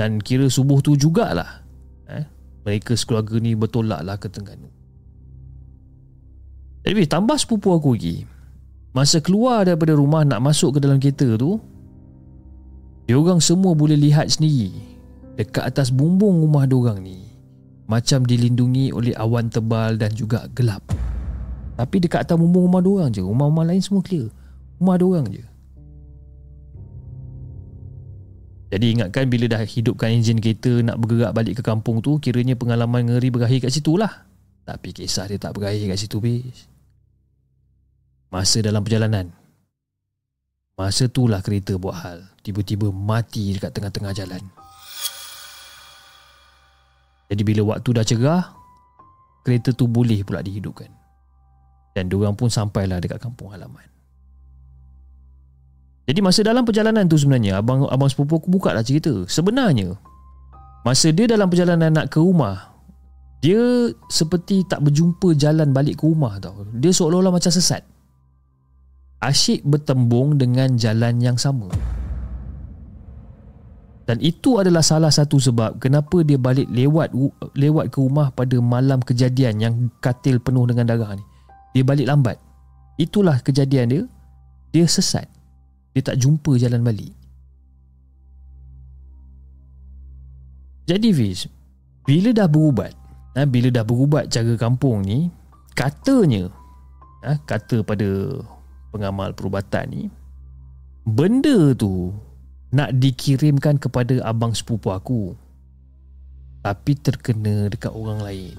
Dan 0.00 0.22
kira 0.24 0.46
subuh 0.46 0.78
tu 0.78 0.94
jugalah 0.94 1.66
eh, 2.06 2.22
Mereka 2.62 2.94
sekeluarga 2.94 3.42
ni 3.42 3.58
bertolak 3.58 4.06
lah 4.06 4.14
ke 4.14 4.30
Tengganu 4.30 4.77
Jadi 6.88 7.04
tambah 7.04 7.36
sepupu 7.36 7.76
aku 7.76 7.92
lagi. 7.92 8.24
Masa 8.96 9.20
keluar 9.20 9.68
daripada 9.68 9.92
rumah 9.92 10.24
nak 10.24 10.40
masuk 10.40 10.74
ke 10.74 10.78
dalam 10.80 10.96
kereta 10.96 11.36
tu 11.36 11.60
Diorang 13.04 13.44
semua 13.44 13.76
boleh 13.76 13.92
lihat 13.92 14.32
sendiri 14.32 14.72
Dekat 15.36 15.68
atas 15.68 15.92
bumbung 15.92 16.40
rumah 16.40 16.64
diorang 16.64 17.04
ni. 17.04 17.28
Macam 17.84 18.24
dilindungi 18.24 18.88
oleh 18.96 19.12
awan 19.20 19.52
tebal 19.52 20.00
dan 20.00 20.16
juga 20.16 20.48
gelap. 20.56 20.80
Tapi 21.76 21.96
dekat 22.00 22.24
atas 22.24 22.40
bumbung 22.40 22.72
rumah 22.72 22.80
diorang 22.80 23.12
je 23.12 23.20
Rumah-rumah 23.20 23.68
lain 23.68 23.84
semua 23.84 24.00
clear. 24.00 24.32
Rumah 24.80 24.96
diorang 24.96 25.26
je. 25.28 25.44
Jadi 28.72 28.86
ingatkan 28.96 29.28
bila 29.28 29.44
dah 29.48 29.60
hidupkan 29.60 30.08
enjin 30.12 30.40
kereta 30.40 30.80
nak 30.80 30.96
bergerak 31.00 31.32
balik 31.36 31.60
ke 31.60 31.62
kampung 31.64 32.00
tu 32.00 32.16
kiranya 32.16 32.56
pengalaman 32.56 33.12
ngeri 33.12 33.28
berakhir 33.28 33.68
kat 33.68 33.72
situ 33.76 33.96
lah. 34.00 34.24
Tapi 34.64 34.92
kisah 34.92 35.28
dia 35.28 35.40
tak 35.40 35.56
berakhir 35.56 35.92
kat 35.92 36.00
situ 36.00 36.20
bis. 36.20 36.77
Masa 38.28 38.60
dalam 38.60 38.84
perjalanan. 38.84 39.32
Masa 40.76 41.08
tu 41.08 41.26
lah 41.26 41.40
kereta 41.40 41.74
buat 41.80 41.96
hal. 42.04 42.28
Tiba-tiba 42.44 42.92
mati 42.92 43.56
dekat 43.56 43.72
tengah-tengah 43.74 44.12
jalan. 44.14 44.42
Jadi 47.28 47.42
bila 47.44 47.74
waktu 47.74 47.88
dah 47.92 48.04
cerah, 48.04 48.44
kereta 49.44 49.72
tu 49.72 49.88
boleh 49.88 50.22
pula 50.24 50.44
dihidupkan. 50.44 50.88
Dan 51.96 52.08
diorang 52.12 52.36
pun 52.36 52.52
sampailah 52.52 53.00
dekat 53.00 53.18
kampung 53.18 53.50
halaman. 53.52 53.84
Jadi 56.08 56.24
masa 56.24 56.40
dalam 56.40 56.64
perjalanan 56.64 57.04
tu 57.04 57.20
sebenarnya 57.20 57.60
abang 57.60 57.84
abang 57.84 58.08
sepupu 58.08 58.40
aku 58.40 58.48
buka 58.48 58.72
lah 58.72 58.80
cerita. 58.80 59.12
Sebenarnya 59.28 59.92
masa 60.80 61.12
dia 61.12 61.28
dalam 61.28 61.52
perjalanan 61.52 61.92
nak 61.92 62.08
ke 62.08 62.16
rumah 62.16 62.72
dia 63.44 63.92
seperti 64.08 64.64
tak 64.64 64.82
berjumpa 64.88 65.36
jalan 65.36 65.70
balik 65.70 66.00
ke 66.00 66.08
rumah 66.08 66.40
tau. 66.40 66.64
Dia 66.74 66.96
seolah-olah 66.96 67.28
macam 67.28 67.52
sesat. 67.52 67.97
Asyik 69.18 69.66
bertembung 69.66 70.38
dengan 70.38 70.78
jalan 70.78 71.18
yang 71.18 71.34
sama. 71.34 71.66
Dan 74.06 74.22
itu 74.24 74.56
adalah 74.56 74.80
salah 74.80 75.12
satu 75.12 75.36
sebab 75.36 75.76
kenapa 75.82 76.24
dia 76.24 76.40
balik 76.40 76.70
lewat 76.72 77.12
lewat 77.52 77.92
ke 77.92 77.98
rumah 78.00 78.32
pada 78.32 78.56
malam 78.56 79.04
kejadian 79.04 79.60
yang 79.60 79.74
katil 80.00 80.40
penuh 80.40 80.64
dengan 80.64 80.88
darah 80.88 81.12
ni. 81.12 81.24
Dia 81.76 81.84
balik 81.84 82.08
lambat. 82.08 82.40
Itulah 82.96 83.42
kejadian 83.44 83.86
dia. 83.92 84.02
Dia 84.72 84.88
sesat. 84.88 85.28
Dia 85.98 86.14
tak 86.14 86.22
jumpa 86.22 86.54
jalan 86.54 86.86
balik 86.86 87.10
Jadi 90.86 91.10
Fiz 91.10 91.50
Bila 92.06 92.30
dah 92.30 92.46
berubat 92.46 92.94
ha, 93.34 93.42
Bila 93.42 93.68
dah 93.74 93.82
berubat 93.82 94.30
cara 94.30 94.54
kampung 94.54 95.02
ni 95.02 95.26
Katanya 95.74 96.46
ha, 97.26 97.34
Kata 97.42 97.82
pada 97.82 98.06
pengamal 98.98 99.30
perubatan 99.32 99.86
ni 99.88 100.02
Benda 101.06 101.72
tu 101.78 102.10
Nak 102.74 102.98
dikirimkan 102.98 103.78
kepada 103.78 104.18
abang 104.26 104.52
sepupu 104.52 104.90
aku 104.90 105.38
Tapi 106.66 106.92
terkena 106.98 107.70
dekat 107.70 107.94
orang 107.94 108.20
lain 108.20 108.58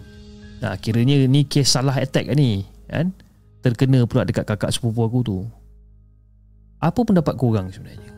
Nah, 0.60 0.76
kiranya 0.76 1.24
ni 1.24 1.48
kes 1.48 1.72
salah 1.72 1.96
attack 1.96 2.28
ni, 2.36 2.68
kan? 2.92 3.16
Terkena 3.64 4.04
pula 4.04 4.28
dekat 4.28 4.44
kakak 4.44 4.76
sepupu 4.76 5.08
aku 5.08 5.20
tu. 5.24 5.38
Apa 6.80 7.00
pendapat 7.04 7.36
korang 7.40 7.72
sebenarnya? 7.72 8.12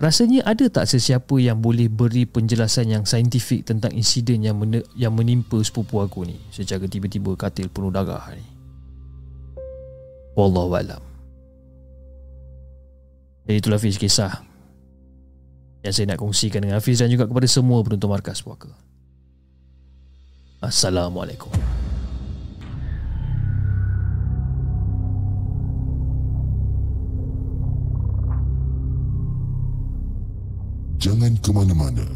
Rasanya 0.00 0.42
ada 0.42 0.66
tak 0.66 0.90
sesiapa 0.90 1.38
yang 1.38 1.62
boleh 1.62 1.86
beri 1.86 2.26
penjelasan 2.26 2.90
yang 2.90 3.04
saintifik 3.06 3.62
tentang 3.62 3.94
insiden 3.94 4.42
yang 4.42 4.58
men- 4.58 4.88
yang 4.98 5.14
menimpa 5.14 5.62
sepupu 5.62 6.02
aku 6.02 6.26
ni 6.26 6.36
secara 6.50 6.90
tiba-tiba 6.90 7.38
katil 7.38 7.70
penuh 7.70 7.94
darah 7.94 8.34
ni? 8.34 8.51
Wallahualam. 10.32 11.02
Jadi 13.42 13.56
itulah 13.58 13.76
Hafiz 13.76 13.98
kisah 13.98 14.40
yang 15.82 15.92
saya 15.92 16.14
nak 16.14 16.22
kongsikan 16.22 16.62
dengan 16.62 16.78
Hafiz 16.78 17.02
dan 17.02 17.10
juga 17.10 17.26
kepada 17.26 17.44
semua 17.50 17.82
penonton 17.82 18.08
markas 18.08 18.38
puaka. 18.38 18.70
Assalamualaikum. 20.62 21.50
Jangan 31.02 31.34
ke 31.42 31.50
mana-mana. 31.50 32.06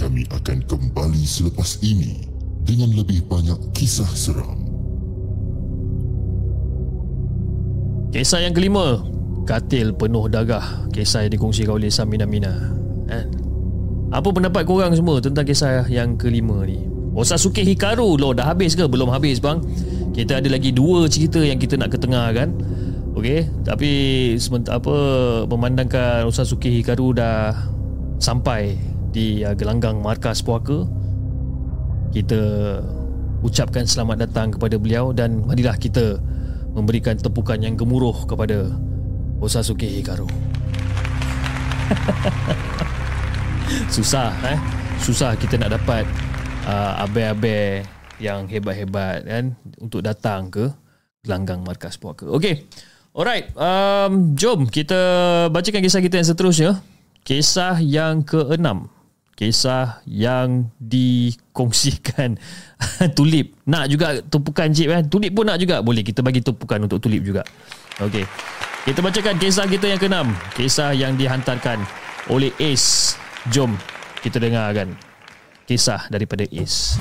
Kami 0.00 0.24
akan 0.32 0.64
kembali 0.64 1.22
selepas 1.28 1.76
ini 1.84 2.24
dengan 2.64 2.96
lebih 2.96 3.20
banyak 3.28 3.60
kisah 3.76 4.08
seram. 4.16 4.67
Kisah 8.08 8.40
yang 8.40 8.56
kelima. 8.56 9.04
Katil 9.48 9.96
penuh 9.96 10.28
darah 10.28 10.84
Kisah 10.92 11.24
yang 11.24 11.32
dikongsikan 11.32 11.80
oleh 11.80 11.88
Samina 11.88 12.28
Mina. 12.28 12.52
Kan? 13.08 13.26
Apa 14.08 14.28
pendapat 14.32 14.64
korang 14.64 14.92
semua 14.96 15.20
Tentang 15.20 15.44
kisah 15.44 15.84
yang 15.88 16.16
kelima 16.16 16.64
ni? 16.64 16.84
Osasuke 17.12 17.64
Hikaru 17.64 18.16
Loh 18.20 18.32
dah 18.32 18.52
habis 18.52 18.76
ke? 18.76 18.84
Belum 18.88 19.08
habis 19.08 19.40
bang. 19.40 19.60
Kita 20.12 20.40
ada 20.40 20.48
lagi 20.48 20.72
dua 20.72 21.08
cerita 21.08 21.40
Yang 21.40 21.68
kita 21.68 21.74
nak 21.80 21.92
ketengahkan 21.96 22.48
Okey 23.16 23.48
Tapi 23.64 23.90
sementara 24.40 24.80
apa 24.80 24.96
Memandangkan 25.48 26.28
Osasuke 26.28 26.68
Hikaru 26.68 27.16
dah 27.16 27.52
Sampai 28.20 28.76
Di 29.12 29.44
uh, 29.44 29.52
gelanggang 29.56 30.00
markas 30.00 30.40
puaka 30.40 30.84
Kita 32.12 32.40
Ucapkan 33.44 33.84
selamat 33.84 34.28
datang 34.28 34.56
kepada 34.56 34.76
beliau 34.80 35.12
Dan 35.12 35.44
marilah 35.44 35.76
kita 35.76 36.20
memberikan 36.72 37.16
tepukan 37.16 37.60
yang 37.60 37.76
gemuruh 37.76 38.28
kepada 38.28 38.72
Osasuke 39.38 39.86
Hikaru. 39.86 40.28
Susah 43.94 44.34
eh. 44.44 44.58
Susah 44.98 45.38
kita 45.38 45.56
nak 45.56 45.78
dapat 45.78 46.04
uh, 46.66 47.06
abai-abai 47.06 47.86
yang 48.18 48.50
hebat-hebat 48.50 49.24
kan 49.24 49.54
untuk 49.78 50.02
datang 50.02 50.50
ke 50.50 50.66
gelanggang 51.22 51.62
markas 51.62 51.96
puaka. 51.96 52.26
Okey. 52.26 52.66
Alright, 53.18 53.50
um, 53.58 54.38
jom 54.38 54.70
kita 54.70 55.00
bacakan 55.50 55.82
kisah 55.82 56.02
kita 56.02 56.22
yang 56.22 56.28
seterusnya. 56.28 56.70
Kisah 57.26 57.82
yang 57.82 58.22
keenam. 58.22 58.86
Kisah 59.38 60.02
yang 60.02 60.74
dikongsikan 60.82 62.34
Tulip. 63.16 63.54
Nak 63.70 63.86
juga 63.86 64.18
tumpukan 64.26 64.66
Cip 64.74 64.90
kan 64.90 65.06
Tulip 65.06 65.30
pun 65.30 65.46
nak 65.46 65.62
juga. 65.62 65.78
Boleh 65.78 66.02
kita 66.02 66.26
bagi 66.26 66.42
tumpukan 66.42 66.82
untuk 66.82 66.98
Tulip 66.98 67.22
juga. 67.22 67.46
Okey. 68.02 68.26
Kita 68.82 68.98
bacakan 68.98 69.38
kisah 69.38 69.66
kita 69.70 69.86
yang 69.86 70.00
keenam. 70.02 70.28
Kisah 70.58 70.90
yang 70.90 71.14
dihantarkan 71.14 71.86
oleh 72.34 72.50
Ace. 72.58 73.14
Jom 73.54 73.78
kita 74.20 74.42
dengarkan 74.42 74.92
Kisah 75.64 76.10
daripada 76.10 76.44
Ace 76.50 76.98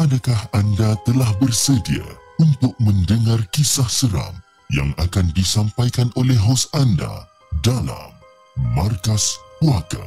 Adakah 0.00 0.48
anda 0.56 0.96
telah 1.04 1.28
bersedia 1.44 2.00
untuk 2.40 2.72
mendengar 2.80 3.36
kisah 3.52 3.84
seram 3.84 4.32
yang 4.72 4.96
akan 4.96 5.28
disampaikan 5.36 6.08
oleh 6.16 6.40
hos 6.40 6.72
anda 6.72 7.28
dalam 7.60 8.08
Markas 8.72 9.36
Puaka? 9.60 10.00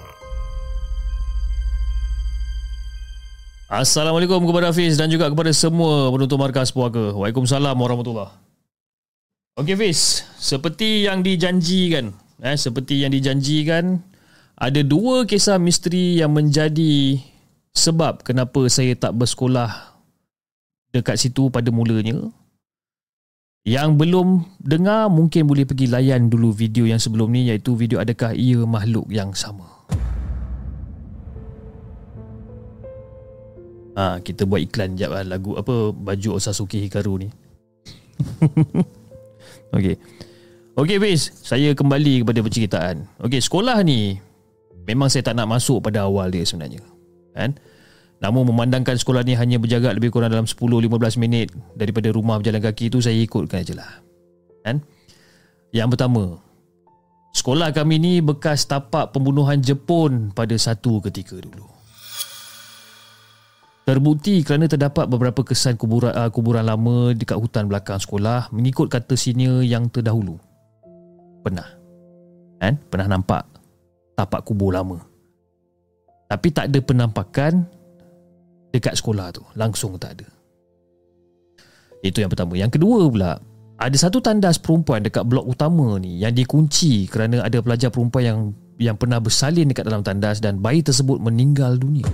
Assalamualaikum 3.70 4.42
kepada 4.50 4.74
Hafiz 4.74 4.98
dan 4.98 5.14
juga 5.14 5.30
kepada 5.30 5.54
semua 5.54 6.10
penonton 6.10 6.42
Markas 6.42 6.74
Puaka. 6.74 7.14
Waalaikumsalam 7.14 7.78
warahmatullahi 7.78 8.34
Okey 9.62 9.78
Fiz, 9.78 10.26
seperti 10.42 11.06
yang 11.06 11.22
dijanjikan, 11.22 12.18
eh, 12.42 12.58
seperti 12.58 13.06
yang 13.06 13.14
dijanjikan, 13.14 14.02
ada 14.58 14.82
dua 14.82 15.30
kisah 15.30 15.62
misteri 15.62 16.18
yang 16.18 16.34
menjadi 16.34 17.22
sebab 17.74 18.22
kenapa 18.22 18.70
saya 18.70 18.94
tak 18.94 19.18
bersekolah 19.18 19.98
dekat 20.94 21.18
situ 21.18 21.50
pada 21.50 21.74
mulanya. 21.74 22.30
Yang 23.64 23.90
belum 23.96 24.28
dengar 24.60 25.08
mungkin 25.08 25.48
boleh 25.48 25.64
pergi 25.64 25.88
layan 25.88 26.28
dulu 26.28 26.52
video 26.54 26.84
yang 26.84 27.00
sebelum 27.00 27.32
ni 27.32 27.48
iaitu 27.48 27.74
video 27.74 27.98
adakah 27.98 28.36
ia 28.36 28.60
makhluk 28.68 29.08
yang 29.10 29.32
sama. 29.34 29.66
Ha, 33.94 34.20
kita 34.20 34.44
buat 34.44 34.60
iklan 34.60 35.00
jap 35.00 35.16
lah 35.16 35.24
lagu 35.24 35.56
apa 35.56 35.96
baju 35.96 36.30
Osasuke 36.38 36.76
Hikaru 36.82 37.24
ni. 37.24 37.30
Okey. 39.80 39.96
Okey 40.74 40.98
Fiz, 41.00 41.32
saya 41.40 41.72
kembali 41.72 42.26
kepada 42.26 42.44
perceritaan. 42.44 43.08
Okey, 43.24 43.40
sekolah 43.40 43.80
ni 43.86 44.20
memang 44.84 45.08
saya 45.08 45.24
tak 45.24 45.40
nak 45.40 45.48
masuk 45.48 45.80
pada 45.80 46.04
awal 46.04 46.34
dia 46.34 46.44
sebenarnya. 46.44 46.93
Kan? 47.34 47.58
Namun 48.24 48.48
memandangkan 48.56 48.96
sekolah 48.96 49.28
ni 49.28 49.36
hanya 49.36 49.60
berjarak 49.60 50.00
lebih 50.00 50.16
kurang 50.16 50.32
dalam 50.32 50.48
10-15 50.48 51.20
minit 51.20 51.52
daripada 51.76 52.08
rumah 52.14 52.40
berjalan 52.40 52.64
kaki 52.64 52.88
tu 52.88 53.04
saya 53.04 53.20
ikutkan 53.20 53.68
je 53.68 53.76
lah. 53.76 54.00
Kan? 54.64 54.80
Yang 55.76 55.98
pertama, 55.98 56.40
sekolah 57.36 57.76
kami 57.76 58.00
ni 58.00 58.14
bekas 58.24 58.64
tapak 58.64 59.12
pembunuhan 59.12 59.60
Jepun 59.60 60.32
pada 60.32 60.56
satu 60.56 61.04
ketika 61.04 61.36
dulu. 61.42 61.68
Terbukti 63.84 64.48
kerana 64.48 64.72
terdapat 64.72 65.12
beberapa 65.12 65.44
kesan 65.44 65.76
kuburan, 65.76 66.16
uh, 66.16 66.32
kuburan 66.32 66.64
lama 66.64 67.12
dekat 67.12 67.36
hutan 67.36 67.68
belakang 67.68 68.00
sekolah 68.00 68.48
mengikut 68.56 68.88
kata 68.88 69.20
senior 69.20 69.60
yang 69.60 69.92
terdahulu. 69.92 70.40
Pernah. 71.44 71.68
Kan? 72.64 72.80
Pernah 72.88 73.20
nampak 73.20 73.44
tapak 74.16 74.48
kubur 74.48 74.72
lama. 74.72 75.13
Tapi 76.34 76.50
tak 76.50 76.74
ada 76.74 76.82
penampakan 76.82 77.62
dekat 78.74 78.98
sekolah 78.98 79.30
tu. 79.30 79.46
Langsung 79.54 80.02
tak 80.02 80.18
ada. 80.18 80.28
Itu 82.02 82.26
yang 82.26 82.34
pertama. 82.34 82.58
Yang 82.58 82.82
kedua 82.82 83.06
pula, 83.06 83.38
ada 83.78 83.94
satu 83.94 84.18
tandas 84.18 84.58
perempuan 84.58 85.06
dekat 85.06 85.30
blok 85.30 85.46
utama 85.46 86.02
ni 86.02 86.26
yang 86.26 86.34
dikunci 86.34 87.06
kerana 87.06 87.46
ada 87.46 87.62
pelajar 87.62 87.94
perempuan 87.94 88.26
yang 88.26 88.40
yang 88.82 88.98
pernah 88.98 89.22
bersalin 89.22 89.70
dekat 89.70 89.86
dalam 89.86 90.02
tandas 90.02 90.42
dan 90.42 90.58
bayi 90.58 90.82
tersebut 90.82 91.22
meninggal 91.22 91.78
dunia. 91.78 92.10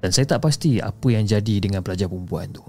Dan 0.00 0.10
saya 0.16 0.24
tak 0.24 0.48
pasti 0.48 0.80
apa 0.80 1.12
yang 1.12 1.28
jadi 1.28 1.60
dengan 1.60 1.84
pelajar 1.84 2.08
perempuan 2.08 2.48
tu. 2.56 2.64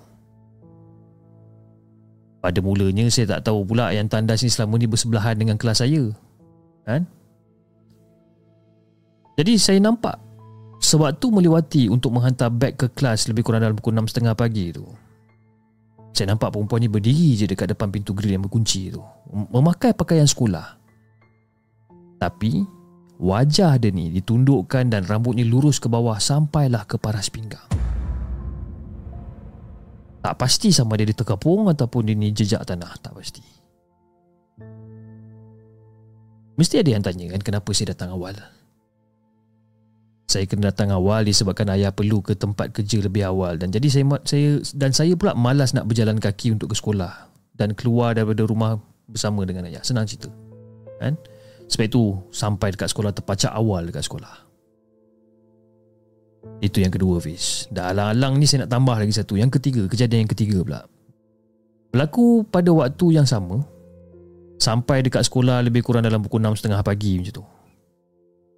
Pada 2.44 2.60
mulanya 2.60 3.08
saya 3.08 3.40
tak 3.40 3.48
tahu 3.48 3.64
pula 3.64 3.96
yang 3.96 4.12
tandas 4.12 4.44
ni 4.44 4.52
selama 4.52 4.76
ni 4.76 4.86
bersebelahan 4.92 5.40
dengan 5.40 5.56
kelas 5.56 5.80
saya. 5.80 6.12
Kan? 6.84 7.08
Jadi 9.34 9.54
saya 9.58 9.82
nampak 9.82 10.22
sebab 10.84 11.16
tu 11.18 11.32
melewati 11.34 11.88
untuk 11.88 12.14
menghantar 12.14 12.52
beg 12.52 12.76
ke 12.76 12.92
kelas 12.92 13.32
lebih 13.32 13.42
kurang 13.48 13.64
dalam 13.64 13.74
pukul 13.74 13.96
6.30 13.98 14.36
pagi 14.36 14.70
tu. 14.76 14.86
Saya 16.14 16.36
nampak 16.36 16.54
perempuan 16.54 16.84
ni 16.84 16.92
berdiri 16.92 17.34
je 17.34 17.50
dekat 17.50 17.74
depan 17.74 17.90
pintu 17.90 18.14
grill 18.14 18.38
yang 18.38 18.46
berkunci 18.46 18.94
tu. 18.94 19.02
Memakai 19.34 19.98
pakaian 19.98 20.30
sekolah. 20.30 20.78
Tapi 22.22 22.62
wajah 23.18 23.82
dia 23.82 23.90
ni 23.90 24.14
ditundukkan 24.14 24.94
dan 24.94 25.02
rambutnya 25.10 25.42
lurus 25.42 25.82
ke 25.82 25.90
bawah 25.90 26.22
sampailah 26.22 26.86
ke 26.86 27.02
paras 27.02 27.34
pinggang. 27.34 27.66
Tak 30.22 30.38
pasti 30.38 30.70
sama 30.70 30.96
dia 30.96 31.10
terkapung 31.10 31.68
ataupun 31.68 32.06
dia 32.06 32.16
ni 32.16 32.30
jejak 32.30 32.64
tanah, 32.64 32.96
tak 33.02 33.18
pasti. 33.18 33.44
Mesti 36.54 36.76
ada 36.80 36.90
yang 36.94 37.04
tanya 37.04 37.34
kan 37.34 37.42
kenapa 37.42 37.74
saya 37.74 37.98
datang 37.98 38.14
awal. 38.14 38.38
Saya 40.24 40.48
kena 40.48 40.72
datang 40.72 40.90
awal 40.90 41.28
disebabkan 41.28 41.68
ayah 41.76 41.92
perlu 41.92 42.24
ke 42.24 42.34
tempat 42.34 42.72
kerja 42.72 43.04
lebih 43.04 43.28
awal 43.28 43.60
dan 43.60 43.70
jadi 43.70 43.86
saya 43.92 44.06
saya 44.24 44.50
dan 44.74 44.96
saya 44.96 45.14
pula 45.20 45.36
malas 45.36 45.76
nak 45.76 45.86
berjalan 45.86 46.18
kaki 46.18 46.56
untuk 46.56 46.72
ke 46.72 46.76
sekolah 46.80 47.30
dan 47.54 47.76
keluar 47.78 48.16
daripada 48.18 48.48
rumah 48.48 48.80
bersama 49.06 49.46
dengan 49.46 49.70
ayah. 49.70 49.84
Senang 49.84 50.08
cerita. 50.10 50.32
Kan? 50.98 51.20
Sebab 51.68 51.86
itu 51.86 52.04
sampai 52.32 52.74
dekat 52.74 52.90
sekolah 52.90 53.12
terpacak 53.12 53.52
awal 53.52 53.84
dekat 53.86 54.08
sekolah. 54.08 54.54
Itu 56.60 56.84
yang 56.84 56.92
kedua 56.92 57.24
Fiz 57.24 57.72
Dah 57.72 57.96
alang-alang 57.96 58.36
ni 58.36 58.44
saya 58.44 58.68
nak 58.68 58.76
tambah 58.76 58.96
lagi 59.00 59.16
satu 59.16 59.40
Yang 59.40 59.60
ketiga 59.60 59.88
Kejadian 59.88 60.28
yang 60.28 60.32
ketiga 60.32 60.58
pula 60.60 60.82
Berlaku 61.88 62.44
pada 62.48 62.68
waktu 62.76 63.16
yang 63.16 63.24
sama 63.24 63.64
Sampai 64.60 65.04
dekat 65.04 65.24
sekolah 65.24 65.64
Lebih 65.64 65.84
kurang 65.88 66.04
dalam 66.04 66.20
pukul 66.20 66.44
6.30 66.44 66.84
pagi 66.84 67.16
macam 67.20 67.34
tu 67.40 67.44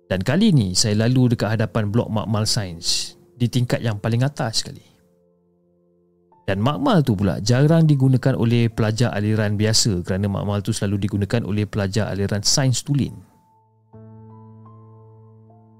Dan 0.05 0.21
kali 0.21 0.53
ni 0.53 0.77
Saya 0.77 1.07
lalu 1.07 1.33
dekat 1.33 1.57
hadapan 1.57 1.89
blok 1.89 2.13
Makmal 2.13 2.45
Sains 2.45 3.17
Di 3.35 3.49
tingkat 3.49 3.81
yang 3.81 3.97
paling 3.97 4.21
atas 4.21 4.61
sekali 4.61 4.95
dan 6.45 6.61
makmal 6.61 7.01
tu 7.01 7.17
pula 7.17 7.41
jarang 7.41 7.89
digunakan 7.89 8.37
oleh 8.37 8.69
pelajar 8.69 9.09
aliran 9.17 9.57
biasa 9.57 10.05
kerana 10.05 10.29
makmal 10.29 10.61
tu 10.61 10.69
selalu 10.69 11.09
digunakan 11.09 11.41
oleh 11.41 11.65
pelajar 11.65 12.05
aliran 12.13 12.45
sains 12.45 12.85
tulen. 12.85 13.17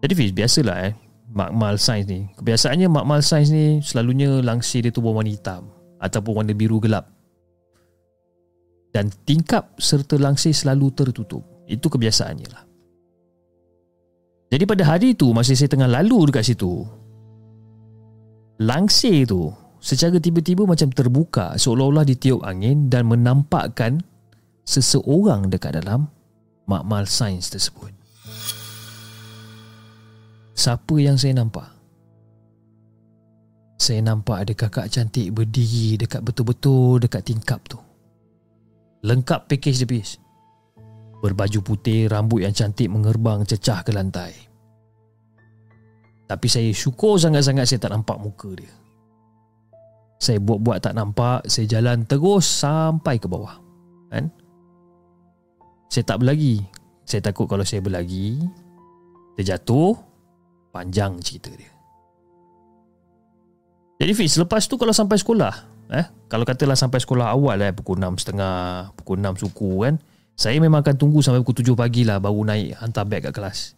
Jadi 0.01 0.13
Fiz, 0.17 0.33
biasalah 0.33 0.89
eh 0.89 0.93
makmal 1.29 1.77
sains 1.77 2.09
ni. 2.09 2.25
Kebiasaannya 2.41 2.89
makmal 2.89 3.21
sains 3.21 3.53
ni 3.53 3.77
selalunya 3.85 4.41
langsir 4.41 4.81
dia 4.81 4.89
tu 4.89 5.05
berwarna 5.05 5.29
hitam 5.29 5.69
ataupun 6.01 6.41
warna 6.41 6.57
biru 6.57 6.81
gelap. 6.81 7.13
Dan 8.89 9.13
tingkap 9.21 9.77
serta 9.77 10.17
langsir 10.17 10.49
selalu 10.49 10.89
tertutup. 10.97 11.45
Itu 11.69 11.93
kebiasaannya 11.93 12.47
lah. 12.49 12.64
Jadi 14.49 14.63
pada 14.69 14.83
hari 14.85 15.17
tu 15.17 15.33
masa 15.33 15.57
saya 15.57 15.67
tengah 15.67 15.89
lalu 15.89 16.29
dekat 16.29 16.53
situ, 16.53 16.85
langsir 18.61 19.25
tu 19.25 19.49
secara 19.81 20.21
tiba-tiba 20.21 20.69
macam 20.69 20.89
terbuka 20.93 21.57
seolah-olah 21.57 22.05
ditiup 22.05 22.45
angin 22.45 22.87
dan 22.87 23.09
menampakkan 23.09 24.05
seseorang 24.65 25.49
dekat 25.49 25.81
dalam 25.81 26.09
makmal 26.69 27.05
sains 27.09 27.49
tersebut. 27.49 27.93
Siapa 30.55 30.95
yang 30.97 31.19
saya 31.19 31.37
nampak? 31.37 31.67
Saya 33.75 34.01
nampak 34.01 34.47
ada 34.47 34.53
kakak 34.55 34.87
cantik 34.89 35.29
berdiri 35.35 35.99
dekat 35.99 36.23
betul-betul 36.23 36.97
dekat 37.03 37.21
tingkap 37.27 37.61
tu. 37.69 37.77
Lengkap 39.05 39.45
package 39.45 39.85
dia 39.85 39.89
bis. 39.89 40.09
Berbaju 41.25 41.59
putih, 41.65 42.05
rambut 42.05 42.45
yang 42.45 42.53
cantik 42.53 42.85
mengerbang 42.85 43.41
cecah 43.49 43.81
ke 43.81 43.89
lantai. 43.89 44.29
Tapi 46.29 46.47
saya 46.49 46.69
syukur 46.69 47.17
sangat-sangat 47.17 47.65
saya 47.65 47.81
tak 47.81 47.93
nampak 47.97 48.17
muka 48.21 48.53
dia. 48.53 48.69
Saya 50.15 50.39
buat-buat 50.39 50.79
tak 50.79 50.95
nampak 50.95 51.43
Saya 51.45 51.67
jalan 51.67 52.07
terus 52.07 52.47
sampai 52.47 53.19
ke 53.19 53.27
bawah 53.27 53.59
Kan? 54.07 54.31
Saya 55.91 56.07
tak 56.07 56.23
berlagi. 56.23 56.63
Saya 57.03 57.21
takut 57.21 57.45
kalau 57.51 57.67
saya 57.67 57.83
berlagi 57.83 58.39
Terjatuh 59.35 59.93
Panjang 60.71 61.19
cerita 61.19 61.51
dia. 61.51 61.71
Jadi 63.99 64.11
Fiz 64.15 64.39
Lepas 64.39 64.71
tu 64.71 64.79
kalau 64.79 64.95
sampai 64.95 65.19
sekolah 65.19 65.53
eh, 65.91 66.07
Kalau 66.31 66.47
katalah 66.47 66.79
sampai 66.79 67.03
sekolah 67.03 67.35
awal 67.35 67.59
eh, 67.61 67.75
Pukul 67.75 67.99
6.30 67.99 68.95
Pukul 68.95 69.19
6 69.19 69.43
suku 69.43 69.71
kan 69.83 69.95
Saya 70.35 70.59
memang 70.59 70.83
akan 70.83 70.95
tunggu 70.99 71.23
sampai 71.23 71.39
pukul 71.39 71.63
7 71.63 71.79
pagi 71.79 72.03
lah 72.03 72.19
Baru 72.19 72.43
naik 72.43 72.75
hantar 72.83 73.07
beg 73.07 73.23
kat 73.23 73.33
kelas 73.33 73.75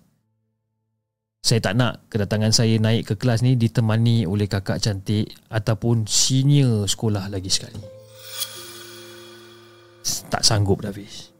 saya 1.48 1.64
tak 1.64 1.80
nak 1.80 2.12
kedatangan 2.12 2.52
saya 2.52 2.76
naik 2.76 3.08
ke 3.08 3.14
kelas 3.16 3.40
ni 3.40 3.56
ditemani 3.56 4.28
oleh 4.28 4.52
kakak 4.52 4.84
cantik 4.84 5.32
ataupun 5.48 6.04
senior 6.04 6.84
sekolah 6.92 7.32
lagi 7.32 7.48
sekali. 7.48 7.80
Tak 10.28 10.44
sanggup 10.44 10.84
dah 10.84 10.92
Fiz. 10.92 11.32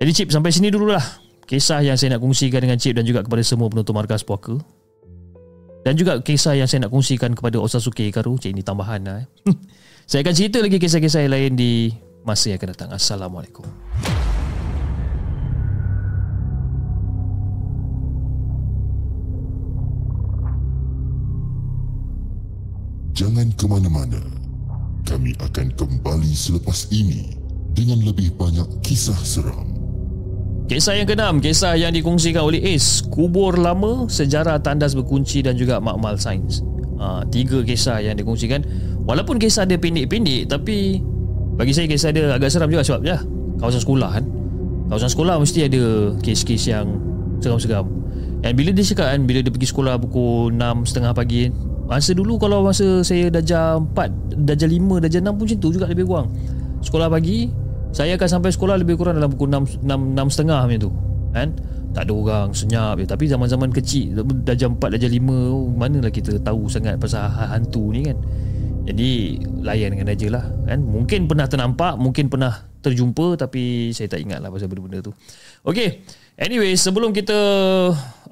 Jadi 0.00 0.10
Cip 0.16 0.32
sampai 0.32 0.48
sini 0.56 0.72
dululah 0.72 1.04
kisah 1.44 1.84
yang 1.84 2.00
saya 2.00 2.16
nak 2.16 2.24
kongsikan 2.24 2.64
dengan 2.64 2.80
Cip 2.80 2.96
dan 2.96 3.04
juga 3.04 3.28
kepada 3.28 3.44
semua 3.44 3.68
penonton 3.68 3.92
markas 3.92 4.24
puaka. 4.24 4.56
Dan 5.84 6.00
juga 6.00 6.24
kisah 6.24 6.56
yang 6.56 6.64
saya 6.64 6.88
nak 6.88 6.96
kongsikan 6.96 7.36
kepada 7.36 7.60
Osasuke 7.60 8.08
Ikaru. 8.08 8.40
Cik 8.40 8.56
ini 8.56 8.64
tambahan 8.64 9.04
lah. 9.04 9.16
Eh. 9.20 9.28
saya 10.10 10.26
akan 10.26 10.34
cerita 10.34 10.58
lagi 10.58 10.82
kisah-kisah 10.82 11.22
yang 11.22 11.32
lain 11.38 11.52
di 11.54 11.94
masa 12.26 12.50
yang 12.50 12.58
akan 12.58 12.70
datang. 12.74 12.90
Assalamualaikum. 12.90 13.62
Jangan 23.14 23.54
ke 23.54 23.70
mana-mana. 23.70 24.18
Kami 25.06 25.30
akan 25.38 25.78
kembali 25.78 26.34
selepas 26.34 26.90
ini 26.90 27.38
dengan 27.70 28.02
lebih 28.02 28.34
banyak 28.34 28.66
kisah 28.82 29.14
seram. 29.22 29.70
Kisah 30.66 30.98
yang 30.98 31.06
keenam, 31.06 31.38
kisah 31.38 31.78
yang 31.78 31.94
dikongsikan 31.94 32.42
oleh 32.42 32.58
Ace, 32.74 33.06
kubur 33.06 33.54
lama, 33.54 34.10
sejarah 34.10 34.58
tandas 34.58 34.98
berkunci 34.98 35.46
dan 35.46 35.54
juga 35.54 35.78
makmal 35.78 36.18
sains. 36.18 36.66
Ha, 36.98 37.22
tiga 37.30 37.62
kisah 37.62 38.02
yang 38.02 38.18
dikongsikan. 38.18 38.89
Walaupun 39.10 39.42
kisah 39.42 39.66
dia 39.66 39.74
pendek-pendek, 39.74 40.46
tapi 40.46 41.02
bagi 41.58 41.74
saya 41.74 41.90
kisah 41.90 42.14
dia 42.14 42.30
agak 42.30 42.46
seram 42.46 42.70
juga 42.70 42.86
sebab 42.86 43.02
ya, 43.02 43.18
kawasan 43.58 43.82
sekolah 43.82 44.10
kan. 44.14 44.24
Kawasan 44.86 45.10
sekolah 45.10 45.34
mesti 45.42 45.66
ada 45.66 46.14
kes-kes 46.22 46.70
yang 46.70 46.94
seram-seram. 47.42 47.90
Dan 48.38 48.54
bila 48.54 48.70
dia 48.70 48.86
cakap 48.86 49.10
kan, 49.10 49.26
bila 49.26 49.42
dia 49.42 49.50
pergi 49.50 49.66
sekolah 49.66 49.98
pukul 49.98 50.54
6.30 50.54 51.10
pagi 51.10 51.50
Masa 51.90 52.14
dulu 52.14 52.38
kalau 52.38 52.62
masa 52.62 53.02
saya 53.02 53.34
darjah 53.34 53.82
4, 53.82 54.46
darjah 54.46 54.70
5, 54.70 55.02
darjah 55.02 55.20
6 55.26 55.34
pun 55.34 55.42
macam 55.42 55.58
tu 55.58 55.68
juga 55.74 55.90
lebih 55.90 56.06
kurang. 56.06 56.30
Sekolah 56.86 57.10
pagi, 57.10 57.50
saya 57.90 58.14
akan 58.14 58.28
sampai 58.30 58.54
sekolah 58.54 58.78
lebih 58.78 58.94
kurang 58.94 59.18
dalam 59.18 59.34
pukul 59.34 59.50
6, 59.50 59.82
6, 59.82 59.90
6 59.90 60.30
setengah 60.30 60.70
macam 60.70 60.86
tu. 60.86 60.90
Kan? 61.34 61.48
Tak 61.90 62.06
ada 62.06 62.12
orang, 62.14 62.48
senyap 62.54 62.94
je. 63.02 63.10
Tapi 63.10 63.26
zaman-zaman 63.26 63.74
kecil, 63.74 64.22
darjah 64.46 64.70
4, 64.70 64.78
darjah 64.78 65.10
5, 65.10 65.74
manalah 65.74 66.14
kita 66.14 66.38
tahu 66.38 66.70
sangat 66.70 66.94
pasal 66.94 67.26
hantu 67.26 67.90
ni 67.90 68.06
kan. 68.06 68.14
Jadi, 68.86 69.40
layankan 69.60 70.08
aja 70.08 70.28
lah. 70.32 70.44
Kan? 70.68 70.80
Mungkin 70.84 71.28
pernah 71.28 71.46
ternampak, 71.50 72.00
mungkin 72.00 72.32
pernah 72.32 72.68
terjumpa 72.80 73.36
tapi 73.36 73.92
saya 73.92 74.08
tak 74.08 74.24
ingat 74.24 74.40
lah 74.40 74.48
pasal 74.48 74.72
benda-benda 74.72 75.04
tu. 75.04 75.12
Okay, 75.60 76.00
anyway, 76.40 76.72
sebelum 76.76 77.12
kita 77.12 77.36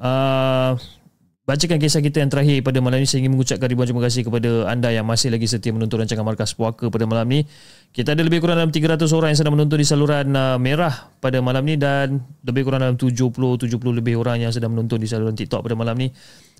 uh, 0.00 0.72
Bacakan 1.48 1.80
kisah 1.80 2.04
kita 2.04 2.20
yang 2.20 2.28
terakhir 2.28 2.60
pada 2.60 2.76
malam 2.84 3.00
ini 3.00 3.08
Saya 3.08 3.24
ingin 3.24 3.32
mengucapkan 3.32 3.72
ribuan 3.72 3.88
terima 3.88 4.04
kasih 4.04 4.20
kepada 4.20 4.68
anda 4.68 4.92
Yang 4.92 5.06
masih 5.08 5.28
lagi 5.32 5.48
setia 5.48 5.72
menonton 5.72 6.04
rancangan 6.04 6.20
Markas 6.20 6.52
Puaka 6.52 6.92
pada 6.92 7.08
malam 7.08 7.24
ini 7.32 7.48
Kita 7.88 8.12
ada 8.12 8.20
lebih 8.20 8.44
kurang 8.44 8.60
dalam 8.60 8.68
300 8.68 9.00
orang 9.16 9.32
yang 9.32 9.40
sedang 9.40 9.56
menonton 9.56 9.80
di 9.80 9.88
saluran 9.88 10.28
uh, 10.36 10.60
merah 10.60 11.08
pada 11.24 11.40
malam 11.40 11.64
ini 11.64 11.80
Dan 11.80 12.20
lebih 12.44 12.68
kurang 12.68 12.84
dalam 12.84 13.00
70-70 13.00 13.64
lebih 13.80 14.20
orang 14.20 14.44
yang 14.44 14.52
sedang 14.52 14.76
menonton 14.76 15.00
di 15.00 15.08
saluran 15.08 15.32
TikTok 15.32 15.64
pada 15.64 15.72
malam 15.72 15.96
ini 15.96 16.12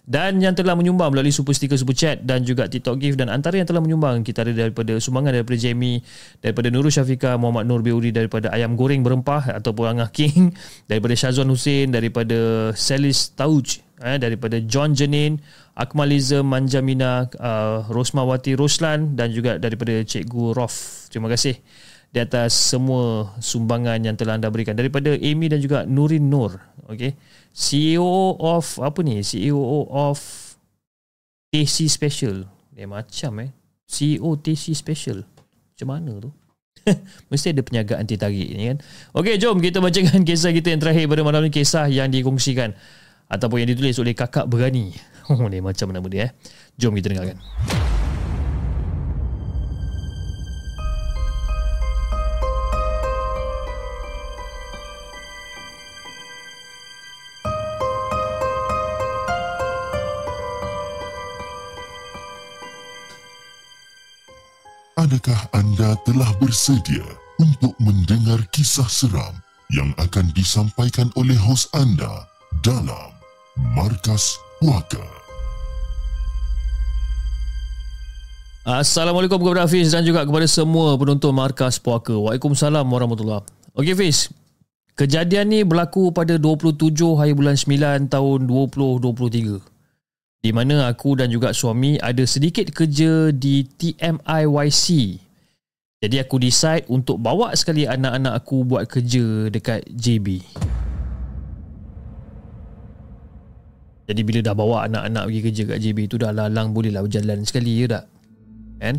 dan 0.08 0.40
yang 0.40 0.56
telah 0.56 0.72
menyumbang 0.72 1.12
melalui 1.12 1.28
super 1.28 1.52
sticker 1.52 1.76
super 1.76 1.92
chat 1.92 2.24
dan 2.24 2.40
juga 2.40 2.64
TikTok 2.64 2.96
gift 2.96 3.20
dan 3.20 3.28
antara 3.28 3.60
yang 3.60 3.68
telah 3.68 3.84
menyumbang 3.84 4.24
kita 4.24 4.40
ada 4.40 4.56
daripada 4.56 4.96
sumbangan 4.96 5.36
daripada 5.36 5.60
Jamie 5.60 6.00
daripada 6.40 6.72
Nurul 6.72 6.88
Syafiqah 6.88 7.36
Muhammad 7.36 7.68
Nur 7.68 7.84
Beuri 7.84 8.08
daripada 8.08 8.48
Ayam 8.48 8.72
Goreng 8.72 9.04
Berempah 9.04 9.60
ataupun 9.60 9.84
Angah 9.84 10.08
King 10.08 10.56
daripada 10.90 11.12
Syazwan 11.12 11.52
Hussein 11.52 11.92
daripada 11.92 12.72
Selis 12.72 13.36
Tauj 13.36 13.84
eh, 14.00 14.16
daripada 14.16 14.56
John 14.64 14.96
Jenin 14.96 15.44
Akmaliza 15.76 16.40
Manjamina 16.40 17.28
uh, 17.38 17.84
Rosmawati 17.92 18.56
Roslan 18.56 19.14
dan 19.14 19.30
juga 19.30 19.62
daripada 19.62 19.94
Cikgu 20.02 20.50
Rof. 20.50 21.06
Terima 21.06 21.30
kasih 21.30 21.54
di 22.08 22.18
atas 22.18 22.56
semua 22.56 23.36
sumbangan 23.38 24.00
yang 24.02 24.18
telah 24.18 24.40
anda 24.40 24.50
berikan. 24.50 24.74
Daripada 24.74 25.14
Amy 25.14 25.52
dan 25.52 25.62
juga 25.62 25.86
Nurin 25.86 26.26
Nur 26.26 26.58
okey 26.88 27.12
CEO 27.58 28.38
of 28.38 28.78
apa 28.78 29.02
ni? 29.02 29.18
CEO 29.26 29.90
of 29.90 30.22
TC 31.50 31.90
Special. 31.90 32.46
Dia 32.70 32.86
macam 32.86 33.42
eh. 33.42 33.50
CEO 33.90 34.38
TC 34.38 34.78
Special. 34.78 35.26
Macam 35.74 35.88
mana 35.90 36.12
tu? 36.22 36.30
Mesti 37.34 37.50
ada 37.50 37.62
penyaga 37.66 37.98
anti 37.98 38.14
tarik 38.14 38.54
ni 38.54 38.70
kan? 38.70 38.78
Okey 39.18 39.42
jom 39.42 39.58
kita 39.58 39.82
bacakan 39.82 40.22
kisah 40.22 40.54
kita 40.54 40.70
yang 40.70 40.78
terakhir 40.78 41.10
pada 41.10 41.26
malam 41.26 41.42
ni. 41.42 41.50
Kisah 41.50 41.90
yang 41.90 42.14
dikongsikan 42.14 42.78
Ataupun 43.28 43.60
yang 43.60 43.68
ditulis 43.74 43.98
oleh 43.98 44.14
kakak 44.14 44.46
berani. 44.46 44.94
Oh 45.28 45.44
ni 45.44 45.60
macam 45.60 45.92
nama 45.92 46.08
dia 46.08 46.24
eh? 46.24 46.30
Jom 46.80 46.96
kita 46.96 47.12
dengarkan 47.12 47.36
Adakah 65.08 65.40
anda 65.56 65.96
telah 66.04 66.28
bersedia 66.36 67.00
untuk 67.40 67.72
mendengar 67.80 68.44
kisah 68.52 68.84
seram 68.92 69.40
yang 69.72 69.88
akan 69.96 70.28
disampaikan 70.36 71.08
oleh 71.16 71.32
hos 71.32 71.64
anda 71.72 72.28
dalam 72.60 73.16
Markas 73.72 74.36
Puaka? 74.60 75.00
Assalamualaikum 78.68 79.40
kepada 79.40 79.64
Hafiz 79.64 79.96
dan 79.96 80.04
juga 80.04 80.28
kepada 80.28 80.44
semua 80.44 80.92
penonton 81.00 81.32
Markas 81.32 81.80
Puaka. 81.80 82.12
Waalaikumsalam 82.12 82.84
warahmatullahi 82.84 83.48
Okey 83.80 83.96
Hafiz, 83.96 84.28
Kejadian 84.92 85.48
ni 85.48 85.64
berlaku 85.64 86.12
pada 86.12 86.36
27 86.36 87.16
hari 87.16 87.32
bulan 87.32 87.56
9 87.56 88.12
tahun 88.12 88.44
2023. 88.44 89.77
Di 90.38 90.54
mana 90.54 90.86
aku 90.86 91.18
dan 91.18 91.34
juga 91.34 91.50
suami 91.50 91.98
ada 91.98 92.22
sedikit 92.22 92.70
kerja 92.70 93.34
di 93.34 93.66
TMIYC. 93.66 94.86
Jadi 95.98 96.16
aku 96.22 96.38
decide 96.38 96.86
untuk 96.86 97.18
bawa 97.18 97.50
sekali 97.58 97.82
anak-anak 97.82 98.38
aku 98.38 98.62
buat 98.62 98.86
kerja 98.86 99.50
dekat 99.50 99.82
JB. 99.90 100.38
Jadi 104.08 104.20
bila 104.24 104.40
dah 104.40 104.54
bawa 104.54 104.86
anak-anak 104.86 105.22
pergi 105.28 105.40
kerja 105.44 105.62
kat 105.74 105.78
JB 105.84 105.98
tu 106.08 106.16
dah 106.16 106.32
lalang 106.32 106.72
boleh 106.72 106.94
lah 106.94 107.04
berjalan 107.04 107.44
sekali 107.44 107.84
ya 107.84 107.98
tak? 107.98 108.04
Kan? 108.78 108.96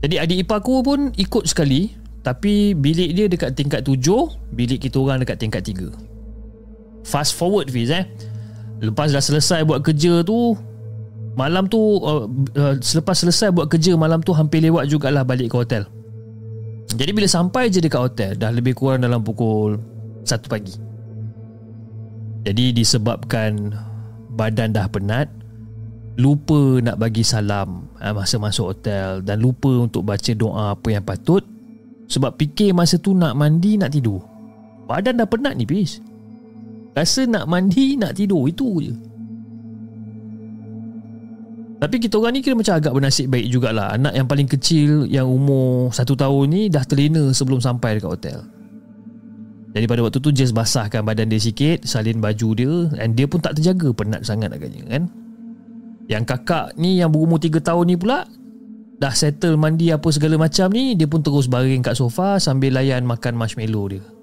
Jadi 0.00 0.14
adik 0.16 0.38
ipar 0.46 0.62
aku 0.62 0.80
pun 0.80 1.10
ikut 1.18 1.44
sekali 1.44 1.92
tapi 2.24 2.72
bilik 2.72 3.10
dia 3.12 3.26
dekat 3.28 3.52
tingkat 3.52 3.84
tujuh 3.84 4.32
bilik 4.54 4.80
kita 4.80 4.96
orang 4.96 5.20
dekat 5.20 5.36
tingkat 5.36 5.60
tiga. 5.60 5.92
Fast 7.04 7.36
forward 7.36 7.68
Fiz 7.68 7.92
eh. 7.92 8.08
Lepas 8.90 9.14
dah 9.14 9.22
selesai 9.22 9.64
buat 9.64 9.80
kerja 9.80 10.20
tu 10.26 10.54
malam 11.34 11.66
tu 11.66 11.78
uh, 11.78 12.30
uh, 12.54 12.74
selepas 12.78 13.18
selesai 13.18 13.50
buat 13.50 13.66
kerja 13.66 13.98
malam 13.98 14.22
tu 14.22 14.30
hampir 14.30 14.62
lewat 14.62 14.86
jugalah 14.86 15.26
balik 15.26 15.50
ke 15.50 15.56
hotel. 15.56 15.82
Jadi 16.94 17.10
bila 17.10 17.26
sampai 17.26 17.72
je 17.72 17.82
dekat 17.82 17.98
hotel 17.98 18.30
dah 18.38 18.52
lebih 18.54 18.76
kurang 18.76 19.02
dalam 19.02 19.24
pukul 19.24 19.80
1 20.22 20.30
pagi. 20.46 20.76
Jadi 22.44 22.76
disebabkan 22.76 23.72
badan 24.36 24.76
dah 24.76 24.86
penat 24.86 25.32
lupa 26.14 26.78
nak 26.78 27.02
bagi 27.02 27.26
salam 27.26 27.90
ha, 27.98 28.14
masa 28.14 28.38
masuk 28.38 28.74
hotel 28.74 29.18
dan 29.26 29.42
lupa 29.42 29.70
untuk 29.82 30.06
baca 30.06 30.30
doa 30.34 30.78
apa 30.78 30.88
yang 30.94 31.02
patut 31.02 31.42
sebab 32.06 32.38
fikir 32.38 32.70
masa 32.70 33.02
tu 33.02 33.18
nak 33.18 33.34
mandi 33.34 33.74
nak 33.74 33.90
tidur 33.90 34.22
badan 34.86 35.18
dah 35.18 35.26
penat 35.26 35.58
ni 35.58 35.66
pis 35.66 35.98
rasa 36.94 37.26
nak 37.26 37.50
mandi 37.50 37.98
nak 37.98 38.14
tidur 38.14 38.46
itu 38.46 38.70
je. 38.80 38.94
Tapi 41.84 42.00
kita 42.00 42.16
orang 42.16 42.32
ni 42.32 42.40
kira 42.40 42.56
macam 42.56 42.80
agak 42.80 42.96
bernasib 42.96 43.28
baik 43.28 43.50
jugalah. 43.52 43.92
Anak 43.92 44.16
yang 44.16 44.24
paling 44.24 44.48
kecil 44.48 45.04
yang 45.04 45.28
umur 45.28 45.92
satu 45.92 46.16
tahun 46.16 46.48
ni 46.48 46.62
dah 46.72 46.80
terlena 46.80 47.28
sebelum 47.34 47.60
sampai 47.60 48.00
dekat 48.00 48.08
hotel. 48.08 48.38
Jadi 49.74 49.84
pada 49.90 50.00
waktu 50.06 50.18
tu 50.22 50.30
Jess 50.30 50.54
basahkan 50.54 51.02
badan 51.02 51.26
dia 51.26 51.42
sikit 51.42 51.82
Salin 51.82 52.22
baju 52.22 52.48
dia 52.54 52.74
Dan 52.94 53.18
dia 53.18 53.26
pun 53.26 53.42
tak 53.42 53.58
terjaga 53.58 53.90
Penat 53.90 54.22
sangat 54.22 54.54
agaknya 54.54 54.86
kan? 54.86 55.10
Yang 56.06 56.24
kakak 56.30 56.78
ni 56.78 57.02
yang 57.02 57.10
berumur 57.10 57.42
3 57.42 57.58
tahun 57.58 57.84
ni 57.90 57.98
pula 57.98 58.22
Dah 59.02 59.10
settle 59.10 59.58
mandi 59.58 59.90
apa 59.90 60.06
segala 60.14 60.38
macam 60.38 60.70
ni 60.70 60.94
Dia 60.94 61.10
pun 61.10 61.26
terus 61.26 61.50
baring 61.50 61.82
kat 61.82 61.98
sofa 61.98 62.38
Sambil 62.38 62.70
layan 62.70 63.02
makan 63.02 63.34
marshmallow 63.34 63.90
dia 63.90 64.13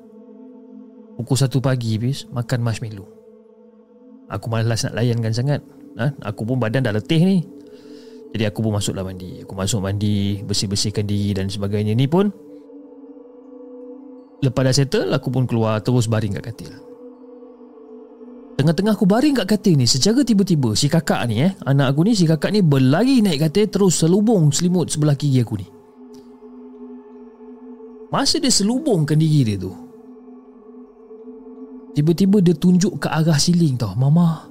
Pukul 1.21 1.37
1 1.37 1.53
pagi 1.61 2.01
bis 2.01 2.25
Makan 2.33 2.65
marshmallow. 2.65 3.05
Aku 4.25 4.49
malas 4.49 4.89
nak 4.89 4.97
layankan 4.97 5.29
sangat. 5.29 5.61
Ha? 6.01 6.09
Aku 6.33 6.49
pun 6.49 6.57
badan 6.57 6.81
dah 6.81 6.89
letih 6.89 7.21
ni. 7.21 7.45
Jadi 8.33 8.49
aku 8.49 8.65
pun 8.65 8.73
masuklah 8.73 9.05
mandi. 9.05 9.45
Aku 9.45 9.53
masuk 9.53 9.85
mandi 9.85 10.41
Bersih-bersihkan 10.41 11.05
diri 11.05 11.37
dan 11.37 11.45
sebagainya. 11.45 11.93
Ni 11.93 12.09
pun 12.09 12.33
Lepas 14.41 14.65
dah 14.65 14.73
settle 14.73 15.13
Aku 15.13 15.29
pun 15.29 15.45
keluar 15.45 15.77
Terus 15.85 16.09
baring 16.09 16.41
kat 16.41 16.49
katil. 16.49 16.73
Tengah-tengah 18.57 18.97
aku 18.97 19.05
baring 19.05 19.37
kat 19.37 19.45
katil 19.45 19.77
ni 19.77 19.85
Secara 19.85 20.25
tiba-tiba 20.25 20.73
Si 20.73 20.89
kakak 20.89 21.29
ni 21.29 21.45
eh 21.45 21.53
Anak 21.69 21.93
aku 21.93 22.01
ni 22.01 22.17
Si 22.17 22.25
kakak 22.25 22.49
ni 22.49 22.65
berlari 22.65 23.21
naik 23.21 23.45
katil 23.45 23.69
Terus 23.69 24.01
selubung 24.01 24.49
selimut 24.49 24.89
sebelah 24.89 25.13
kiri 25.13 25.45
aku 25.45 25.53
ni. 25.61 25.67
Masa 28.09 28.41
dia 28.41 28.49
selubungkan 28.49 29.21
diri 29.21 29.45
dia 29.45 29.61
tu 29.61 29.90
Tiba-tiba 31.91 32.39
dia 32.39 32.55
tunjuk 32.55 33.03
ke 33.03 33.07
arah 33.11 33.35
siling 33.35 33.75
tau. 33.75 33.91
Mama 33.99 34.47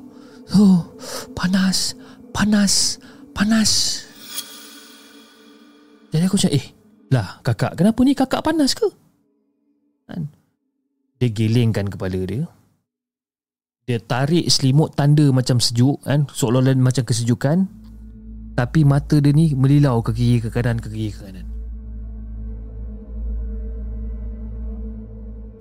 Oh 0.56 0.84
Panas 1.32 1.96
Panas 2.36 3.00
Panas. 3.32 4.04
Jadi 6.10 6.24
aku 6.26 6.36
cakap 6.36 6.58
Eh 6.58 6.66
lah 7.10 7.40
kakak 7.42 7.74
Kenapa 7.74 7.98
ni 8.04 8.12
kakak 8.12 8.44
panas 8.44 8.76
ke? 8.76 8.86
Kan? 10.06 10.30
Dia 11.18 11.28
gelengkan 11.30 11.90
kepala 11.90 12.20
dia. 12.22 12.46
Dia 13.86 13.98
tarik 13.98 14.46
selimut 14.46 14.94
tanda 14.94 15.26
macam 15.34 15.58
sejuk 15.58 15.98
kan? 16.06 16.30
Seolah-olah 16.30 16.78
macam 16.78 17.02
kesejukan. 17.02 17.66
Tapi 18.54 18.80
mata 18.86 19.18
dia 19.18 19.34
ni 19.34 19.56
melilau 19.56 19.98
ke 20.04 20.14
kiri 20.14 20.38
ke 20.44 20.48
kanan 20.52 20.78
ke 20.78 20.90
kiri 20.90 21.10
ke 21.10 21.20
kanan 21.26 21.49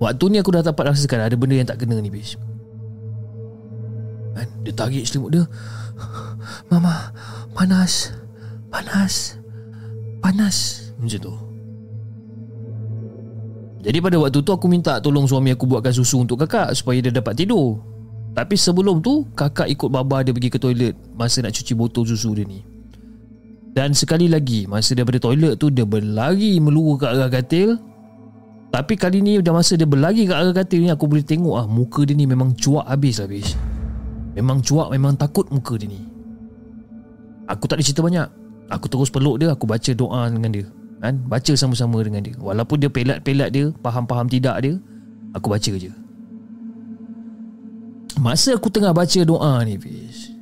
Waktu 0.00 0.24
ni 0.32 0.36
aku 0.40 0.50
dah 0.56 0.64
dapat 0.64 0.96
rasakan 0.96 1.28
ada 1.28 1.36
benda 1.36 1.60
yang 1.60 1.68
tak 1.68 1.84
kena 1.84 2.00
ni 2.00 2.08
bis. 2.08 2.40
Kan? 4.32 4.48
Dia 4.64 4.72
tarik 4.72 5.04
selimut 5.04 5.34
dia 5.36 5.44
Mama 6.72 7.12
Panas 7.52 8.14
Panas 8.70 9.36
Panas 10.22 10.56
Macam 10.96 11.20
tu 11.20 11.34
jadi 13.80 13.96
pada 14.04 14.20
waktu 14.20 14.44
tu 14.44 14.52
aku 14.52 14.68
minta 14.68 15.00
tolong 15.00 15.24
suami 15.24 15.56
aku 15.56 15.64
buatkan 15.64 15.88
susu 15.88 16.20
untuk 16.20 16.36
kakak 16.44 16.76
supaya 16.76 17.00
dia 17.00 17.08
dapat 17.08 17.32
tidur. 17.32 17.80
Tapi 18.36 18.52
sebelum 18.52 19.00
tu 19.00 19.24
kakak 19.32 19.72
ikut 19.72 19.88
baba 19.88 20.20
dia 20.20 20.36
pergi 20.36 20.52
ke 20.52 20.60
toilet 20.60 20.94
masa 21.16 21.40
nak 21.40 21.56
cuci 21.56 21.72
botol 21.72 22.04
susu 22.04 22.36
dia 22.36 22.44
ni. 22.44 22.60
Dan 23.72 23.96
sekali 23.96 24.28
lagi 24.28 24.68
masa 24.68 24.92
dia 24.92 25.00
daripada 25.00 25.32
toilet 25.32 25.56
tu 25.56 25.72
dia 25.72 25.88
berlari 25.88 26.60
meluruh 26.60 27.00
ke 27.00 27.08
arah 27.08 27.32
katil. 27.32 27.80
Tapi 28.70 28.94
kali 28.94 29.18
ni 29.18 29.42
dah 29.42 29.50
masa 29.50 29.74
dia 29.74 29.86
berlari 29.86 30.30
ke 30.30 30.34
arah 30.34 30.54
katil 30.54 30.86
ni 30.86 30.90
aku 30.94 31.10
boleh 31.10 31.26
tengok 31.26 31.58
ah 31.58 31.66
muka 31.66 32.06
dia 32.06 32.14
ni 32.14 32.24
memang 32.26 32.54
cuak 32.54 32.86
habis 32.86 33.18
habis. 33.18 33.58
Memang 34.38 34.62
cuak 34.62 34.94
memang 34.94 35.18
takut 35.18 35.50
muka 35.50 35.74
dia 35.74 35.90
ni. 35.90 36.00
Aku 37.50 37.66
tak 37.66 37.78
ada 37.78 37.82
cerita 37.82 38.00
banyak. 38.06 38.30
Aku 38.70 38.86
terus 38.86 39.10
peluk 39.10 39.42
dia 39.42 39.50
aku 39.50 39.66
baca 39.66 39.90
doa 39.90 40.30
dengan 40.30 40.54
dia 40.54 40.66
kan 41.00 41.16
baca 41.16 41.52
sama-sama 41.56 42.04
dengan 42.04 42.20
dia 42.20 42.36
walaupun 42.36 42.76
dia 42.76 42.92
pelat-pelat 42.92 43.48
dia 43.48 43.72
faham-faham 43.80 44.28
tidak 44.28 44.56
dia 44.60 44.76
aku 45.32 45.48
baca 45.48 45.72
je 45.72 45.90
masa 48.20 48.52
aku 48.52 48.68
tengah 48.68 48.92
baca 48.92 49.20
doa 49.24 49.64
ni 49.64 49.80
Fiz 49.80 50.36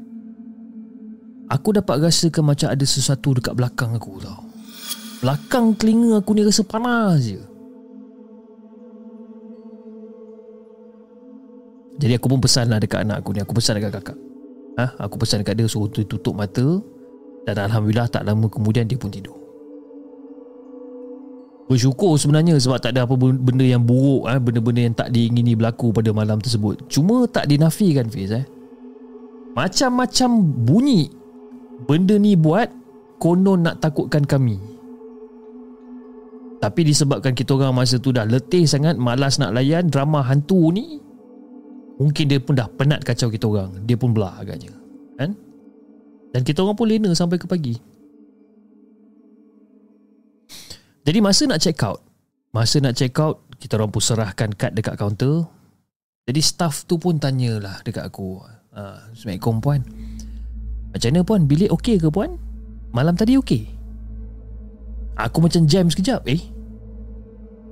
aku 1.47 1.79
dapat 1.79 2.03
rasakan 2.03 2.43
macam 2.43 2.75
ada 2.75 2.83
sesuatu 2.83 3.39
dekat 3.39 3.55
belakang 3.55 3.95
aku 3.95 4.19
tau 4.19 4.43
belakang 5.23 5.79
telinga 5.79 6.19
aku 6.19 6.35
ni 6.35 6.43
rasa 6.43 6.67
panas 6.67 7.23
je 7.23 7.39
jadi 11.99 12.15
aku 12.15 12.27
pun 12.31 12.39
pesan 12.39 12.71
lah 12.71 12.79
dekat 12.79 13.03
anak 13.03 13.27
aku 13.27 13.35
ni. 13.35 13.43
Aku 13.43 13.53
pesan 13.59 13.83
dekat 13.83 13.93
kakak. 13.99 14.19
Ha? 14.79 14.95
aku 15.03 15.19
pesan 15.19 15.43
dekat 15.43 15.59
dia 15.59 15.67
suruh 15.67 15.91
tutup 15.91 16.31
mata. 16.39 16.79
Dan 17.43 17.59
Alhamdulillah 17.59 18.07
tak 18.07 18.23
lama 18.23 18.47
kemudian 18.47 18.87
dia 18.87 18.95
pun 18.95 19.11
tidur. 19.11 19.35
Bersyukur 21.69 22.17
sebenarnya 22.17 22.57
sebab 22.57 22.81
tak 22.81 22.97
ada 22.97 23.05
apa 23.05 23.13
benda 23.19 23.61
yang 23.61 23.85
buruk 23.85 24.25
eh, 24.25 24.41
benda-benda 24.41 24.81
yang 24.89 24.97
tak 24.97 25.13
diingini 25.13 25.53
berlaku 25.53 25.93
pada 25.93 26.15
malam 26.15 26.41
tersebut. 26.41 26.87
Cuma 26.89 27.29
tak 27.29 27.51
dinafikan 27.51 28.09
Fiz 28.09 28.33
eh. 28.33 28.47
Macam-macam 29.53 30.31
bunyi 30.65 31.13
benda 31.85 32.17
ni 32.17 32.39
buat 32.39 32.73
konon 33.21 33.69
nak 33.69 33.83
takutkan 33.85 34.25
kami. 34.25 34.57
Tapi 36.63 36.81
disebabkan 36.89 37.37
kita 37.37 37.59
orang 37.59 37.75
masa 37.85 38.01
tu 38.01 38.15
dah 38.15 38.25
letih 38.25 38.65
sangat 38.65 38.97
malas 38.97 39.37
nak 39.37 39.53
layan 39.53 39.91
drama 39.91 40.25
hantu 40.25 40.73
ni 40.73 41.08
mungkin 41.99 42.25
dia 42.31 42.39
pun 42.39 42.55
dah 42.55 42.71
penat 42.71 43.03
kacau 43.03 43.29
kita 43.29 43.45
orang. 43.51 43.83
Dia 43.85 43.99
pun 43.99 44.15
belah 44.15 44.39
agaknya. 44.39 44.71
Kan? 45.19 45.35
Dan 46.31 46.41
kita 46.47 46.63
orang 46.63 46.79
pun 46.79 46.87
lena 46.87 47.11
sampai 47.13 47.37
ke 47.37 47.51
pagi. 47.51 47.75
Jadi 51.03 51.19
masa 51.25 51.49
nak 51.49 51.61
check 51.65 51.81
out 51.81 52.05
Masa 52.53 52.85
nak 52.85 52.93
check 52.93 53.17
out 53.17 53.41
Kita 53.57 53.81
orang 53.81 53.89
pun 53.89 54.05
serahkan 54.05 54.53
kad 54.53 54.77
dekat 54.77 54.95
kaunter. 55.01 55.49
Jadi 56.29 56.41
staff 56.45 56.85
tu 56.85 57.01
pun 57.01 57.17
tanyalah 57.17 57.81
dekat 57.83 58.05
aku. 58.05 58.45
Ha, 58.77 59.09
Assalamualaikum 59.11 59.65
puan. 59.65 59.81
Macam 60.93 61.09
mana 61.11 61.21
puan? 61.25 61.43
Bilik 61.49 61.73
okey 61.73 61.97
ke 61.97 62.13
puan? 62.13 62.37
Malam 62.93 63.17
tadi 63.17 63.41
okey? 63.41 63.65
Aku 65.19 65.43
macam 65.43 65.67
jam 65.67 65.91
sekejap 65.91 66.23
Eh 66.31 66.39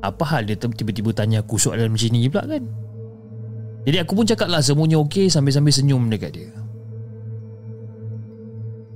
Apa 0.03 0.27
hal 0.27 0.51
dia 0.51 0.59
tiba-tiba 0.59 1.15
tanya 1.15 1.47
aku 1.47 1.61
soalan 1.63 1.95
macam 1.95 2.11
ni 2.11 2.27
pula 2.27 2.43
kan 2.43 2.86
Jadi 3.87 3.97
aku 4.03 4.19
pun 4.19 4.27
cakap 4.27 4.51
lah 4.51 4.59
semuanya 4.59 4.99
okey 4.99 5.31
Sambil-sambil 5.31 5.71
senyum 5.71 6.11
dekat 6.11 6.35
dia 6.35 6.51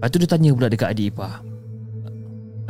Lepas 0.00 0.08
tu 0.10 0.18
dia 0.18 0.26
tanya 0.26 0.50
pula 0.50 0.66
dekat 0.66 0.90
adik 0.90 1.14
ipar 1.14 1.46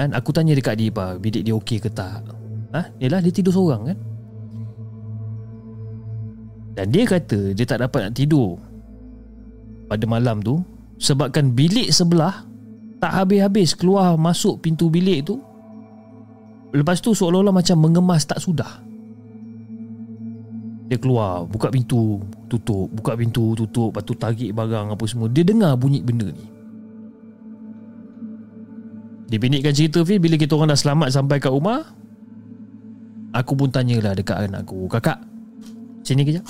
Kan 0.00 0.16
aku 0.16 0.32
tanya 0.32 0.56
dekat 0.56 0.80
dia 0.80 0.88
apa 0.88 1.20
bidik 1.20 1.44
dia 1.44 1.52
okey 1.52 1.76
ke 1.76 1.92
tak. 1.92 2.24
Ha? 2.72 2.88
Yalah 3.04 3.20
dia 3.20 3.28
tidur 3.28 3.52
seorang 3.52 3.92
kan. 3.92 3.98
Dan 6.72 6.88
dia 6.88 7.04
kata 7.04 7.52
dia 7.52 7.68
tak 7.68 7.84
dapat 7.84 8.08
nak 8.08 8.16
tidur 8.16 8.56
pada 9.92 10.00
malam 10.08 10.40
tu 10.40 10.64
sebabkan 10.96 11.52
bilik 11.52 11.92
sebelah 11.92 12.48
tak 12.96 13.12
habis-habis 13.12 13.76
keluar 13.76 14.16
masuk 14.16 14.64
pintu 14.64 14.88
bilik 14.88 15.28
tu. 15.28 15.36
Lepas 16.72 17.04
tu 17.04 17.12
seolah-olah 17.12 17.52
macam 17.52 17.76
mengemas 17.84 18.24
tak 18.24 18.40
sudah. 18.40 18.80
Dia 20.90 20.98
keluar 20.98 21.46
Buka 21.46 21.70
pintu 21.70 22.18
Tutup. 22.50 22.90
Buka 22.90 23.14
pintu 23.14 23.54
Tutup 23.54 23.94
Lepas 23.94 24.02
tu 24.02 24.18
tarik 24.18 24.50
barang 24.50 24.90
apa 24.90 25.04
semua. 25.06 25.30
Dia 25.30 25.46
dengar 25.46 25.78
bunyi 25.78 26.02
benda 26.02 26.26
ni. 26.26 26.44
Dipindikkan 29.30 29.70
cerita 29.70 30.02
Fi 30.02 30.18
Bila 30.18 30.34
kita 30.34 30.58
orang 30.58 30.74
dah 30.74 30.80
selamat 30.82 31.08
sampai 31.14 31.38
kat 31.38 31.54
rumah 31.54 31.86
Aku 33.30 33.54
pun 33.54 33.70
tanyalah 33.70 34.18
dekat 34.18 34.50
anak 34.50 34.66
aku 34.66 34.90
Kakak 34.90 35.22
Sini 36.02 36.26
kejap? 36.26 36.42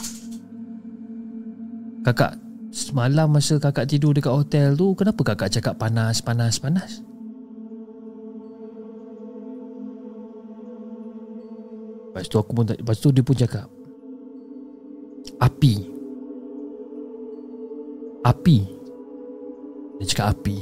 Kakak 2.01 2.41
Semalam 2.73 3.29
masa 3.29 3.61
kakak 3.61 3.93
tidur 3.93 4.17
dekat 4.17 4.33
hotel 4.33 4.73
tu 4.73 4.97
Kenapa 4.97 5.21
kakak 5.21 5.53
cakap 5.53 5.77
panas, 5.77 6.25
panas, 6.25 6.57
panas? 6.57 7.05
Lepas 12.09 12.25
tu 12.33 12.41
aku 12.41 12.57
pun 12.57 12.65
Lepas 12.65 12.97
tu 12.97 13.13
dia 13.13 13.21
pun 13.21 13.37
cakap 13.37 13.69
Api. 15.41 15.75
Api. 18.21 18.57
Dia 20.01 20.05
cakap 20.09 20.27
api. 20.37 20.57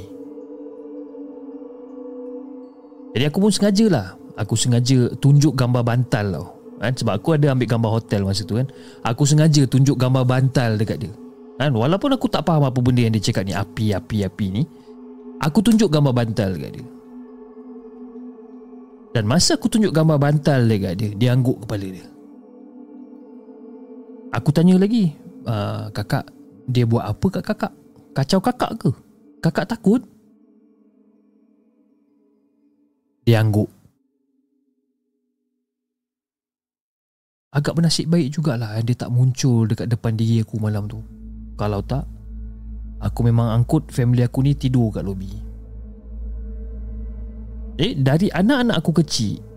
Jadi 3.15 3.25
aku 3.27 3.39
pun 3.39 3.53
sengaja 3.55 3.87
lah. 3.87 4.07
Aku 4.39 4.55
sengaja 4.55 5.11
tunjuk 5.19 5.55
gambar 5.55 5.83
bantal 5.83 6.27
tau. 6.31 6.47
Kan? 6.79 6.95
Sebab 6.95 7.13
aku 7.19 7.35
ada 7.35 7.55
ambil 7.55 7.67
gambar 7.67 7.91
hotel 8.03 8.23
masa 8.23 8.43
tu 8.47 8.59
kan. 8.59 8.67
Aku 9.03 9.27
sengaja 9.27 9.67
tunjuk 9.67 9.99
gambar 9.99 10.23
bantal 10.27 10.79
dekat 10.79 11.07
dia. 11.07 11.13
Kan? 11.59 11.75
Walaupun 11.75 12.15
aku 12.15 12.31
tak 12.31 12.47
faham 12.47 12.67
apa 12.67 12.79
benda 12.79 13.03
yang 13.03 13.15
dia 13.15 13.23
cakap 13.23 13.43
ni 13.43 13.51
Api, 13.51 13.91
api, 13.91 14.23
api 14.23 14.47
ni 14.55 14.63
Aku 15.43 15.59
tunjuk 15.59 15.91
gambar 15.91 16.15
bantal 16.15 16.55
dekat 16.55 16.79
dia. 16.79 16.87
Dan 19.11 19.27
masa 19.27 19.59
aku 19.59 19.67
tunjuk 19.67 19.91
gambar 19.91 20.23
bantal 20.23 20.71
dekat 20.71 20.95
dia 20.95 21.11
Dia 21.19 21.35
angguk 21.35 21.67
kepala 21.67 21.91
dia 21.91 22.07
Aku 24.29 24.53
tanya 24.53 24.77
lagi 24.77 25.17
uh, 25.49 25.89
Kakak 25.93 26.29
Dia 26.69 26.85
buat 26.85 27.05
apa 27.09 27.27
kat 27.41 27.45
kakak? 27.45 27.73
Kacau 28.13 28.41
kakak 28.45 28.73
ke? 28.77 28.91
Kakak 29.41 29.71
takut? 29.71 30.03
Dia 33.25 33.45
angguk. 33.45 33.69
Agak 37.53 37.77
bernasib 37.77 38.13
baik 38.13 38.33
jugalah 38.37 38.77
Dia 38.85 38.97
tak 38.97 39.09
muncul 39.09 39.65
dekat 39.65 39.89
depan 39.89 40.13
diri 40.13 40.45
aku 40.45 40.61
malam 40.61 40.85
tu. 40.85 41.01
Kalau 41.57 41.81
tak 41.81 42.05
Aku 42.99 43.25
memang 43.25 43.55
angkut 43.55 43.89
family 43.95 44.27
aku 44.27 44.45
ni 44.45 44.53
tidur 44.53 44.93
kat 44.93 45.07
lobi 45.07 45.33
Eh 47.79 47.95
dari 47.97 48.29
anak-anak 48.29 48.77
aku 48.83 48.91
kecil 49.01 49.48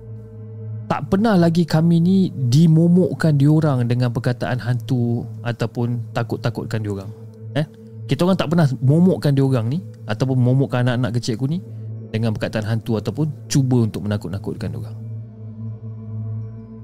tak 0.92 1.08
pernah 1.08 1.40
lagi 1.40 1.64
kami 1.64 2.04
ni 2.04 2.18
dimomokkan 2.36 3.40
diorang 3.40 3.88
dengan 3.88 4.12
perkataan 4.12 4.60
hantu 4.60 5.24
ataupun 5.40 6.12
takut-takutkan 6.12 6.84
diorang. 6.84 7.08
Eh? 7.56 7.64
Kita 8.12 8.28
orang 8.28 8.36
tak 8.36 8.52
pernah 8.52 8.68
momokkan 8.84 9.32
diorang 9.32 9.72
ni 9.72 9.80
ataupun 10.04 10.36
momokkan 10.36 10.84
anak-anak 10.84 11.16
kecil 11.16 11.40
aku 11.40 11.48
ni 11.48 11.64
dengan 12.12 12.36
perkataan 12.36 12.68
hantu 12.68 13.00
ataupun 13.00 13.24
cuba 13.48 13.88
untuk 13.88 14.04
menakut-nakutkan 14.04 14.68
diorang. 14.68 14.98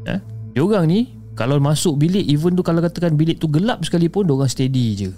Eh? 0.08 0.20
Diorang 0.56 0.88
ni 0.88 1.12
kalau 1.36 1.60
masuk 1.60 2.00
bilik 2.00 2.24
even 2.32 2.56
tu 2.56 2.64
kalau 2.64 2.80
katakan 2.80 3.12
bilik 3.20 3.44
tu 3.44 3.52
gelap 3.52 3.84
sekalipun 3.84 4.24
diorang 4.24 4.48
steady 4.48 4.96
je. 4.96 5.12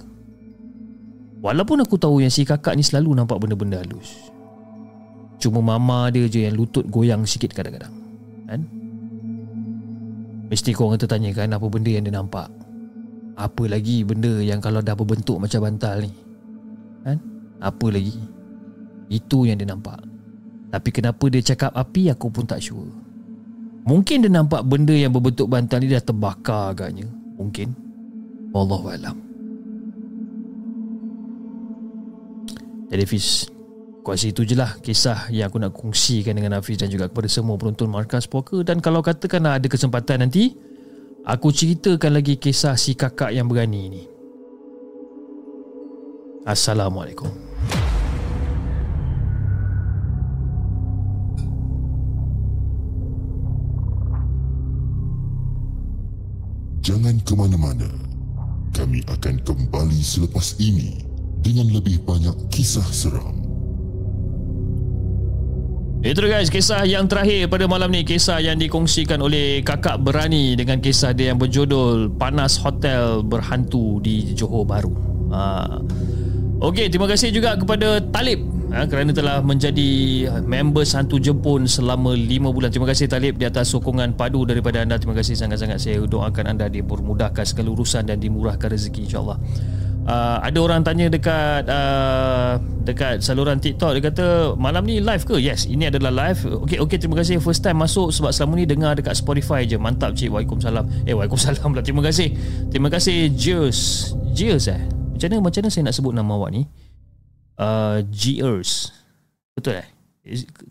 Walaupun 1.46 1.86
aku 1.86 2.02
tahu 2.02 2.26
yang 2.26 2.34
si 2.34 2.42
kakak 2.42 2.74
ni 2.74 2.82
selalu 2.82 3.22
nampak 3.22 3.38
benda-benda 3.38 3.86
halus. 3.86 4.34
Cuma 5.38 5.62
mama 5.62 6.10
dia 6.10 6.26
je 6.26 6.50
yang 6.50 6.58
lutut 6.58 6.90
goyang 6.90 7.22
sikit 7.24 7.54
kadang-kadang 7.54 7.94
Kan 8.50 8.79
Mesti 10.50 10.74
korang 10.74 10.98
tertanya 10.98 11.30
kan 11.32 11.54
Apa 11.54 11.70
benda 11.70 11.94
yang 11.94 12.04
dia 12.06 12.14
nampak. 12.14 12.50
Apa 13.40 13.72
lagi 13.72 14.04
benda 14.04 14.42
yang 14.44 14.60
kalau 14.60 14.84
dah 14.84 14.98
berbentuk 14.98 15.40
macam 15.40 15.64
bantal 15.64 16.04
ni? 16.04 16.12
Kan? 17.08 17.18
Apa 17.64 17.88
lagi? 17.88 18.18
Itu 19.08 19.48
yang 19.48 19.56
dia 19.56 19.70
nampak. 19.70 20.04
Tapi 20.70 20.90
kenapa 20.92 21.24
dia 21.32 21.42
cakap 21.42 21.72
api 21.72 22.12
Aku 22.12 22.28
pun 22.28 22.44
tak 22.44 22.60
sure. 22.60 22.92
Mungkin 23.88 24.28
dia 24.28 24.32
nampak 24.34 24.68
benda 24.68 24.92
yang 24.92 25.16
berbentuk 25.16 25.48
bantal 25.48 25.80
ni 25.80 25.88
Dah 25.88 26.04
terbakar 26.04 26.76
agaknya. 26.76 27.08
Mungkin. 27.40 27.90
Wallahualam 28.50 29.18
Jadi 32.90 33.06
Fiz 33.06 33.46
Kuasa 34.00 34.32
itu 34.32 34.48
je 34.48 34.56
lah 34.56 34.80
kisah 34.80 35.28
yang 35.28 35.52
aku 35.52 35.60
nak 35.60 35.76
kongsikan 35.76 36.32
dengan 36.32 36.56
Hafiz 36.56 36.80
dan 36.80 36.88
juga 36.88 37.12
kepada 37.12 37.28
semua 37.28 37.60
penonton 37.60 37.92
Markas 37.92 38.32
Poker 38.32 38.64
dan 38.64 38.80
kalau 38.80 39.04
katakan 39.04 39.44
ada 39.44 39.68
kesempatan 39.68 40.24
nanti 40.24 40.56
aku 41.28 41.52
ceritakan 41.52 42.16
lagi 42.16 42.40
kisah 42.40 42.80
si 42.80 42.96
kakak 42.96 43.36
yang 43.36 43.52
berani 43.52 43.92
ni. 43.92 44.04
Assalamualaikum. 46.48 47.28
Jangan 56.80 57.20
ke 57.22 57.34
mana-mana. 57.36 57.92
Kami 58.74 59.04
akan 59.12 59.44
kembali 59.44 60.00
selepas 60.00 60.56
ini 60.58 61.04
dengan 61.44 61.68
lebih 61.76 62.02
banyak 62.08 62.34
kisah 62.48 62.88
seram. 62.90 63.49
Itu 66.00 66.24
guys 66.32 66.48
kisah 66.48 66.88
yang 66.88 67.12
terakhir 67.12 67.52
pada 67.52 67.68
malam 67.68 67.92
ni. 67.92 68.08
Kisah 68.08 68.40
yang 68.40 68.56
dikongsikan 68.56 69.20
oleh 69.20 69.60
kakak 69.68 70.00
berani 70.00 70.56
Dengan 70.56 70.80
kisah 70.80 71.12
dia 71.12 71.36
yang 71.36 71.40
berjudul 71.44 72.16
Panas 72.16 72.56
Hotel 72.56 73.20
Berhantu 73.20 74.00
di 74.00 74.32
Johor 74.32 74.64
Baru 74.64 74.96
ha. 75.36 75.68
Okey 76.64 76.88
terima 76.88 77.04
kasih 77.04 77.36
juga 77.36 77.60
kepada 77.60 78.00
Talib 78.16 78.40
ha, 78.72 78.88
Kerana 78.88 79.12
telah 79.12 79.44
menjadi 79.44 79.92
member 80.48 80.88
Santu 80.88 81.20
Jepun 81.20 81.68
selama 81.68 82.16
5 82.16 82.48
bulan. 82.48 82.72
Terima 82.72 82.88
kasih 82.88 83.12
Talib 83.12 83.36
di 83.36 83.44
atas 83.44 83.68
sokongan 83.76 84.16
padu 84.16 84.48
daripada 84.48 84.80
anda. 84.80 84.96
Terima 84.96 85.20
kasih 85.20 85.36
sangat-sangat. 85.36 85.84
Saya 85.84 86.00
doakan 86.08 86.56
anda 86.56 86.72
dipermudahkan 86.72 87.44
segala 87.44 87.76
urusan 87.76 88.08
Dan 88.08 88.24
dimurahkan 88.24 88.72
rezeki 88.72 89.04
insyaAllah 89.04 89.36
uh, 90.06 90.38
ada 90.40 90.60
orang 90.62 90.86
tanya 90.86 91.12
dekat 91.12 91.68
uh, 91.68 92.62
dekat 92.86 93.20
saluran 93.20 93.60
TikTok 93.60 93.98
dia 93.98 94.04
kata 94.12 94.28
malam 94.56 94.86
ni 94.88 95.04
live 95.04 95.24
ke? 95.26 95.36
Yes, 95.40 95.66
ini 95.68 95.90
adalah 95.90 96.14
live. 96.14 96.46
Okey 96.68 96.80
okey 96.80 96.98
terima 97.02 97.20
kasih 97.20 97.42
first 97.44 97.66
time 97.66 97.82
masuk 97.82 98.14
sebab 98.14 98.32
selama 98.32 98.60
ni 98.60 98.70
dengar 98.70 98.96
dekat 98.96 99.18
Spotify 99.18 99.68
je. 99.68 99.76
Mantap 99.76 100.16
cik. 100.16 100.32
Waalaikumsalam. 100.32 101.10
Eh 101.10 101.12
waalaikumsalam 101.12 101.68
pula. 101.74 101.84
Terima 101.84 102.06
kasih. 102.06 102.32
Terima 102.70 102.88
kasih 102.88 103.34
Jeers. 103.34 104.12
Jeers 104.32 104.72
eh. 104.72 104.82
Macam 105.16 105.28
mana 105.36 105.44
macam 105.52 105.60
mana 105.66 105.70
saya 105.74 105.84
nak 105.90 105.96
sebut 105.98 106.14
nama 106.16 106.32
awak 106.32 106.52
ni? 106.56 106.64
Uh, 107.60 108.00
Jeers. 108.08 108.96
Betul 109.52 109.84
eh? 109.84 109.88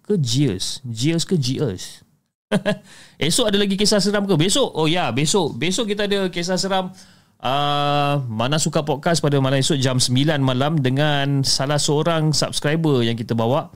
Ke 0.07 0.17
Jeers? 0.17 0.81
Jeers 0.87 1.29
ke 1.29 1.37
Jeers? 1.37 2.01
Esok 3.21 3.53
ada 3.53 3.59
lagi 3.61 3.77
kisah 3.77 4.01
seram 4.01 4.25
ke? 4.25 4.33
Besok? 4.41 4.73
Oh 4.73 4.89
ya, 4.89 5.13
besok. 5.13 5.61
Besok 5.61 5.93
kita 5.93 6.09
ada 6.09 6.33
kisah 6.33 6.57
seram 6.57 6.93
Uh, 7.39 8.19
mana 8.27 8.59
suka 8.59 8.83
podcast 8.83 9.23
pada 9.23 9.39
malam 9.39 9.63
esok 9.63 9.79
jam 9.79 10.03
9 10.03 10.43
malam 10.43 10.75
dengan 10.83 11.47
salah 11.47 11.79
seorang 11.79 12.35
subscriber 12.35 13.07
yang 13.07 13.15
kita 13.15 13.39
bawa 13.39 13.71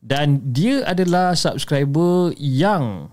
dan 0.00 0.40
dia 0.56 0.80
adalah 0.88 1.36
subscriber 1.36 2.32
yang 2.40 3.12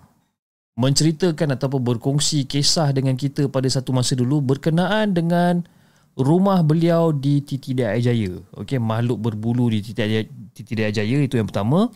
menceritakan 0.80 1.60
ataupun 1.60 1.84
berkongsi 1.84 2.48
kisah 2.48 2.96
dengan 2.96 3.20
kita 3.20 3.52
pada 3.52 3.68
satu 3.68 3.92
masa 3.92 4.16
dulu 4.16 4.40
berkenaan 4.40 5.12
dengan 5.12 5.68
rumah 6.16 6.64
beliau 6.64 7.12
di 7.16 7.44
Titi 7.44 7.76
Daya 7.76 8.00
Jaya. 8.00 8.40
Okey, 8.60 8.80
makhluk 8.80 9.20
berbulu 9.24 9.72
di 9.72 9.84
Titi 9.84 10.00
Daya, 10.00 10.24
Titi 10.56 10.74
Daya 10.76 10.92
Jaya 10.92 11.20
itu 11.24 11.36
yang 11.40 11.48
pertama. 11.48 11.92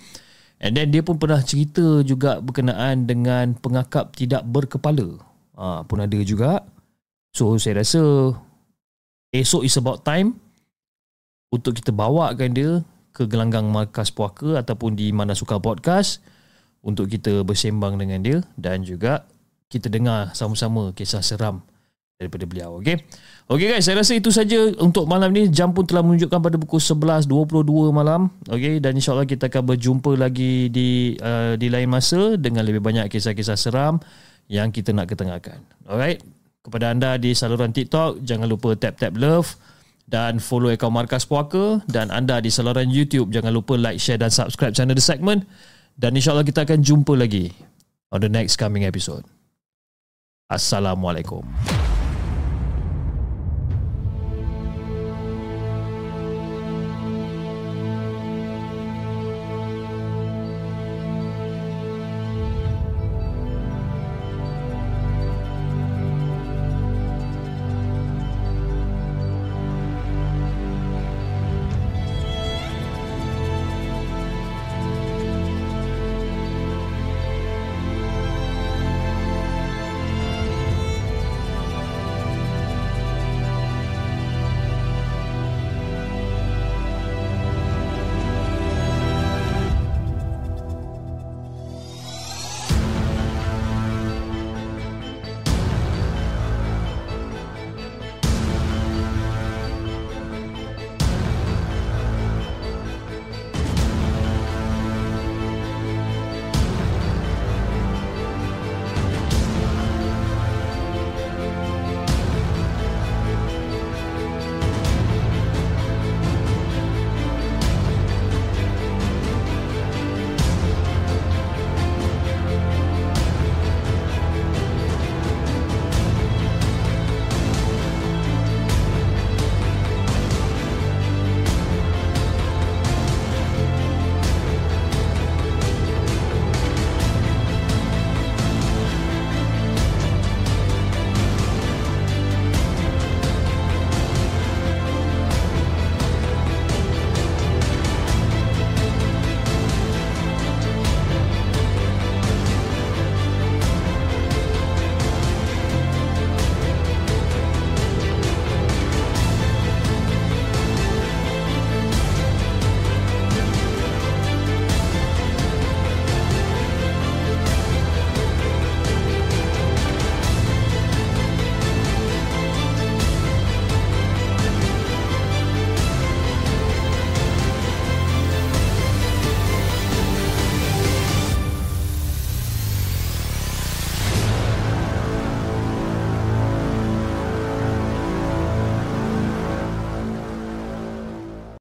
And 0.60 0.76
then 0.76 0.92
dia 0.92 1.04
pun 1.04 1.20
pernah 1.20 1.44
cerita 1.44 2.04
juga 2.04 2.40
berkenaan 2.40 3.04
dengan 3.04 3.56
pengakap 3.60 4.16
tidak 4.16 4.48
berkepala. 4.48 5.20
Ah, 5.56 5.84
pun 5.84 6.00
ada 6.00 6.20
juga. 6.24 6.64
So 7.36 7.52
saya 7.60 7.84
rasa 7.84 8.32
esok 9.36 9.68
is 9.68 9.76
about 9.76 10.08
time 10.08 10.40
untuk 11.52 11.76
kita 11.76 11.92
bawakan 11.92 12.56
dia 12.56 12.72
ke 13.12 13.28
gelanggang 13.28 13.68
markas 13.68 14.08
puaka 14.08 14.56
ataupun 14.64 14.96
di 14.96 15.12
mana 15.12 15.36
suka 15.36 15.60
podcast 15.60 16.24
untuk 16.80 17.12
kita 17.12 17.44
bersembang 17.44 18.00
dengan 18.00 18.24
dia 18.24 18.40
dan 18.56 18.88
juga 18.88 19.28
kita 19.68 19.92
dengar 19.92 20.32
sama-sama 20.32 20.96
kisah 20.96 21.20
seram 21.20 21.60
daripada 22.16 22.48
beliau 22.48 22.80
okey? 22.80 23.04
Okey 23.52 23.68
guys 23.68 23.84
saya 23.84 24.00
rasa 24.00 24.16
itu 24.16 24.32
saja 24.32 24.72
untuk 24.80 25.04
malam 25.04 25.36
ni. 25.36 25.52
Jam 25.52 25.76
pun 25.76 25.84
telah 25.84 26.08
menunjukkan 26.08 26.40
pada 26.40 26.56
pukul 26.56 26.80
11.22 26.80 27.52
malam 27.92 28.32
okey? 28.48 28.80
Dan 28.80 28.96
insyaallah 28.96 29.28
kita 29.28 29.52
akan 29.52 29.76
berjumpa 29.76 30.16
lagi 30.16 30.72
di 30.72 31.20
uh, 31.20 31.60
di 31.60 31.68
lain 31.68 31.92
masa 31.92 32.40
dengan 32.40 32.64
lebih 32.64 32.80
banyak 32.80 33.12
kisah-kisah 33.12 33.60
seram 33.60 34.00
yang 34.48 34.72
kita 34.72 34.96
nak 34.96 35.12
ketengahkan 35.12 35.60
alright 35.84 36.24
kepada 36.66 36.90
anda 36.90 37.14
di 37.22 37.38
saluran 37.38 37.70
TikTok 37.70 38.26
jangan 38.26 38.50
lupa 38.50 38.74
tap-tap 38.74 39.14
love 39.14 39.54
dan 40.10 40.42
follow 40.42 40.74
akaun 40.74 40.94
Markas 40.94 41.26
Puaka 41.30 41.86
dan 41.86 42.10
anda 42.10 42.42
di 42.42 42.50
saluran 42.50 42.90
YouTube 42.90 43.30
jangan 43.30 43.54
lupa 43.54 43.78
like, 43.78 44.02
share 44.02 44.18
dan 44.18 44.34
subscribe 44.34 44.74
channel 44.74 44.98
The 44.98 45.06
Segment 45.06 45.46
dan 45.94 46.18
insyaAllah 46.18 46.46
kita 46.46 46.66
akan 46.66 46.82
jumpa 46.82 47.14
lagi 47.14 47.54
on 48.10 48.20
the 48.26 48.32
next 48.32 48.58
coming 48.58 48.84
episode. 48.84 49.24
Assalamualaikum. 50.50 51.46